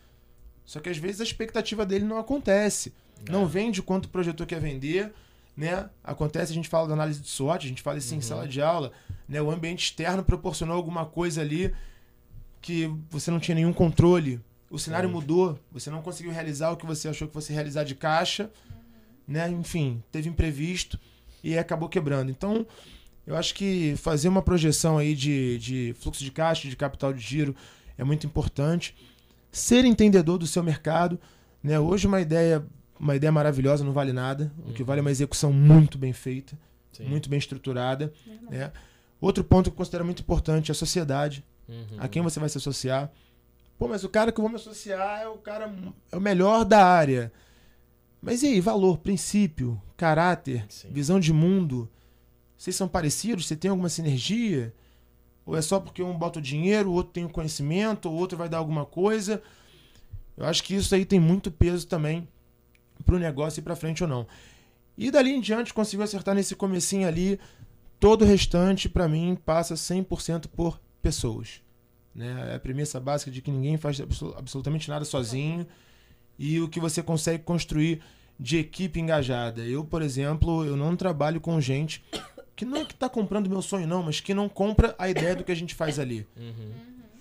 Só 0.65 0.81
que 0.81 0.89
às 0.89 0.97
vezes 0.99 1.21
a 1.21 1.25
expectativa 1.25 1.85
dele 1.85 2.05
não 2.05 2.19
acontece. 2.19 2.93
Não 3.29 3.43
É. 3.45 3.47
vende 3.47 3.83
quanto 3.83 4.07
o 4.07 4.09
projetor 4.09 4.47
quer 4.47 4.61
vender, 4.61 5.13
né? 5.57 5.89
Acontece, 6.03 6.53
a 6.53 6.55
gente 6.55 6.69
fala 6.69 6.89
da 6.89 6.95
análise 6.95 7.21
de 7.21 7.29
SWOT, 7.29 7.65
a 7.67 7.69
gente 7.69 7.83
fala 7.83 7.99
isso 7.99 8.13
em 8.13 8.17
Uhum. 8.17 8.23
sala 8.23 8.49
de 8.49 8.61
aula, 8.61 8.93
né? 9.29 9.41
O 9.41 9.51
ambiente 9.51 9.85
externo 9.85 10.25
proporcionou 10.25 10.75
alguma 10.77 11.05
coisa 11.07 11.41
ali 11.41 11.73
que 12.61 12.91
você 13.11 13.31
não 13.31 13.39
tinha 13.39 13.55
nenhum 13.55 13.73
controle. 13.73 14.41
O 14.71 14.79
cenário 14.79 15.09
Sim. 15.09 15.15
mudou, 15.15 15.59
você 15.71 15.91
não 15.91 16.03
conseguiu 16.03 16.33
realizar 16.33 16.71
o 16.71 16.77
que 16.77 16.87
você 16.87 17.09
achou 17.09 17.29
que 17.29 17.35
fosse 17.35 17.53
realizar 17.53 17.85
de 17.85 17.95
caixa, 17.95 18.51
né? 19.29 19.49
Enfim, 19.51 20.03
teve 20.11 20.29
imprevisto 20.29 20.99
e 21.43 21.57
acabou 21.57 21.89
quebrando. 21.89 22.31
Então, 22.31 22.67
eu 23.27 23.37
acho 23.37 23.55
que 23.55 23.95
fazer 23.97 24.29
uma 24.29 24.43
projeção 24.43 24.99
aí 24.99 25.15
de, 25.15 25.59
de 25.59 25.95
fluxo 26.01 26.25
de 26.25 26.31
caixa, 26.33 26.69
de 26.69 26.75
capital 26.77 27.13
de 27.13 27.21
giro, 27.21 27.55
é 27.97 28.03
muito 28.05 28.27
importante. 28.27 28.95
Ser 29.55 29.85
entendedor 29.85 30.37
do 30.37 30.47
seu 30.47 30.63
mercado. 30.63 31.19
Né? 31.63 31.79
Hoje, 31.79 32.07
uma 32.07 32.21
ideia 32.21 32.67
uma 32.99 33.17
ideia 33.17 33.33
maravilhosa 33.33 33.85
não 33.85 33.93
vale 33.93 34.13
nada. 34.13 34.53
O 34.67 34.73
que 34.73 34.83
vale 34.83 35.01
é 35.01 35.03
uma 35.03 35.11
execução 35.11 35.53
muito 35.53 35.99
bem 35.99 36.13
feita, 36.13 36.59
Sim. 36.93 37.05
muito 37.05 37.29
bem 37.29 37.39
estruturada. 37.39 38.13
Né? 38.49 38.73
Outro 39.21 39.45
ponto 39.45 39.65
que 39.65 39.75
eu 39.75 39.77
considero 39.77 40.05
muito 40.05 40.21
importante 40.21 40.71
é 40.71 40.73
a 40.73 40.75
sociedade. 40.75 41.45
Uhum. 41.69 41.97
A 41.99 42.09
quem 42.09 42.23
você 42.23 42.39
vai 42.39 42.49
se 42.49 42.59
associar. 42.59 43.11
Pô, 43.79 43.89
mas 43.89 44.05
o 44.05 44.09
cara 44.09 44.31
que 44.31 44.39
eu 44.39 44.43
vou 44.43 44.51
me 44.51 44.57
associar 44.57 45.21
é 45.21 45.29
o 45.29 45.39
cara 45.39 45.73
é 46.13 46.17
o 46.17 46.21
melhor 46.21 46.65
da 46.65 46.85
área. 46.85 47.33
Mas 48.23 48.43
e 48.43 48.47
aí, 48.47 48.61
valor, 48.61 48.99
princípio, 48.99 49.81
caráter, 49.97 50.65
Sim. 50.69 50.89
visão 50.91 51.19
de 51.19 51.33
mundo? 51.33 51.91
Vocês 52.57 52.77
são 52.77 52.89
parecidos? 52.89 53.47
Você 53.47 53.57
tem 53.57 53.71
alguma 53.71 53.89
sinergia? 53.89 54.73
Ou 55.47 55.57
é 55.57 55.63
só 55.63 55.79
porque 55.79 56.03
um 56.03 56.17
bota 56.17 56.39
o 56.39 56.43
dinheiro, 56.43 56.91
o 56.91 56.95
outro 56.95 57.13
tem 57.13 57.25
o 57.25 57.29
conhecimento, 57.29 58.09
o 58.09 58.15
outro 58.15 58.37
vai 58.39 58.49
dar 58.49 58.59
alguma 58.59 58.87
coisa? 58.87 59.43
Eu 60.37 60.47
acho 60.47 60.63
que 60.65 60.75
isso 60.75 60.95
aí 60.95 61.05
tem 61.05 61.21
muito 61.21 61.51
peso 61.51 61.87
também 61.87 62.27
pro 63.05 63.19
negócio 63.19 63.61
ir 63.61 63.63
pra 63.63 63.77
frente 63.77 64.03
ou 64.03 64.09
não. 64.09 64.27
E 64.97 65.11
dali 65.11 65.31
em 65.31 65.41
diante 65.41 65.75
conseguiu 65.75 66.05
acertar 66.05 66.35
nesse 66.35 66.55
comecinho 66.55 67.07
ali. 67.07 67.39
Todo 68.01 68.23
o 68.23 68.27
restante, 68.27 68.89
pra 68.89 69.09
mim, 69.09 69.37
passa 69.45 69.75
100% 69.75 70.49
por 70.49 70.81
pessoas. 71.03 71.61
Né? 72.15 72.51
É 72.53 72.55
a 72.57 72.61
premissa 72.61 72.99
básica 73.01 73.31
de 73.31 73.41
que 73.43 73.51
ninguém 73.51 73.77
faz 73.77 74.01
absol- 74.01 74.35
absolutamente 74.37 74.89
nada 74.89 75.05
sozinho. 75.05 75.67
E 76.39 76.61
o 76.61 76.69
que 76.69 76.81
você 76.81 77.03
consegue 77.03 77.43
construir 77.45 78.01
de 78.39 78.57
equipe 78.59 78.99
engajada. 79.01 79.63
Eu, 79.63 79.85
por 79.85 80.03
exemplo, 80.03 80.65
eu 80.65 80.77
não 80.77 80.97
trabalho 80.97 81.41
com 81.41 81.61
gente 81.61 82.03
que 82.57 82.65
não 82.65 82.79
é 82.79 82.85
que 82.85 82.95
tá 82.95 83.09
comprando 83.09 83.49
meu 83.51 83.61
sonho, 83.63 83.87
não, 83.87 84.03
mas 84.03 84.21
que 84.21 84.33
não 84.35 84.49
compra 84.49 84.95
a 84.99 85.09
ideia 85.09 85.35
do 85.35 85.43
que 85.45 85.53
a 85.53 85.57
gente 85.57 85.75
faz 85.75 85.99
ali. 85.99 86.27
Uhum. 86.37 86.71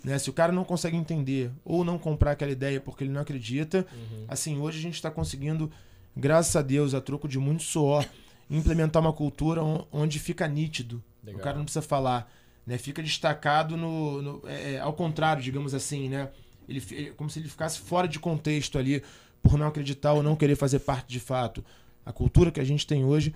Né? 0.04 0.20
Se 0.20 0.30
o 0.30 0.34
cara 0.34 0.52
não 0.52 0.64
consegue 0.64 0.98
entender 0.98 1.50
ou 1.64 1.84
não 1.84 1.98
comprar 1.98 2.32
aquela 2.32 2.52
ideia 2.52 2.80
porque 2.82 3.04
ele 3.04 3.12
não 3.12 3.22
acredita, 3.22 3.86
Uhum. 3.94 4.26
assim, 4.28 4.60
hoje 4.60 4.78
a 4.80 4.82
gente 4.82 4.96
está 4.96 5.10
conseguindo, 5.10 5.72
graças 6.16 6.56
a 6.56 6.62
Deus, 6.62 6.94
a 6.94 7.02
troco 7.02 7.28
de 7.28 7.40
muito 7.40 7.64
suor, 7.64 8.06
implementar 8.50 9.02
uma 9.02 9.14
cultura 9.14 9.64
on- 9.64 9.86
onde 9.92 10.20
fica 10.20 10.48
nítido. 10.48 11.02
Legal. 11.24 11.40
O 11.40 11.44
cara 11.44 11.58
não 11.58 11.64
precisa 11.64 11.82
falar, 11.82 12.32
né? 12.68 12.78
Fica 12.78 13.02
destacado 13.02 13.78
no, 13.78 14.22
no- 14.22 14.42
é, 14.46 14.74
é, 14.74 14.80
ao 14.80 14.94
contrário, 14.94 15.42
digamos 15.42 15.74
assim, 15.74 16.10
né? 16.10 16.30
Ele, 16.68 16.84
é 16.92 17.12
como 17.12 17.30
se 17.30 17.40
ele 17.40 17.50
ficasse 17.50 17.80
fora 17.80 18.08
de 18.08 18.20
contexto 18.20 18.78
ali 18.78 19.02
por 19.42 19.58
não 19.58 19.68
acreditar 19.68 20.14
ou 20.14 20.22
não 20.22 20.36
querer 20.36 20.56
fazer 20.56 20.80
parte 20.80 21.08
de 21.08 21.20
fato. 21.20 21.64
A 22.06 22.12
cultura 22.12 22.52
que 22.52 22.60
a 22.60 22.64
gente 22.64 22.86
tem 22.86 23.04
hoje 23.06 23.34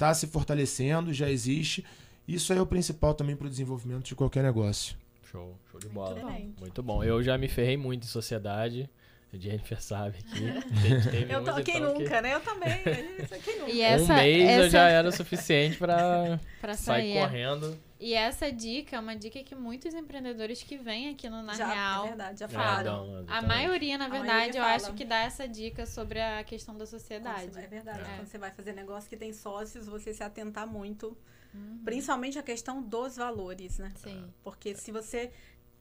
está 0.00 0.14
se 0.14 0.26
fortalecendo, 0.26 1.12
já 1.12 1.30
existe. 1.30 1.84
Isso 2.26 2.52
aí 2.52 2.58
é 2.58 2.62
o 2.62 2.66
principal 2.66 3.12
também 3.12 3.36
para 3.36 3.46
o 3.46 3.50
desenvolvimento 3.50 4.06
de 4.06 4.14
qualquer 4.14 4.42
negócio. 4.42 4.96
Show, 5.30 5.54
show 5.70 5.78
de 5.78 5.88
bola. 5.88 6.14
bem. 6.24 6.54
Muito 6.58 6.82
bom. 6.82 7.04
Eu 7.04 7.22
já 7.22 7.36
me 7.36 7.48
ferrei 7.48 7.76
muito 7.76 8.04
em 8.04 8.06
sociedade. 8.06 8.88
A 9.32 9.36
Jennifer 9.36 9.80
sabe 9.80 10.18
aqui. 10.18 10.40
Te- 11.02 11.10
teve 11.10 11.32
Eu 11.32 11.44
tô, 11.44 11.54
quem 11.62 11.76
então, 11.78 11.94
que 11.94 12.02
nunca, 12.02 12.20
né? 12.20 12.34
Eu 12.34 12.40
também. 12.40 12.82
Quem 13.44 13.58
nunca? 13.60 13.70
E 13.70 13.80
essa, 13.80 14.12
um 14.12 14.16
mês 14.16 14.48
essa 14.48 14.62
eu 14.64 14.70
já 14.70 14.88
era 14.88 15.08
o 15.08 15.12
suficiente 15.12 15.76
pra 15.78 16.40
pra 16.60 16.74
sair 16.74 17.14
sair. 17.14 17.16
é. 17.16 17.20
correndo. 17.20 17.78
E 18.00 18.14
essa 18.14 18.50
dica 18.50 18.96
é 18.96 18.98
uma 18.98 19.14
dica 19.14 19.40
que 19.44 19.54
muitos 19.54 19.92
empreendedores 19.94 20.62
que 20.62 20.76
vêm 20.78 21.10
aqui 21.10 21.28
no 21.28 21.42
Na 21.42 21.52
já, 21.54 21.70
Real 21.70 22.04
É 22.04 22.08
verdade, 22.08 22.40
já 22.40 22.46
É, 22.46 22.48
falaram. 22.48 23.06
não, 23.06 23.16
A 23.16 23.20
exatamente. 23.20 23.46
maioria, 23.46 23.98
na 23.98 24.04
A 24.06 24.08
verdade, 24.08 24.32
maioria 24.32 24.58
eu 24.58 24.64
fala. 24.64 24.74
acho 24.76 24.92
que 24.94 25.04
dá 25.04 25.18
essa 25.18 25.46
dica 25.46 25.84
sobre 25.86 26.18
a 26.20 26.42
questão 26.42 26.76
da 26.76 26.86
sociedade. 26.86 27.52
você- 27.52 27.60
É 27.60 27.66
verdade. 27.66 28.00
É. 28.00 28.16
Quando 28.16 28.26
você 28.26 28.38
vai 28.38 28.50
fazer 28.50 28.72
negócio 28.72 29.08
que 29.08 29.16
tem 29.18 29.32
sócios, 29.34 29.86
você 29.86 30.12
se 30.14 30.22
atentar 30.24 30.66
muito. 30.66 31.16
Uhum. 31.52 31.80
Principalmente 31.84 32.38
a 32.38 32.42
questão 32.42 32.80
dos 32.80 33.16
valores, 33.16 33.78
né? 33.78 33.92
Sim. 33.96 34.24
Porque 34.42 34.74
se 34.76 34.90
você 34.92 35.30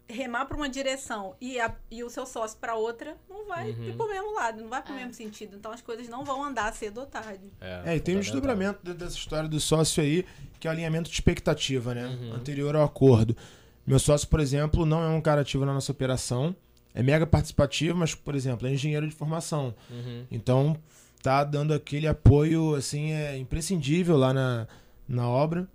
remar 0.09 0.45
para 0.45 0.57
uma 0.57 0.67
direção 0.67 1.35
e, 1.39 1.59
a- 1.59 1.73
e 1.91 2.03
o 2.03 2.09
seu 2.09 2.25
sócio 2.25 2.57
para 2.59 2.75
outra, 2.75 3.15
não 3.29 3.45
vai 3.47 3.71
Uhum. 3.71 3.83
ir 3.89 3.95
pro 3.95 4.09
mesmo 4.09 4.33
lado, 4.33 4.61
não 4.61 4.67
vai 4.69 4.81
pro 4.81 4.93
É. 4.93 4.97
mesmo 4.97 5.13
sentido. 5.13 5.55
Então 5.55 5.71
as 5.71 5.81
coisas 5.81 6.09
não 6.09 6.25
vão 6.25 6.43
andar 6.43 6.73
cedo 6.73 6.99
ou 7.01 7.05
tarde. 7.05 7.53
É, 7.61 7.95
e 7.95 7.99
tem 7.99 8.17
um 8.17 8.17
fundamental. 8.17 8.21
desdobramento 8.21 8.79
de- 8.83 8.93
dessa 8.93 9.15
história 9.15 9.47
do 9.47 9.59
sócio 9.59 10.01
aí, 10.03 10.25
que 10.59 10.67
é 10.67 10.71
o 10.71 10.73
alinhamento 10.73 11.09
de 11.09 11.15
expectativa, 11.15 11.93
né? 11.93 12.07
Uhum. 12.07 12.33
Anterior 12.33 12.75
ao 12.75 12.83
acordo. 12.83 13.37
Meu 13.85 13.99
sócio, 13.99 14.27
por 14.27 14.39
exemplo, 14.39 14.85
não 14.85 15.01
é 15.03 15.07
um 15.09 15.21
cara 15.21 15.41
ativo 15.41 15.65
na 15.65 15.73
nossa 15.73 15.91
operação. 15.91 16.55
É 16.93 17.03
mega 17.03 17.25
participativo, 17.27 17.97
mas, 17.97 18.15
por 18.15 18.35
exemplo, 18.35 18.67
é 18.67 18.71
engenheiro 18.73 19.07
de 19.07 19.13
formação. 19.15 19.73
Uhum. 19.89 20.25
Então, 20.31 20.75
tá 21.21 21.43
dando 21.43 21.73
aquele 21.73 22.07
apoio, 22.07 22.73
assim, 22.75 23.11
é 23.11 23.37
imprescindível 23.37 24.17
lá 24.17 24.33
na, 24.33 24.67
na 25.07 25.27
obra, 25.29 25.67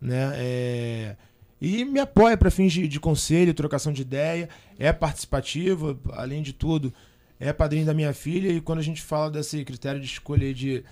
né? 0.00 0.32
É, 0.34 1.16
E 1.60 1.84
me 1.84 2.00
apoia 2.00 2.36
para 2.36 2.50
fins 2.50 2.72
de, 2.72 2.86
de 2.86 3.00
conselho, 3.00 3.54
trocação 3.54 3.92
de 3.92 4.02
ideia. 4.02 4.48
É 4.78 4.92
participativo, 4.92 5.98
além 6.12 6.42
de 6.42 6.52
tudo, 6.52 6.92
é 7.40 7.52
padrinho 7.52 7.86
da 7.86 7.94
minha 7.94 8.12
filha. 8.12 8.48
E 8.50 8.60
quando 8.60 8.78
a 8.80 8.82
gente 8.82 9.00
fala 9.02 9.30
desse 9.30 9.64
critério 9.64 10.00
de 10.00 10.06
escolha 10.06 10.52
de, 10.52 10.84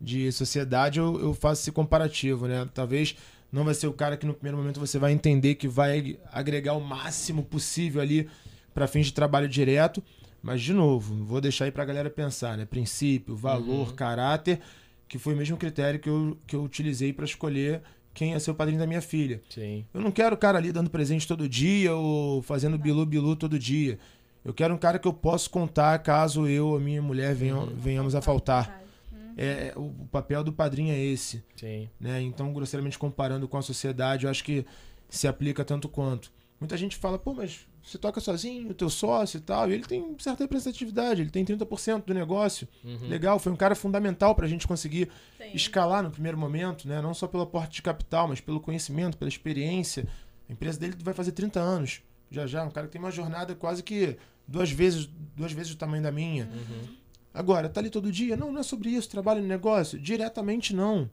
de 0.00 0.32
sociedade, 0.32 0.98
eu, 0.98 1.20
eu 1.20 1.34
faço 1.34 1.62
esse 1.62 1.72
comparativo, 1.72 2.46
né? 2.46 2.66
Talvez 2.72 3.14
não 3.52 3.64
vai 3.64 3.74
ser 3.74 3.86
o 3.86 3.92
cara 3.92 4.16
que 4.16 4.26
no 4.26 4.34
primeiro 4.34 4.56
momento 4.56 4.80
você 4.80 4.98
vai 4.98 5.12
entender 5.12 5.54
que 5.54 5.68
vai 5.68 6.18
agregar 6.32 6.72
o 6.74 6.80
máximo 6.80 7.42
possível 7.42 8.00
ali 8.00 8.28
para 8.74 8.86
fins 8.86 9.06
de 9.06 9.12
trabalho 9.12 9.48
direto. 9.48 10.02
Mas, 10.42 10.62
de 10.62 10.72
novo, 10.72 11.24
vou 11.24 11.40
deixar 11.40 11.64
aí 11.66 11.70
pra 11.72 11.84
galera 11.84 12.08
pensar, 12.08 12.56
né? 12.56 12.64
Princípio, 12.64 13.34
valor, 13.36 13.88
Uhum. 13.88 13.94
caráter, 13.94 14.60
que 15.08 15.18
foi 15.18 15.34
o 15.34 15.36
mesmo 15.36 15.56
critério 15.56 15.98
que 16.00 16.08
eu, 16.08 16.38
que 16.46 16.54
eu 16.56 16.62
utilizei 16.62 17.12
para 17.12 17.24
escolher 17.24 17.82
quem 18.16 18.32
ia 18.32 18.40
ser 18.40 18.50
o 18.50 18.54
padrinho 18.54 18.80
da 18.80 18.86
minha 18.86 19.00
filha. 19.02 19.40
Sim. 19.48 19.84
Eu 19.94 20.00
não 20.00 20.10
quero 20.10 20.34
o 20.34 20.38
cara 20.38 20.58
ali 20.58 20.72
dando 20.72 20.90
presente 20.90 21.28
todo 21.28 21.48
dia 21.48 21.94
ou 21.94 22.42
fazendo 22.42 22.76
bilu-bilu 22.78 23.36
todo 23.36 23.58
dia. 23.58 23.98
Eu 24.44 24.54
quero 24.54 24.74
um 24.74 24.78
cara 24.78 24.98
que 24.98 25.06
eu 25.06 25.12
possa 25.12 25.48
contar 25.50 25.98
caso 26.00 26.46
eu 26.48 26.68
ou 26.68 26.80
minha 26.80 27.02
mulher 27.02 27.34
venham, 27.34 27.64
Uhum. 27.64 27.74
venhamos 27.76 28.14
a 28.14 28.22
faltar. 28.22 28.64
Verdade. 28.64 28.86
É, 29.38 29.72
o, 29.76 29.82
o 30.04 30.08
papel 30.10 30.42
do 30.42 30.52
padrinho 30.52 30.92
é 30.94 30.98
esse. 30.98 31.44
Sim. 31.56 31.88
Né? 32.00 32.22
Então, 32.22 32.52
grosseiramente 32.52 32.98
comparando 32.98 33.46
com 33.46 33.58
a 33.58 33.62
sociedade, 33.62 34.24
eu 34.24 34.30
acho 34.30 34.42
que 34.42 34.64
se 35.10 35.28
aplica 35.28 35.64
tanto 35.64 35.88
quanto. 35.88 36.32
Muita 36.58 36.76
gente 36.76 36.96
fala, 36.96 37.18
pô, 37.18 37.34
mas 37.34 37.66
você 37.86 37.98
toca 37.98 38.20
sozinho, 38.20 38.70
o 38.70 38.74
teu 38.74 38.90
sócio 38.90 39.38
e 39.38 39.40
tal, 39.40 39.70
e 39.70 39.74
ele 39.74 39.84
tem 39.84 40.16
certa 40.18 40.42
representatividade, 40.42 41.22
ele 41.22 41.30
tem 41.30 41.44
30% 41.44 42.04
do 42.04 42.12
negócio. 42.12 42.66
Uhum. 42.82 43.06
Legal, 43.08 43.38
foi 43.38 43.52
um 43.52 43.56
cara 43.56 43.76
fundamental 43.76 44.34
para 44.34 44.44
a 44.44 44.48
gente 44.48 44.66
conseguir 44.66 45.08
Sim. 45.38 45.50
escalar 45.54 46.02
no 46.02 46.10
primeiro 46.10 46.36
momento, 46.36 46.88
né? 46.88 47.00
Não 47.00 47.14
só 47.14 47.28
pelo 47.28 47.44
aporte 47.44 47.76
de 47.76 47.82
capital, 47.82 48.26
mas 48.26 48.40
pelo 48.40 48.58
conhecimento, 48.58 49.16
pela 49.16 49.28
experiência. 49.28 50.04
A 50.48 50.52
empresa 50.52 50.80
dele 50.80 50.96
vai 51.00 51.14
fazer 51.14 51.30
30 51.30 51.60
anos. 51.60 52.02
Já 52.28 52.44
já, 52.44 52.64
um 52.64 52.70
cara 52.70 52.88
que 52.88 52.92
tem 52.92 53.00
uma 53.00 53.12
jornada 53.12 53.54
quase 53.54 53.84
que 53.84 54.16
duas 54.48 54.70
vezes, 54.70 55.08
duas 55.36 55.52
vezes 55.52 55.72
o 55.72 55.76
tamanho 55.76 56.02
da 56.02 56.10
minha. 56.10 56.46
Uhum. 56.46 56.96
Agora, 57.32 57.68
tá 57.68 57.80
ali 57.80 57.90
todo 57.90 58.10
dia? 58.10 58.36
Não, 58.36 58.50
não 58.50 58.60
é 58.60 58.64
sobre 58.64 58.88
isso, 58.90 59.08
trabalho 59.08 59.42
no 59.42 59.46
negócio. 59.46 59.96
Diretamente 59.96 60.74
não. 60.74 61.08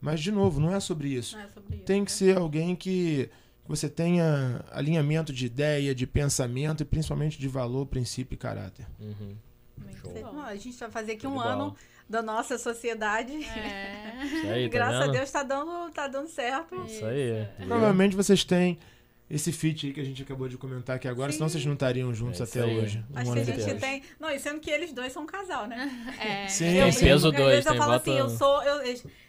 Mas, 0.00 0.20
de 0.20 0.32
novo, 0.32 0.60
não 0.60 0.74
é 0.74 0.80
sobre 0.80 1.08
isso. 1.08 1.36
Não 1.36 1.44
é 1.44 1.48
sobre 1.48 1.76
isso, 1.76 1.84
Tem 1.84 2.04
que 2.04 2.10
né? 2.10 2.16
ser 2.16 2.38
alguém 2.38 2.74
que 2.74 3.28
você 3.70 3.88
tenha 3.88 4.64
alinhamento 4.72 5.32
de 5.32 5.46
ideia, 5.46 5.94
de 5.94 6.06
pensamento 6.06 6.82
e 6.82 6.84
principalmente 6.84 7.38
de 7.38 7.46
valor, 7.46 7.86
princípio 7.86 8.34
e 8.34 8.36
caráter. 8.36 8.84
Uhum. 8.98 9.36
A 10.44 10.56
gente 10.56 10.76
vai 10.78 10.90
fazer 10.90 11.12
aqui 11.12 11.26
um 11.26 11.38
ano 11.40 11.76
da 12.08 12.20
nossa 12.20 12.58
sociedade. 12.58 13.32
É. 13.44 14.52
Aí, 14.52 14.68
tá 14.68 14.72
Graças 14.74 15.08
a? 15.08 15.12
Deus 15.12 15.30
tá 15.30 15.42
dando, 15.44 15.90
tá 15.92 16.08
dando 16.08 16.28
certo. 16.28 16.74
Isso 16.84 17.04
aí. 17.06 17.46
viu? 17.58 17.68
Provavelmente 17.68 18.16
vocês 18.16 18.42
têm 18.44 18.76
esse 19.28 19.52
feat 19.52 19.86
aí 19.86 19.92
que 19.92 20.00
a 20.00 20.04
gente 20.04 20.20
acabou 20.22 20.48
de 20.48 20.58
comentar 20.58 20.96
aqui 20.96 21.06
agora, 21.06 21.30
Sim. 21.30 21.38
senão 21.38 21.48
vocês 21.48 21.64
não 21.64 21.74
estariam 21.74 22.12
juntos 22.12 22.40
É 22.40 22.44
até 22.44 22.62
aí. 22.64 22.76
hoje. 22.78 23.04
um 23.14 23.18
Acho 23.18 23.32
que 23.32 23.38
a 23.38 23.44
gente 23.44 23.56
depois. 23.58 23.80
tem. 23.80 24.02
Não, 24.18 24.28
e 24.30 24.40
sendo 24.40 24.58
que 24.58 24.70
eles 24.70 24.92
dois 24.92 25.12
são 25.12 25.22
um 25.22 25.26
casal, 25.26 25.68
né? 25.68 25.88
É. 26.18 26.48
Sim, 26.48 26.74
Eu 26.74 26.92
sim. 26.92 27.04
Peso 27.04 27.30
dois, 27.30 27.64
eu 27.64 27.70
tem 27.72 27.80
falo 27.80 27.92
assim, 27.92 28.18
eu 28.18 28.28
sou. 28.28 28.62
Eu, 28.64 28.82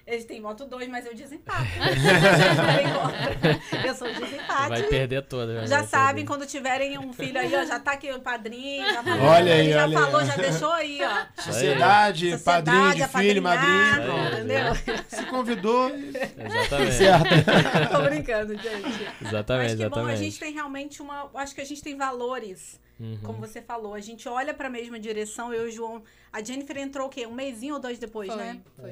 eles, 0.05 0.25
têm 0.25 0.41
voto 0.41 0.65
dois, 0.65 0.87
mas 0.89 1.05
eu 1.05 1.13
desempato. 1.13 1.63
eu, 3.85 3.93
sou 3.95 4.07
desempate. 4.13 4.69
Vai 4.69 4.83
perder 4.83 5.21
toda. 5.23 5.65
Já 5.67 5.83
sabem, 5.83 6.15
perder. 6.15 6.27
quando 6.27 6.45
tiverem 6.47 6.97
um 6.97 7.13
filho 7.13 7.39
aí, 7.39 7.53
ó, 7.55 7.63
já 7.65 7.79
tá 7.79 7.93
aqui 7.93 8.11
o 8.11 8.19
padrinho, 8.19 8.85
já 8.85 9.03
falou, 9.03 9.25
Olha 9.25 9.53
aí, 9.53 9.59
ele 9.59 9.73
já 9.73 9.83
olha 9.83 9.97
aí. 9.97 10.03
falou, 10.03 10.25
já 10.25 10.35
deixou 10.35 10.71
aí, 10.71 10.99
ó. 11.03 11.41
Sociedade, 11.41 12.37
padrinho 12.39 12.95
de 12.95 13.07
filho, 13.07 13.41
madrinho, 13.41 14.27
Entendeu? 14.33 14.75
pronto. 14.83 15.05
Se 15.07 15.25
convidou, 15.27 15.89
Exatamente. 15.89 16.93
certo. 16.93 17.29
Tô 17.91 18.01
brincando, 18.01 18.53
gente. 18.57 19.07
Exatamente, 19.25 19.69
Mas 19.69 19.79
que 19.79 19.89
bom, 19.89 19.95
a 19.95 19.99
exatamente. 20.01 20.23
gente 20.23 20.39
tem 20.39 20.53
realmente 20.53 21.01
uma. 21.01 21.29
Acho 21.35 21.55
que 21.55 21.61
a 21.61 21.65
gente 21.65 21.81
tem 21.81 21.95
valores, 21.97 22.79
Uhum. 22.99 23.17
como 23.23 23.39
você 23.39 23.61
falou. 23.61 23.93
A 23.95 23.99
gente 23.99 24.29
olha 24.29 24.53
pra 24.53 24.69
mesma 24.69 24.99
direção, 24.99 25.51
eu 25.53 25.65
e 25.65 25.69
o 25.69 25.71
João. 25.71 26.03
A 26.31 26.43
Jennifer 26.43 26.77
entrou 26.77 27.07
o 27.07 27.09
quê? 27.09 27.25
Um 27.25 27.33
mêsinho 27.33 27.73
ou 27.73 27.79
dois 27.79 27.97
depois, 27.97 28.27
Foi, 28.27 28.37
né? 28.37 28.59
foi. 28.79 28.91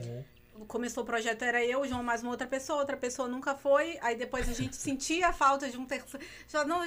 Começou 0.68 1.04
o 1.04 1.06
projeto, 1.06 1.44
era 1.44 1.64
eu, 1.64 1.88
João, 1.88 2.04
mais 2.04 2.22
uma 2.22 2.32
outra 2.32 2.48
pessoa, 2.48 2.80
outra 2.80 2.98
pessoa 2.98 3.28
nunca 3.28 3.56
foi. 3.56 3.98
Aí 4.02 4.16
depois 4.16 4.50
a 4.50 4.54
gente 4.54 4.76
sentia 4.78 5.30
a 5.30 5.34
falta 5.34 5.70
de 5.70 5.78
um 5.78 5.86
terceiro. 5.86 6.26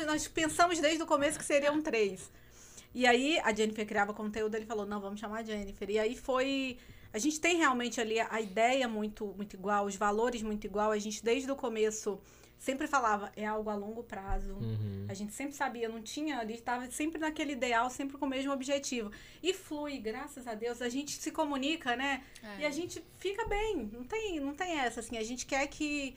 Nós 0.07 0.29
pensamos 0.29 0.79
desde 0.79 1.03
o 1.03 1.07
começo 1.07 1.39
que 1.39 1.45
seriam 1.45 1.81
três. 1.81 2.31
E 2.95 3.07
aí 3.07 3.39
a 3.41 3.55
Jennifer 3.55 3.87
criava 3.87 4.13
conteúdo, 4.13 4.55
ele 4.55 4.67
falou: 4.67 4.85
não, 4.85 5.01
vamos 5.01 5.19
chamar 5.19 5.41
a 5.41 5.43
Jennifer. 5.43 5.89
E 5.91 5.99
aí 5.99 6.17
foi. 6.17 6.79
A 7.13 7.19
gente 7.19 7.41
tem 7.41 7.59
realmente 7.59 8.01
ali 8.01 8.19
a 8.19 8.41
ideia 8.41 8.89
muito, 8.89 9.27
muito 9.37 9.55
igual, 9.55 9.85
os 9.85 9.97
valores 9.97 10.43
muito 10.43 10.67
igual. 10.67 10.91
A 10.91 10.99
gente, 10.99 11.23
desde 11.23 11.51
o 11.51 11.57
começo, 11.57 12.19
sempre 12.63 12.87
falava, 12.87 13.33
é 13.37 13.45
algo 13.45 13.69
a 13.69 13.75
longo 13.75 14.05
prazo. 14.05 14.55
Uhum. 14.55 15.05
A 15.09 15.15
gente 15.15 15.33
sempre 15.33 15.53
sabia, 15.53 15.89
não 15.89 16.01
tinha, 16.01 16.39
ali 16.39 16.55
estava 16.55 16.89
sempre 16.93 17.19
naquele 17.19 17.55
ideal, 17.55 17.91
sempre 17.91 18.17
com 18.17 18.25
o 18.25 18.29
mesmo 18.29 18.53
objetivo. 18.53 19.11
E 19.43 19.53
flui, 19.53 19.99
graças 19.99 20.47
a 20.47 20.55
Deus, 20.55 20.81
a 20.81 20.89
gente 20.89 21.11
se 21.21 21.33
comunica, 21.33 21.97
né? 21.97 22.23
É. 22.41 22.61
E 22.61 22.65
a 22.65 22.71
gente 22.71 23.05
fica 23.19 23.45
bem, 23.47 23.91
não 23.93 24.05
tem, 24.05 24.39
não 24.39 24.55
tem 24.55 24.79
essa, 24.79 25.01
assim, 25.01 25.19
a 25.19 25.25
gente 25.25 25.45
quer 25.45 25.67
que 25.67 26.15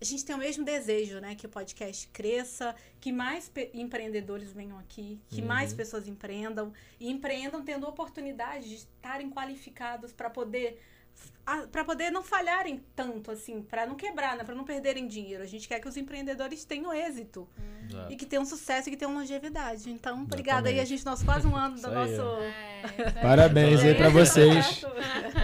a 0.00 0.04
gente 0.04 0.24
tem 0.24 0.34
o 0.34 0.38
mesmo 0.38 0.64
desejo, 0.64 1.20
né? 1.20 1.34
Que 1.34 1.44
o 1.44 1.48
podcast 1.48 2.08
cresça, 2.08 2.74
que 2.98 3.12
mais 3.12 3.52
empreendedores 3.74 4.50
venham 4.50 4.78
aqui, 4.78 5.20
que 5.28 5.42
Uhum. 5.42 5.46
mais 5.46 5.74
pessoas 5.74 6.08
empreendam 6.08 6.72
e 6.98 7.10
empreendam 7.10 7.62
tendo 7.62 7.86
oportunidade 7.86 8.66
de 8.66 8.76
estarem 8.76 9.28
qualificados 9.30 10.10
para 10.10 10.30
poder 10.30 10.80
para 11.72 11.84
poder 11.84 12.10
não 12.10 12.22
falharem 12.22 12.80
tanto 12.94 13.30
assim, 13.30 13.62
para 13.62 13.84
não 13.84 13.96
quebrar, 13.96 14.36
né? 14.36 14.44
Para 14.44 14.54
não 14.54 14.64
perderem 14.64 15.08
dinheiro. 15.08 15.42
A 15.42 15.46
gente 15.46 15.66
quer 15.66 15.80
que 15.80 15.88
os 15.88 15.96
empreendedores 15.96 16.64
tenham 16.64 16.94
êxito 16.94 17.48
Exato. 17.88 18.12
e 18.12 18.16
que 18.16 18.24
tenham 18.24 18.44
sucesso 18.44 18.88
e 18.88 18.92
que 18.92 18.96
tenham 18.96 19.12
longevidade. 19.12 19.90
Então, 19.90 20.22
obrigada 20.22 20.68
aí, 20.68 20.78
a 20.78 20.84
gente 20.84 21.04
nosso 21.04 21.24
quase 21.24 21.46
um 21.46 21.56
ano 21.56 21.80
do 21.80 21.90
nosso 21.90 22.22
É. 22.22 23.10
Parabéns 23.20 23.82
aí 23.82 23.94
pra 23.94 24.08
vocês. 24.08 24.84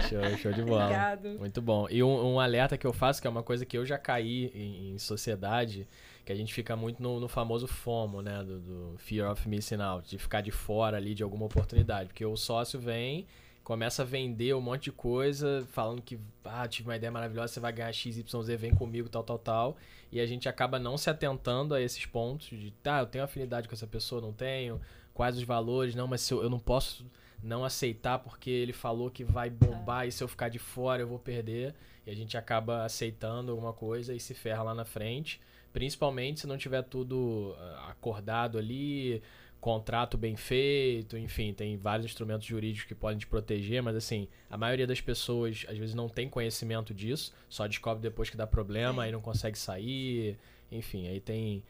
Show, 0.09 0.37
show 0.37 0.53
de 0.53 0.63
bola. 0.63 0.85
Obrigado. 0.85 1.29
Muito 1.37 1.61
bom. 1.61 1.87
E 1.89 2.01
um, 2.01 2.33
um 2.33 2.39
alerta 2.39 2.77
que 2.77 2.87
eu 2.87 2.93
faço, 2.93 3.21
que 3.21 3.27
é 3.27 3.29
uma 3.29 3.43
coisa 3.43 3.65
que 3.65 3.77
eu 3.77 3.85
já 3.85 3.97
caí 3.97 4.51
em, 4.55 4.91
em 4.91 4.97
sociedade, 4.97 5.85
que 6.25 6.31
a 6.31 6.35
gente 6.35 6.53
fica 6.53 6.77
muito 6.77 7.03
no, 7.03 7.19
no 7.19 7.27
famoso 7.27 7.67
FOMO, 7.67 8.21
né? 8.21 8.41
Do, 8.43 8.59
do 8.59 8.97
Fear 8.97 9.29
of 9.31 9.47
Missing 9.47 9.81
Out, 9.81 10.09
de 10.09 10.17
ficar 10.17 10.39
de 10.41 10.51
fora 10.51 10.95
ali 10.95 11.13
de 11.13 11.23
alguma 11.23 11.45
oportunidade. 11.45 12.07
Porque 12.07 12.25
o 12.25 12.37
sócio 12.37 12.79
vem, 12.79 13.27
começa 13.69 14.01
a 14.01 14.05
vender 14.05 14.55
um 14.55 14.61
monte 14.61 14.85
de 14.85 14.91
coisa, 14.91 15.63
falando 15.71 16.01
que, 16.01 16.19
ah, 16.43 16.67
tive 16.67 16.89
uma 16.89 16.95
ideia 16.95 17.11
maravilhosa, 17.11 17.53
você 17.53 17.59
vai 17.59 17.71
ganhar 17.71 17.93
XYZ, 17.93 18.25
vem 18.57 18.73
comigo, 18.73 19.07
tal, 19.07 19.23
tal, 19.23 19.37
tal. 19.37 19.77
E 20.11 20.19
a 20.19 20.25
gente 20.25 20.49
acaba 20.49 20.79
não 20.79 20.97
se 20.97 21.07
atentando 21.07 21.75
a 21.75 21.79
esses 21.79 22.03
pontos 22.03 22.47
de, 22.47 22.71
tá, 22.81 23.01
eu 23.01 23.05
tenho 23.05 23.23
afinidade 23.23 23.67
com 23.67 23.75
essa 23.75 23.85
pessoa, 23.85 24.19
não 24.19 24.33
tenho, 24.33 24.81
quais 25.13 25.37
os 25.37 25.43
valores, 25.43 25.93
não, 25.93 26.07
mas 26.07 26.27
eu, 26.31 26.41
eu 26.41 26.49
não 26.49 26.57
posso 26.57 27.05
não 27.43 27.63
aceitar 27.63 28.17
porque 28.17 28.49
ele 28.49 28.73
falou 28.73 29.11
que 29.11 29.23
vai 29.23 29.51
bombar 29.51 30.07
e 30.07 30.11
se 30.11 30.23
eu 30.23 30.27
ficar 30.27 30.49
de 30.49 30.57
fora 30.57 31.03
eu 31.03 31.07
vou 31.07 31.19
perder. 31.19 31.75
E 32.07 32.09
a 32.09 32.15
gente 32.15 32.35
acaba 32.35 32.85
aceitando 32.85 33.51
alguma 33.51 33.71
coisa 33.71 34.15
e 34.15 34.19
se 34.19 34.33
ferra 34.33 34.63
lá 34.63 34.73
na 34.73 34.83
frente. 34.83 35.39
Principalmente 35.71 36.39
se 36.39 36.47
não 36.47 36.57
tiver 36.57 36.81
tudo 36.81 37.55
ah, 37.59 37.89
acordado 37.91 38.57
ali, 38.57 39.21
contrato 39.61 40.17
bem 40.17 40.35
feito, 40.37 41.17
enfim, 41.17 41.53
tem 41.53 41.75
vários 41.75 42.05
instrumentos 42.05 42.47
jurídicos 42.47 42.87
que 42.87 42.95
podem 42.95 43.17
te 43.19 43.27
proteger, 43.27 43.83
mas 43.83 43.95
assim, 43.95 44.27
a 44.49 44.57
maioria 44.57 44.87
das 44.87 45.01
pessoas 45.01 45.65
às 45.67 45.77
vezes 45.77 45.93
não 45.93 46.07
tem 46.07 46.29
conhecimento 46.29 46.93
disso, 46.93 47.33
só 47.49 47.67
descobre 47.67 48.01
depois 48.01 48.29
que 48.29 48.37
dá 48.37 48.47
problema, 48.47 49.03
aí 49.03 49.11
não 49.11 49.19
consegue 49.21 49.57
sair, 49.57 50.37
enfim, 50.71 51.07
aí 51.07 51.19
tem 51.19 51.63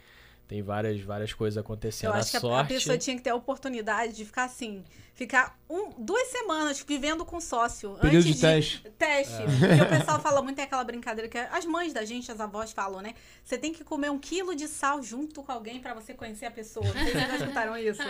tem 0.48 0.64
várias 0.64 1.00
várias 1.02 1.32
coisas 1.32 1.58
acontecendo. 1.60 2.10
Eu 2.12 2.16
acho 2.20 2.32
que 2.32 2.38
a- 2.38 2.40
sorte, 2.40 2.66
a 2.74 2.76
pessoa 2.76 2.98
tinha 2.98 3.16
que 3.16 3.22
ter 3.22 3.30
a 3.30 3.36
oportunidade 3.36 4.14
de 4.16 4.26
ficar 4.26 4.46
assim, 4.46 4.84
ficar 5.20 5.60
um, 5.70 5.90
duas 6.02 6.30
semanas 6.30 6.82
vivendo 6.88 7.26
com 7.26 7.42
sócio. 7.42 7.96
Período 7.96 8.24
antes 8.26 8.36
de 8.36 8.42
teste. 8.42 8.90
Teste. 8.98 9.34
Porque 9.44 9.84
o 9.84 9.90
pessoal 10.00 10.18
fala 10.22 10.42
muito, 10.42 10.56
tem 10.56 10.64
aquela 10.64 10.84
brincadeira 10.86 11.28
que 11.28 11.38
as 11.38 11.66
mães 11.66 11.92
da 11.92 12.06
gente, 12.06 12.32
as 12.32 12.40
avós 12.40 12.72
falam, 12.72 13.02
né? 13.02 13.14
Você 13.44 13.58
tem 13.58 13.74
que 13.74 13.84
comer 13.84 14.10
um 14.10 14.18
quilo 14.18 14.56
de 14.56 14.66
sal 14.66 15.04
junto 15.04 15.44
com 15.44 15.52
alguém 15.52 15.82
pra 15.82 15.94
você 15.94 16.14
conhecer 16.14 16.46
a 16.46 16.52
pessoa. 16.52 16.86
Vocês 16.86 17.12
já 17.12 17.36
escutaram 17.36 17.78
isso. 17.78 18.02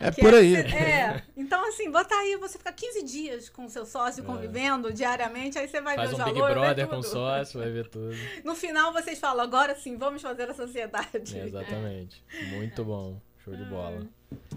É 0.00 0.12
Que 0.12 0.20
por 0.20 0.32
aí. 0.32 0.54
você- 0.54 0.76
é. 0.76 1.22
Então, 1.36 1.66
assim, 1.68 1.90
bota 1.90 2.14
aí, 2.14 2.36
você 2.36 2.56
fica 2.56 2.72
15 2.72 3.02
dias 3.02 3.48
com 3.48 3.64
o 3.64 3.68
seu 3.68 3.84
sócio 3.84 4.22
convivendo 4.22 4.92
diariamente, 4.92 5.58
aí 5.58 5.66
você 5.66 5.80
vai 5.80 5.96
faz 5.96 6.10
ver 6.10 6.16
um 6.16 6.18
os 6.20 6.24
Big 6.24 6.38
valores, 6.38 6.62
Brother 6.62 6.86
com 6.86 7.02
sócio, 7.02 7.58
vai 7.60 7.70
ver 7.70 7.88
tudo. 7.88 8.14
No 8.44 8.54
final, 8.54 8.92
vocês 8.92 9.18
falam, 9.18 9.42
agora 9.42 9.74
sim, 9.74 9.96
vamos 9.96 10.22
fazer 10.22 10.48
a 10.48 10.54
sociedade. 10.54 11.36
É, 11.36 11.46
exatamente. 11.46 12.22
Muito 12.52 12.84
bom. 12.84 13.20
Show 13.48 13.56
de 13.56 13.64
bola. 13.70 14.06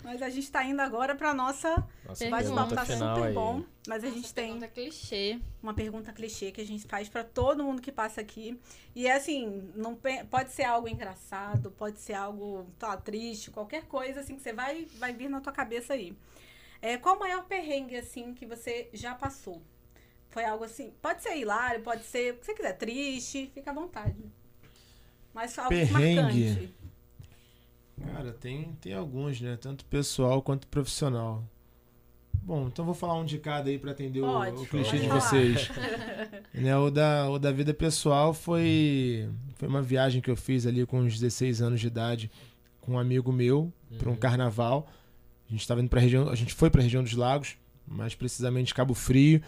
Mas 0.04 0.22
a 0.22 0.30
gente 0.30 0.52
tá 0.52 0.64
indo 0.66 0.82
agora 0.82 1.16
pra 1.16 1.34
nossa 1.34 1.88
Nossa 2.06 2.30
bate-papo, 2.30 2.76
tá 2.76 2.86
super 2.86 3.24
aí. 3.24 3.34
bom. 3.34 3.64
Mas 3.88 4.04
a 4.04 4.10
gente 4.10 4.34
tem 4.34 4.46
Pergunta 4.48 4.68
clichê. 4.68 5.40
uma 5.64 5.74
pergunta 5.74 6.12
clichê 6.12 6.52
que 6.52 6.60
a 6.60 6.66
gente 6.66 6.86
faz 6.88 7.08
pra 7.08 7.24
todo 7.24 7.64
mundo 7.64 7.82
que 7.82 7.92
passa 7.92 8.20
aqui. 8.20 8.60
E 8.96 9.08
é 9.08 9.14
assim, 9.16 9.72
não 9.76 9.98
pode 10.30 10.52
ser 10.52 10.64
algo 10.64 10.88
engraçado, 10.88 11.72
pode 11.72 12.00
ser 12.00 12.14
algo 12.14 12.68
tá, 12.78 12.98
triste, 12.98 13.50
qualquer 13.52 13.86
coisa 13.86 14.20
assim 14.20 14.36
que 14.36 14.42
você 14.42 14.52
vai, 14.52 14.86
vai 14.98 15.14
vir 15.14 15.30
na 15.30 15.40
tua 15.40 15.54
cabeça 15.54 15.94
aí. 15.94 16.14
É, 16.82 16.98
qual 16.98 17.16
o 17.16 17.20
maior 17.20 17.46
perrengue 17.46 17.96
assim 17.96 18.34
que 18.34 18.46
você 18.46 18.90
já 18.92 19.14
passou? 19.16 19.62
Foi 20.30 20.44
algo 20.44 20.64
assim, 20.64 20.92
pode 21.02 21.22
ser 21.22 21.38
hilário, 21.38 21.82
pode 21.82 22.04
ser, 22.04 22.34
o 22.34 22.38
que 22.38 22.46
você 22.46 22.54
quiser, 22.54 22.74
triste, 22.78 23.52
fica 23.54 23.72
à 23.72 23.74
vontade. 23.74 24.16
Mas 25.34 25.58
algo 25.58 25.70
Perrengue. 25.70 26.16
marcante. 26.22 26.81
Cara, 28.06 28.32
tem, 28.34 28.74
tem 28.82 28.94
alguns, 28.94 29.40
né? 29.42 29.58
Tanto 29.60 29.86
pessoal 29.86 30.42
quanto 30.42 30.68
profissional. 30.68 31.44
Bom, 32.44 32.68
então 32.68 32.84
vou 32.84 32.94
falar 32.96 33.16
um 33.16 33.26
de 33.26 33.38
cada 33.38 33.70
aí 33.70 33.78
pra 33.78 33.92
atender 33.92 34.22
o, 34.22 34.26
Pode, 34.26 34.58
o 34.58 34.66
clichê 34.66 34.92
pode 34.98 35.02
de 35.04 35.08
vocês. 35.10 35.70
né, 36.54 36.76
o, 36.76 36.90
da, 36.90 37.30
o 37.30 37.38
da 37.38 37.52
vida 37.52 37.74
pessoal 37.74 38.34
foi, 38.34 39.30
foi 39.56 39.68
uma 39.68 39.82
viagem 39.82 40.22
que 40.22 40.30
eu 40.30 40.36
fiz 40.36 40.66
ali 40.66 40.86
com 40.86 41.00
uns 41.02 41.14
16 41.20 41.62
anos 41.62 41.80
de 41.80 41.88
idade 41.88 42.32
com 42.80 42.94
um 42.94 43.00
amigo 43.00 43.32
meu 43.32 43.72
para 44.00 44.10
um 44.10 44.14
Uhum. 44.14 44.18
carnaval. 44.18 44.88
A 45.48 45.52
gente 45.52 45.68
tava 45.68 45.82
indo 45.82 45.90
pra 45.90 46.00
região, 46.02 46.30
a 46.30 46.36
gente 46.36 46.54
foi 46.54 46.70
pra 46.70 46.82
região 46.82 47.04
dos 47.04 47.14
lagos, 47.14 47.58
mais 47.88 48.16
precisamente 48.16 48.74
Cabo 48.74 48.96
Frio, 48.96 49.42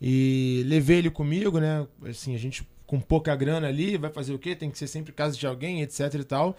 e 0.00 0.62
levei 0.66 0.98
ele 0.98 1.10
comigo, 1.10 1.58
né? 1.58 1.86
Assim, 2.04 2.34
a 2.34 2.38
gente 2.38 2.68
com 2.86 3.00
pouca 3.00 3.34
grana 3.36 3.68
ali, 3.68 3.96
vai 3.96 4.10
fazer 4.10 4.34
o 4.34 4.38
quê? 4.38 4.54
Tem 4.54 4.70
que 4.70 4.76
ser 4.78 4.86
sempre 4.86 5.12
casa 5.12 5.36
de 5.36 5.46
alguém, 5.46 5.80
etc 5.80 6.12
e 6.14 6.24
tal. 6.24 6.56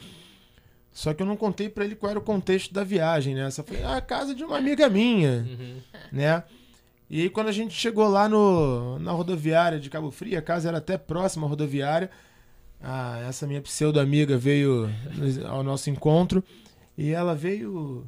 Só 0.92 1.14
que 1.14 1.22
eu 1.22 1.28
não 1.28 1.38
contei 1.38 1.70
pra 1.70 1.86
ele 1.86 1.96
qual 1.96 2.10
era 2.10 2.20
o 2.20 2.22
contexto 2.24 2.74
da 2.74 2.84
viagem, 2.84 3.36
né? 3.36 3.50
Só 3.52 3.64
falei, 3.64 3.84
ah, 3.84 4.02
casa 4.02 4.34
de 4.36 4.44
uma 4.44 4.58
amiga 4.58 4.90
minha, 4.90 5.46
Uhum. 5.48 5.78
né? 6.12 6.44
E 7.10 7.22
aí 7.22 7.30
quando 7.30 7.48
a 7.48 7.52
gente 7.52 7.74
chegou 7.74 8.08
lá 8.08 8.28
no, 8.30 9.00
na 9.00 9.12
rodoviária 9.12 9.80
de 9.80 9.90
Cabo 9.90 10.12
Frio, 10.12 10.38
a 10.38 10.42
casa 10.42 10.68
era 10.70 10.78
até 10.80 10.98
próxima 10.98 11.46
à 11.46 11.50
rodoviária, 11.50 12.10
ah, 12.82 13.20
essa 13.28 13.48
minha 13.48 13.62
pseudo-amiga 13.62 14.38
veio 14.38 14.90
ao 15.48 15.64
nosso 15.64 15.90
encontro 15.90 16.44
e 16.98 17.12
ela 17.12 17.34
veio... 17.36 18.06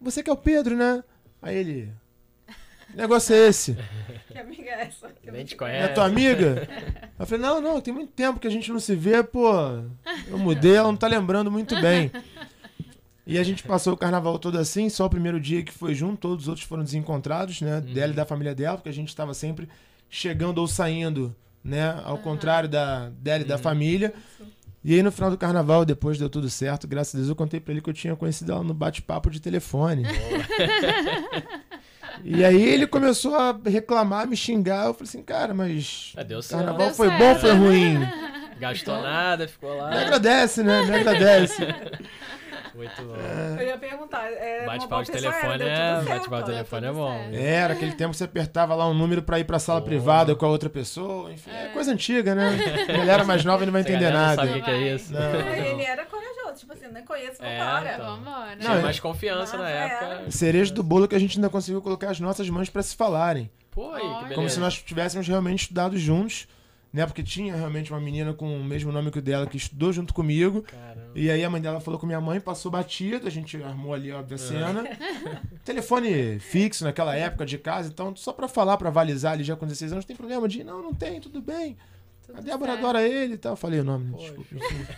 Você 0.00 0.22
que 0.22 0.30
é 0.30 0.32
o 0.32 0.36
Pedro, 0.36 0.76
né? 0.76 1.02
Aí 1.40 1.56
ele... 1.56 1.92
"Que 2.92 2.96
Negócio 2.96 3.34
é 3.34 3.48
esse? 3.48 3.76
Que 4.32 4.38
amiga 4.38 4.70
é 4.70 4.82
essa? 4.84 5.08
Que 5.22 5.30
Nem 5.30 5.44
te 5.44 5.54
amiga- 5.54 5.66
É 5.68 5.78
conhece. 5.80 5.94
tua 5.94 6.06
amiga? 6.06 6.68
Eu 7.20 7.26
falei, 7.26 7.42
não, 7.44 7.60
não, 7.60 7.80
tem 7.82 7.92
muito 7.92 8.12
tempo 8.12 8.40
que 8.40 8.46
a 8.46 8.50
gente 8.50 8.72
não 8.72 8.80
se 8.80 8.94
vê, 8.96 9.22
pô. 9.22 9.52
Eu 10.26 10.38
mudei, 10.38 10.74
ela 10.76 10.88
não 10.88 10.96
tá 10.96 11.06
lembrando 11.06 11.50
muito 11.50 11.78
bem. 11.82 12.10
E 13.26 13.38
a 13.38 13.42
gente 13.44 13.62
passou 13.62 13.92
o 13.92 13.96
carnaval 13.96 14.38
todo 14.38 14.58
assim, 14.58 14.88
só 14.88 15.04
o 15.04 15.10
primeiro 15.10 15.38
dia 15.38 15.62
que 15.62 15.70
foi 15.70 15.94
junto, 15.94 16.16
todos 16.16 16.44
os 16.44 16.48
outros 16.48 16.66
foram 16.66 16.82
desencontrados, 16.82 17.60
né? 17.60 17.80
Dela 17.82 18.12
e 18.12 18.16
da 18.16 18.24
família 18.24 18.54
dela, 18.54 18.78
porque 18.78 18.88
a 18.88 18.92
gente 18.92 19.14
tava 19.14 19.34
sempre 19.34 19.68
chegando 20.08 20.58
ou 20.58 20.66
saindo, 20.66 21.36
né? 21.62 22.00
Ao 22.04 22.16
contrário 22.16 22.68
da 22.70 23.10
dela 23.10 23.42
e 23.42 23.46
da 23.46 23.58
família. 23.58 24.14
E 24.82 24.94
aí 24.94 25.02
no 25.02 25.12
final 25.12 25.30
do 25.30 25.36
carnaval, 25.38 25.84
depois 25.84 26.18
deu 26.18 26.28
tudo 26.30 26.48
certo, 26.48 26.88
graças 26.88 27.14
a 27.14 27.18
Deus, 27.18 27.28
eu 27.28 27.36
contei 27.36 27.60
pra 27.60 27.72
ele 27.72 27.82
que 27.82 27.90
eu 27.90 27.94
tinha 27.94 28.16
conhecido 28.16 28.50
ela 28.50 28.64
no 28.64 28.72
bate-papo 28.74 29.30
de 29.30 29.40
telefone. 29.40 30.04
e 32.24 32.44
aí 32.44 32.62
ele 32.62 32.86
começou 32.86 33.34
a 33.36 33.58
reclamar, 33.64 34.26
me 34.26 34.36
xingar. 34.36 34.86
Eu 34.86 34.94
falei 34.94 35.08
assim, 35.08 35.22
cara, 35.22 35.52
mas 35.54 36.12
deu 36.26 36.42
certo. 36.42 36.60
carnaval 36.60 36.86
Deu 36.88 36.96
foi 36.96 37.08
certo. 37.08 37.18
bom 37.20 37.28
ou 37.30 37.36
foi 37.36 37.52
ruim? 37.52 37.98
Gastou 38.58 39.02
nada, 39.02 39.48
ficou 39.48 39.72
Me 39.74 39.78
lá. 39.80 40.00
agradece, 40.02 40.62
né? 40.62 40.82
Me 40.84 40.94
agradece. 40.94 41.62
Muito 42.74 43.02
bom. 43.02 43.14
Eu 43.60 43.66
ia 43.66 43.78
perguntar. 43.78 44.24
É 44.32 44.64
Bate-papo 44.66 44.88
boa 44.88 45.04
de 45.04 45.12
telefone 45.12 45.62
é. 45.64 46.02
Bate-papo 46.02 46.36
de 46.44 46.50
telefone 46.52 46.86
é 46.86 46.88
tudo 46.90 46.98
bom. 47.00 47.12
É, 47.32 47.54
Era 47.54 47.74
aquele 47.74 47.92
tempo 47.92 48.10
que 48.12 48.16
você 48.16 48.24
apertava 48.24 48.74
lá 48.74 48.88
um 48.88 48.94
número 48.94 49.22
pra 49.22 49.38
ir 49.38 49.44
pra 49.44 49.58
sala 49.58 49.80
Pô. 49.80 49.86
privada 49.86 50.34
com 50.34 50.46
a 50.46 50.48
outra 50.48 50.70
pessoa. 50.70 51.32
Enfim, 51.32 51.50
é, 51.50 51.68
coisa 51.68 51.92
antiga, 51.92 52.34
né? 52.34 52.58
A 52.88 52.92
galera 52.92 53.24
mais 53.24 53.44
nova 53.44 53.64
não 53.66 53.72
vai 53.72 53.82
entender 53.82 54.10
não 54.10 54.20
nada. 54.20 54.36
sabe 54.46 54.58
o 54.58 54.62
que 54.62 54.70
é 54.70 54.94
isso. 54.94 55.12
Não. 55.12 55.20
Ele 55.20 55.82
era 55.84 56.04
corajoso, 56.06 56.58
tipo 56.60 56.72
assim, 56.72 56.88
nem 56.88 57.04
conheço, 57.04 57.42
É, 57.42 57.58
vambora. 57.58 57.94
então. 57.94 58.16
Vambora. 58.16 58.56
Tinha 58.56 58.74
Não, 58.74 58.82
mais 58.82 59.00
confiança 59.00 59.56
na 59.56 59.62
Mas 59.64 59.72
é. 59.72 59.84
época. 59.86 60.30
Cereja 60.30 60.72
do 60.74 60.82
bolo 60.82 61.06
que 61.08 61.14
a 61.14 61.18
gente 61.18 61.36
ainda 61.38 61.50
conseguiu 61.50 61.82
colocar 61.82 62.10
as 62.10 62.20
nossas 62.20 62.48
mães 62.48 62.68
pra 62.70 62.82
se 62.82 62.96
falarem. 62.96 63.50
Pô, 63.70 63.90
aí, 63.92 64.00
que 64.02 64.08
beleza. 64.08 64.34
Como 64.34 64.48
se 64.50 64.60
nós 64.60 64.82
tivéssemos 64.82 65.26
realmente 65.28 65.62
estudado 65.62 65.96
juntos. 65.96 66.46
Né? 66.92 67.06
Porque 67.06 67.22
tinha 67.22 67.56
realmente 67.56 67.90
uma 67.90 68.00
menina 68.00 68.34
com 68.34 68.60
o 68.60 68.62
mesmo 68.62 68.92
nome 68.92 69.10
que 69.10 69.18
o 69.18 69.22
dela 69.22 69.46
que 69.46 69.56
estudou 69.56 69.92
junto 69.92 70.12
comigo. 70.12 70.62
Caramba. 70.62 71.12
E 71.14 71.30
aí 71.30 71.42
a 71.42 71.48
mãe 71.48 71.60
dela 71.60 71.80
falou 71.80 71.98
com 71.98 72.06
minha 72.06 72.20
mãe, 72.20 72.40
passou 72.40 72.70
batido, 72.70 73.26
a 73.26 73.30
gente 73.30 73.62
armou 73.62 73.94
ali, 73.94 74.12
óbvio, 74.12 74.34
a 74.34 74.38
cena. 74.38 74.84
Telefone 75.64 76.38
fixo 76.38 76.84
naquela 76.84 77.16
época 77.16 77.46
de 77.46 77.56
casa, 77.56 77.88
então 77.88 78.14
só 78.14 78.32
pra 78.32 78.46
falar, 78.48 78.76
pra 78.76 78.88
avalizar 78.88 79.32
ali 79.32 79.44
já 79.44 79.56
com 79.56 79.66
16 79.66 79.92
anos, 79.92 80.04
tem 80.04 80.16
problema 80.16 80.46
de 80.46 80.62
não, 80.62 80.82
não 80.82 80.92
tem, 80.92 81.20
tudo 81.20 81.40
bem. 81.40 81.76
Tudo 82.26 82.38
A 82.38 82.40
Débora 82.40 82.72
certo. 82.72 82.84
adora 82.86 83.02
ele 83.02 83.34
e 83.34 83.36
tal. 83.38 83.52
Eu 83.52 83.56
falei 83.56 83.80
o 83.80 83.84
nome, 83.84 84.12
Poxa. 84.12 84.32
desculpa. 84.32 84.92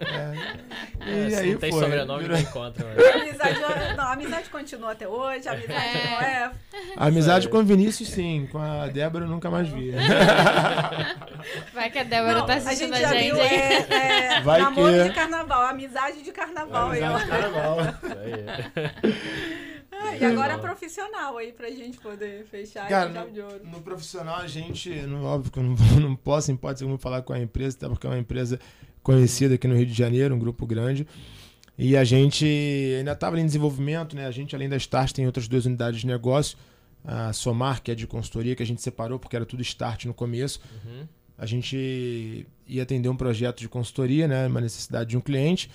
É. 0.00 0.64
É, 1.06 1.26
E 1.26 1.30
se 1.30 1.36
aí 1.36 1.52
não 1.52 1.58
tem 1.58 1.70
foi. 1.70 1.80
sobrenome, 1.82 2.22
virou- 2.22 2.36
não 2.36 2.42
encontra. 2.42 2.86
A 3.14 3.18
amizade, 3.20 3.60
não, 3.96 4.04
a 4.04 4.12
amizade 4.12 4.48
continua 4.48 4.92
até 4.92 5.06
hoje, 5.06 5.46
a 5.48 5.52
amizade 5.52 5.74
É. 5.98 6.10
não 6.10 6.20
é. 6.22 6.50
A 6.96 7.06
amizade 7.06 7.46
aí. 7.46 7.52
com 7.52 7.58
o 7.58 7.62
Vinícius, 7.64 8.08
sim. 8.08 8.48
Com 8.50 8.58
a 8.58 8.86
Débora, 8.86 9.24
eu 9.26 9.28
nunca 9.28 9.50
mais 9.50 9.68
vi. 9.68 9.92
Vai 11.74 11.90
que 11.90 11.98
a 11.98 12.04
Débora 12.04 12.38
Não, 12.38 12.46
tá 12.46 12.54
a 12.54 12.56
assistindo 12.56 12.94
gente 12.94 13.04
a 13.04 13.08
já 13.08 13.14
gente, 13.14 13.34
viu, 13.34 13.42
hein? 13.42 13.50
é, 13.90 14.34
é, 14.36 14.40
Vai 14.40 14.60
namoro 14.62 14.92
que- 14.92 15.08
de 15.08 15.14
carnaval, 15.14 15.62
amizade 15.66 16.22
de 16.22 16.32
carnaval. 16.32 16.90
aí. 16.92 17.02
Amizade 17.02 17.24
de 17.24 17.30
carnaval. 17.30 17.76
Ah, 20.00 20.16
e 20.16 20.24
agora 20.24 20.58
profissional 20.58 21.36
aí 21.36 21.52
pra 21.52 21.70
gente 21.70 21.98
poder 21.98 22.44
fechar 22.46 22.88
Cara, 22.88 23.12
chave 23.12 23.30
de 23.32 23.40
ouro. 23.40 23.60
No 23.64 23.80
profissional, 23.80 24.36
a 24.36 24.46
gente, 24.46 24.90
no, 25.02 25.24
óbvio 25.24 25.52
que 25.52 25.58
eu 25.58 25.62
não, 25.62 25.76
não 26.00 26.16
posso, 26.16 26.50
em 26.50 26.54
hipótese 26.54 26.84
alguma, 26.84 26.98
falar 26.98 27.22
com 27.22 27.32
a 27.32 27.38
empresa, 27.38 27.76
até 27.76 27.88
porque 27.88 28.06
é 28.06 28.10
uma 28.10 28.18
empresa 28.18 28.58
conhecida 29.02 29.54
aqui 29.54 29.68
no 29.68 29.76
Rio 29.76 29.86
de 29.86 29.94
Janeiro, 29.94 30.34
um 30.34 30.38
grupo 30.38 30.66
grande. 30.66 31.06
E 31.76 31.96
a 31.96 32.04
gente 32.04 32.46
ainda 32.98 33.12
estava 33.12 33.38
em 33.38 33.44
desenvolvimento, 33.44 34.14
né? 34.14 34.26
A 34.26 34.30
gente, 34.30 34.54
além 34.54 34.68
da 34.68 34.76
Start, 34.76 35.12
tem 35.12 35.26
outras 35.26 35.48
duas 35.48 35.66
unidades 35.66 36.00
de 36.00 36.06
negócio. 36.06 36.56
A 37.04 37.32
Somar, 37.32 37.82
que 37.82 37.90
é 37.90 37.94
de 37.94 38.06
consultoria, 38.06 38.56
que 38.56 38.62
a 38.62 38.66
gente 38.66 38.80
separou 38.80 39.18
porque 39.18 39.36
era 39.36 39.44
tudo 39.44 39.60
Start 39.62 40.06
no 40.06 40.14
começo. 40.14 40.60
Uhum. 40.84 41.06
A 41.36 41.46
gente 41.46 42.46
ia 42.66 42.82
atender 42.82 43.08
um 43.08 43.16
projeto 43.16 43.58
de 43.58 43.68
consultoria, 43.68 44.28
né? 44.28 44.46
Uma 44.46 44.60
necessidade 44.60 45.10
de 45.10 45.16
um 45.16 45.20
cliente. 45.20 45.68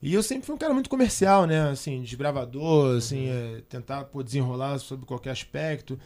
E 0.00 0.14
eu 0.14 0.22
sempre 0.22 0.46
fui 0.46 0.54
um 0.54 0.58
cara 0.58 0.72
muito 0.72 0.88
comercial, 0.88 1.46
né? 1.46 1.70
Assim, 1.70 2.02
desbravador, 2.02 2.96
assim, 2.96 3.28
é, 3.28 3.62
tentar 3.68 4.04
pô, 4.04 4.22
desenrolar 4.22 4.78
sobre 4.78 5.04
qualquer 5.04 5.30
aspecto. 5.30 5.98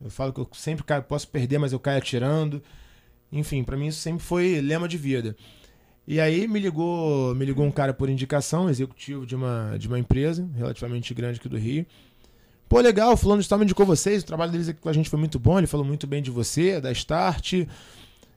Eu 0.00 0.10
falo 0.10 0.32
que 0.32 0.40
eu 0.40 0.48
sempre 0.52 0.84
caio, 0.84 1.02
posso 1.02 1.28
perder, 1.28 1.58
mas 1.58 1.72
eu 1.72 1.78
caio 1.78 1.98
atirando. 1.98 2.62
Enfim, 3.30 3.62
pra 3.62 3.76
mim 3.76 3.88
isso 3.88 4.00
sempre 4.00 4.24
foi 4.24 4.60
lema 4.60 4.88
de 4.88 4.96
vida. 4.96 5.36
E 6.06 6.20
aí 6.20 6.46
me 6.46 6.60
ligou, 6.60 7.34
me 7.34 7.44
ligou 7.44 7.64
um 7.64 7.70
cara 7.70 7.94
por 7.94 8.08
indicação, 8.08 8.68
executivo 8.68 9.26
de 9.26 9.34
uma, 9.34 9.76
de 9.78 9.88
uma 9.88 9.98
empresa 9.98 10.48
relativamente 10.54 11.12
grande 11.14 11.38
aqui 11.38 11.48
do 11.48 11.56
Rio. 11.56 11.86
Pô, 12.68 12.80
legal, 12.80 13.12
o 13.12 13.16
fulano 13.16 13.42
de 13.42 13.48
tal 13.48 13.58
me 13.58 13.64
indicou 13.64 13.86
vocês, 13.86 14.22
o 14.22 14.26
trabalho 14.26 14.52
deles 14.52 14.68
aqui 14.68 14.80
com 14.80 14.88
a 14.88 14.92
gente 14.92 15.08
foi 15.08 15.18
muito 15.18 15.38
bom, 15.38 15.58
ele 15.58 15.66
falou 15.66 15.84
muito 15.84 16.06
bem 16.06 16.22
de 16.22 16.30
você, 16.30 16.80
da 16.80 16.92
Start. 16.92 17.66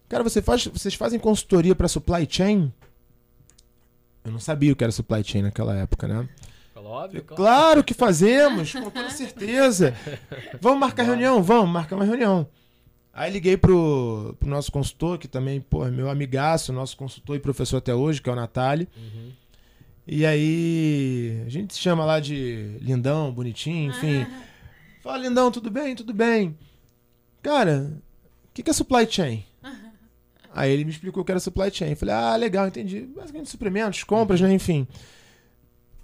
Cara, 0.07 0.23
você 0.23 0.41
faz, 0.41 0.65
vocês 0.67 0.93
fazem 0.93 1.19
consultoria 1.19 1.75
para 1.75 1.87
supply 1.87 2.25
chain? 2.29 2.71
Eu 4.27 4.33
não 4.33 4.39
sabia 4.41 4.73
o 4.73 4.75
que 4.75 4.83
era 4.83 4.91
supply 4.91 5.23
chain 5.23 5.43
naquela 5.43 5.73
época, 5.73 6.05
né? 6.05 6.27
Óbvio. 6.75 7.23
claro. 7.23 7.41
Claro 7.41 7.83
que 7.83 7.93
fazemos, 7.93 8.73
com 8.73 8.89
toda 8.89 9.09
certeza. 9.09 9.93
Vamos 10.61 10.79
marcar 10.79 11.03
reunião? 11.03 11.41
Vamos 11.41 11.69
marcar 11.69 11.95
uma 11.95 12.03
reunião. 12.05 12.47
Aí 13.13 13.31
liguei 13.31 13.57
pro, 13.57 14.35
pro 14.39 14.49
nosso 14.49 14.71
consultor, 14.71 15.17
que 15.17 15.27
também, 15.27 15.59
pô, 15.61 15.85
é 15.85 15.91
meu 15.91 16.09
amigaço, 16.09 16.73
nosso 16.73 16.95
consultor 16.95 17.35
e 17.35 17.39
professor 17.39 17.77
até 17.77 17.95
hoje, 17.95 18.21
que 18.21 18.29
é 18.29 18.33
o 18.33 18.35
Natália. 18.35 18.87
Uhum. 18.95 19.31
E 20.05 20.25
aí, 20.25 21.43
a 21.45 21.49
gente 21.49 21.73
se 21.73 21.79
chama 21.79 22.05
lá 22.05 22.19
de 22.19 22.77
lindão, 22.81 23.31
bonitinho, 23.31 23.89
enfim. 23.89 24.25
Fala, 25.01 25.17
lindão, 25.17 25.51
tudo 25.51 25.71
bem? 25.71 25.95
Tudo 25.95 26.13
bem. 26.13 26.57
Cara, 27.41 27.93
o 28.45 28.53
que, 28.53 28.61
que 28.61 28.69
é 28.69 28.73
supply 28.73 29.09
chain? 29.09 29.45
Aí 30.57 30.71
ele 30.71 30.83
me 30.83 30.89
explicou 30.89 31.23
que 31.23 31.31
era 31.31 31.39
supply 31.39 31.69
chain. 31.71 31.93
Falei, 31.93 32.15
ah, 32.15 32.35
legal, 32.35 32.67
entendi. 32.67 33.01
Basicamente 33.15 33.47
suprimentos, 33.47 34.03
compras, 34.03 34.41
né? 34.41 34.51
Enfim. 34.51 34.87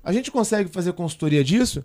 A 0.03 0.13
gente 0.13 0.29
consegue 0.29 0.69
fazer 0.69 0.93
consultoria 0.93 1.43
disso? 1.43 1.83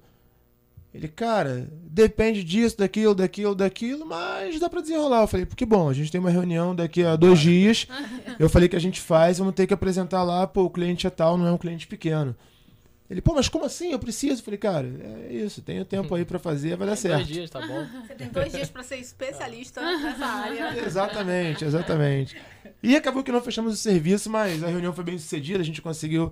Ele, 0.93 1.09
cara, 1.09 1.67
depende 1.85 2.45
disso, 2.45 2.77
daquilo, 2.77 3.15
daquilo, 3.15 3.55
daquilo, 3.55 4.05
mas 4.05 4.61
dá 4.61 4.69
pra 4.69 4.83
desenrolar. 4.83 5.23
Eu 5.23 5.27
falei, 5.27 5.47
porque 5.47 5.65
bom, 5.65 5.89
a 5.89 5.95
gente 5.95 6.13
tem 6.13 6.21
uma 6.21 6.29
reunião 6.29 6.75
daqui 6.75 7.03
a 7.03 7.17
dois 7.17 7.39
dias. 7.39 7.87
Eu 8.39 8.51
falei 8.51 8.69
que 8.69 8.77
a 8.77 8.81
gente 8.81 9.01
faz, 9.01 9.39
vamos 9.39 9.55
ter 9.55 9.67
que 9.67 9.73
apresentar 9.73 10.23
lá, 10.23 10.47
pô, 10.47 10.65
o 10.65 10.71
cliente 10.71 11.07
é 11.07 11.11
tal, 11.11 11.39
não 11.39 11.47
é 11.47 11.53
um 11.53 11.59
cliente 11.59 11.87
pequeno. 11.87 12.37
Ele, 13.11 13.23
pô, 13.23 13.33
mas 13.35 13.49
como 13.49 13.65
assim? 13.65 13.93
Eu 13.93 13.99
preciso. 13.99 14.41
Eu 14.41 14.45
falei, 14.45 14.59
cara, 14.59 14.87
é 15.29 15.33
isso, 15.33 15.63
tenho 15.63 15.85
tempo 15.85 16.15
aí 16.15 16.25
pra 16.27 16.39
fazer, 16.39 16.77
vai 16.77 16.87
dar 16.87 16.93
Dois 16.93 16.99
certo. 17.01 17.25
dias, 17.25 17.49
tá 17.51 17.67
bom. 17.67 17.87
Você 18.07 18.15
tem 18.15 18.29
dois 18.29 18.53
dias 18.53 18.69
pra 18.69 18.83
ser 18.83 18.97
especialista 18.97 19.81
nessa 19.81 20.27
área. 20.27 20.79
Exatamente, 20.85 21.65
exatamente. 21.65 22.37
E 22.83 22.95
acabou 22.95 23.23
que 23.25 23.33
não 23.33 23.41
fechamos 23.41 23.73
o 23.73 23.77
serviço, 23.77 24.29
mas 24.29 24.63
a 24.63 24.69
reunião 24.69 24.93
foi 24.93 25.05
bem 25.05 25.19
sucedida, 25.19 25.61
a 25.61 25.65
gente 25.65 25.81
conseguiu 25.81 26.31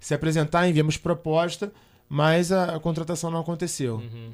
se 0.00 0.14
apresentar, 0.14 0.66
enviamos 0.66 0.96
proposta, 0.96 1.70
mas 2.08 2.50
a, 2.50 2.76
a 2.76 2.80
contratação 2.80 3.30
não 3.30 3.40
aconteceu. 3.40 3.96
Uhum. 3.96 4.32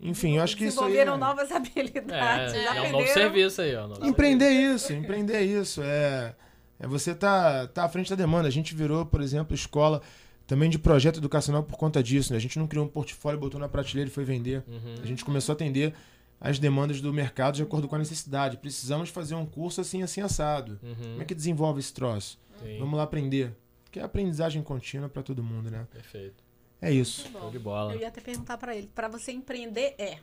Enfim, 0.00 0.36
eu 0.36 0.42
acho 0.42 0.56
que 0.56 0.66
isso 0.66 0.80
aí. 0.80 0.92
Desenvolveram 0.92 1.14
é- 1.14 1.18
novas 1.18 1.50
habilidades. 1.50 2.54
É, 2.54 2.58
é 2.58 2.62
um 2.62 2.68
aprenderam. 2.68 2.92
novo 2.92 3.12
serviço 3.12 3.60
aí, 3.60 3.74
ó. 3.74 3.86
novo 3.88 4.06
Empreender 4.06 4.50
isso, 4.50 4.92
empreender 4.92 5.40
isso. 5.40 5.82
É, 5.82 6.34
é 6.78 6.86
você 6.86 7.14
tá, 7.14 7.66
tá 7.68 7.84
à 7.84 7.88
frente 7.88 8.10
da 8.10 8.16
demanda. 8.16 8.46
A 8.46 8.52
gente 8.52 8.74
virou, 8.74 9.04
por 9.04 9.20
exemplo, 9.20 9.54
escola 9.54 10.02
também 10.46 10.68
de 10.68 10.78
projeto 10.78 11.18
educacional 11.18 11.62
por 11.62 11.76
conta 11.76 12.02
disso. 12.02 12.32
Né? 12.32 12.36
A 12.36 12.40
gente 12.40 12.58
não 12.58 12.66
criou 12.66 12.84
um 12.84 12.88
portfólio, 12.88 13.38
botou 13.38 13.60
na 13.60 13.68
prateleira 13.68 14.08
e 14.10 14.12
foi 14.12 14.24
vender. 14.24 14.62
Uhum. 14.66 14.94
A 15.02 15.06
gente 15.06 15.24
começou 15.24 15.52
a 15.52 15.54
atender 15.54 15.94
as 16.40 16.58
demandas 16.58 17.00
do 17.00 17.12
mercado 17.12 17.54
de 17.54 17.62
acordo 17.62 17.88
com 17.88 17.94
a 17.94 17.98
necessidade. 17.98 18.56
Precisamos 18.58 19.08
fazer 19.08 19.34
um 19.34 19.46
curso 19.46 19.80
assim, 19.80 20.02
assim, 20.02 20.20
assado. 20.20 20.78
Uhum. 20.82 20.94
Como 20.94 21.22
é 21.22 21.24
que 21.24 21.34
desenvolve 21.34 21.80
esse 21.80 21.92
troço? 21.92 22.38
Sim, 22.62 22.78
Vamos 22.78 22.96
lá 22.96 23.04
aprender. 23.04 23.54
Que 23.90 24.00
é 24.00 24.02
aprendizagem 24.02 24.62
contínua 24.62 25.08
para 25.08 25.22
todo 25.22 25.42
mundo, 25.42 25.70
né? 25.70 25.86
Perfeito. 25.90 26.42
É 26.82 26.92
isso. 26.92 27.28
Show 27.30 27.50
de 27.50 27.58
bola. 27.58 27.94
Eu 27.94 28.00
ia 28.00 28.08
até 28.08 28.20
perguntar 28.20 28.58
pra 28.58 28.76
ele, 28.76 28.90
pra 28.94 29.08
você 29.08 29.32
empreender 29.32 29.94
é. 29.96 30.18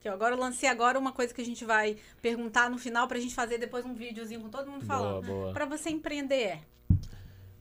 Que 0.00 0.08
eu 0.08 0.12
agora 0.12 0.34
eu 0.34 0.38
lancei 0.38 0.68
agora 0.68 0.98
uma 0.98 1.12
coisa 1.12 1.32
que 1.32 1.40
a 1.40 1.44
gente 1.44 1.64
vai 1.64 1.96
perguntar 2.20 2.68
no 2.68 2.76
final 2.76 3.06
pra 3.06 3.20
gente 3.20 3.34
fazer 3.34 3.56
depois 3.56 3.84
um 3.86 3.94
videozinho 3.94 4.40
com 4.40 4.48
todo 4.48 4.68
mundo 4.68 4.84
falando. 4.84 5.24
boa. 5.24 5.52
Pra 5.52 5.64
você 5.64 5.90
empreender 5.90 6.34
é. 6.34 6.60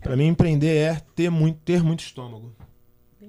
Para 0.01 0.15
mim, 0.17 0.27
empreender 0.27 0.75
é 0.75 0.95
ter 1.15 1.29
muito, 1.29 1.59
ter 1.63 1.83
muito 1.83 2.01
estômago. 2.01 2.51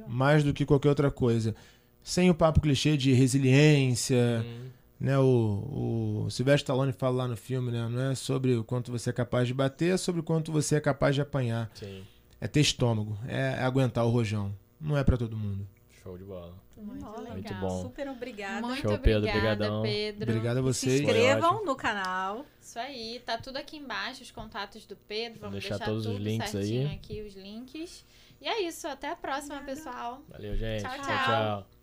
Mais 0.09 0.43
do 0.43 0.53
que 0.53 0.65
qualquer 0.67 0.89
outra 0.89 1.11
coisa. 1.11 1.55
Sem 2.03 2.29
o 2.31 2.35
papo 2.35 2.61
clichê 2.61 2.97
de 2.97 3.13
resiliência, 3.13 4.45
Uhum. 4.45 4.67
né? 4.99 5.19
O, 5.19 6.25
o 6.27 6.31
Sylvester 6.31 6.65
Stallone 6.65 6.93
fala 6.93 7.19
lá 7.19 7.29
no 7.29 7.37
filme, 7.37 7.71
né? 7.71 7.89
Não 7.89 8.01
é 8.11 8.15
sobre 8.15 8.57
o 8.57 8.65
quanto 8.65 8.91
você 8.91 9.11
é 9.11 9.13
capaz 9.13 9.47
de 9.47 9.55
bater, 9.55 9.95
é 9.95 9.97
sobre 9.97 10.21
o 10.21 10.25
quanto 10.25 10.51
você 10.51 10.77
é 10.77 10.81
capaz 10.81 11.15
de 11.15 11.21
apanhar. 11.21 11.71
Sim, 11.75 12.03
É 12.41 12.49
ter 12.49 12.61
estômago, 12.61 13.17
é, 13.29 13.57
é 13.59 13.63
aguentar 13.63 14.05
o 14.05 14.11
rojão. 14.11 14.53
Não 14.81 14.97
é 14.97 15.05
para 15.05 15.17
todo 15.17 15.37
mundo. 15.37 15.67
Show 16.03 16.19
de 16.19 16.25
bola. 16.25 16.53
Muito 16.77 17.07
Olha, 17.07 17.35
legal. 17.35 17.35
Muito 17.35 17.55
bom. 17.55 17.83
Super 17.83 18.09
obrigada. 18.09 18.67
Muito 18.67 18.83
Show, 18.83 18.99
Pedro, 18.99 19.29
obrigada. 19.29 19.83
Pedro. 19.83 20.31
Obrigado 20.31 20.57
a 20.57 20.61
Se 20.61 20.63
vocês. 20.63 21.01
Foi 21.03 21.11
inscrevam 21.11 21.65
no 21.65 21.77
canal. 21.77 22.45
Isso 22.61 22.79
aí, 22.79 23.23
tá 23.25 23.39
tudo 23.39 23.57
aqui 23.57 23.77
embaixo, 23.77 24.23
os 24.23 24.31
contatos 24.31 24.85
do 24.87 24.97
Pedro. 24.97 25.41
Vamos 25.41 25.55
deixar 25.55 25.77
deixar, 25.77 25.85
todos 25.85 26.07
os 26.07 26.13
tudo 26.13 26.23
links 26.25 26.51
certinho 26.51 26.89
aí. 26.89 26.95
aqui, 26.95 27.23
os 27.23 27.35
links. 27.35 28.05
E 28.41 28.49
é 28.49 28.63
isso, 28.63 28.89
até 28.89 29.11
a 29.11 29.17
próxima, 29.17 29.61
pessoal. 29.63 30.23
Valeu, 30.29 30.57
gente. 30.57 30.83
Tchau, 30.83 30.95
tchau. 30.97 31.05
tchau. 31.05 31.25
tchau. 31.25 31.82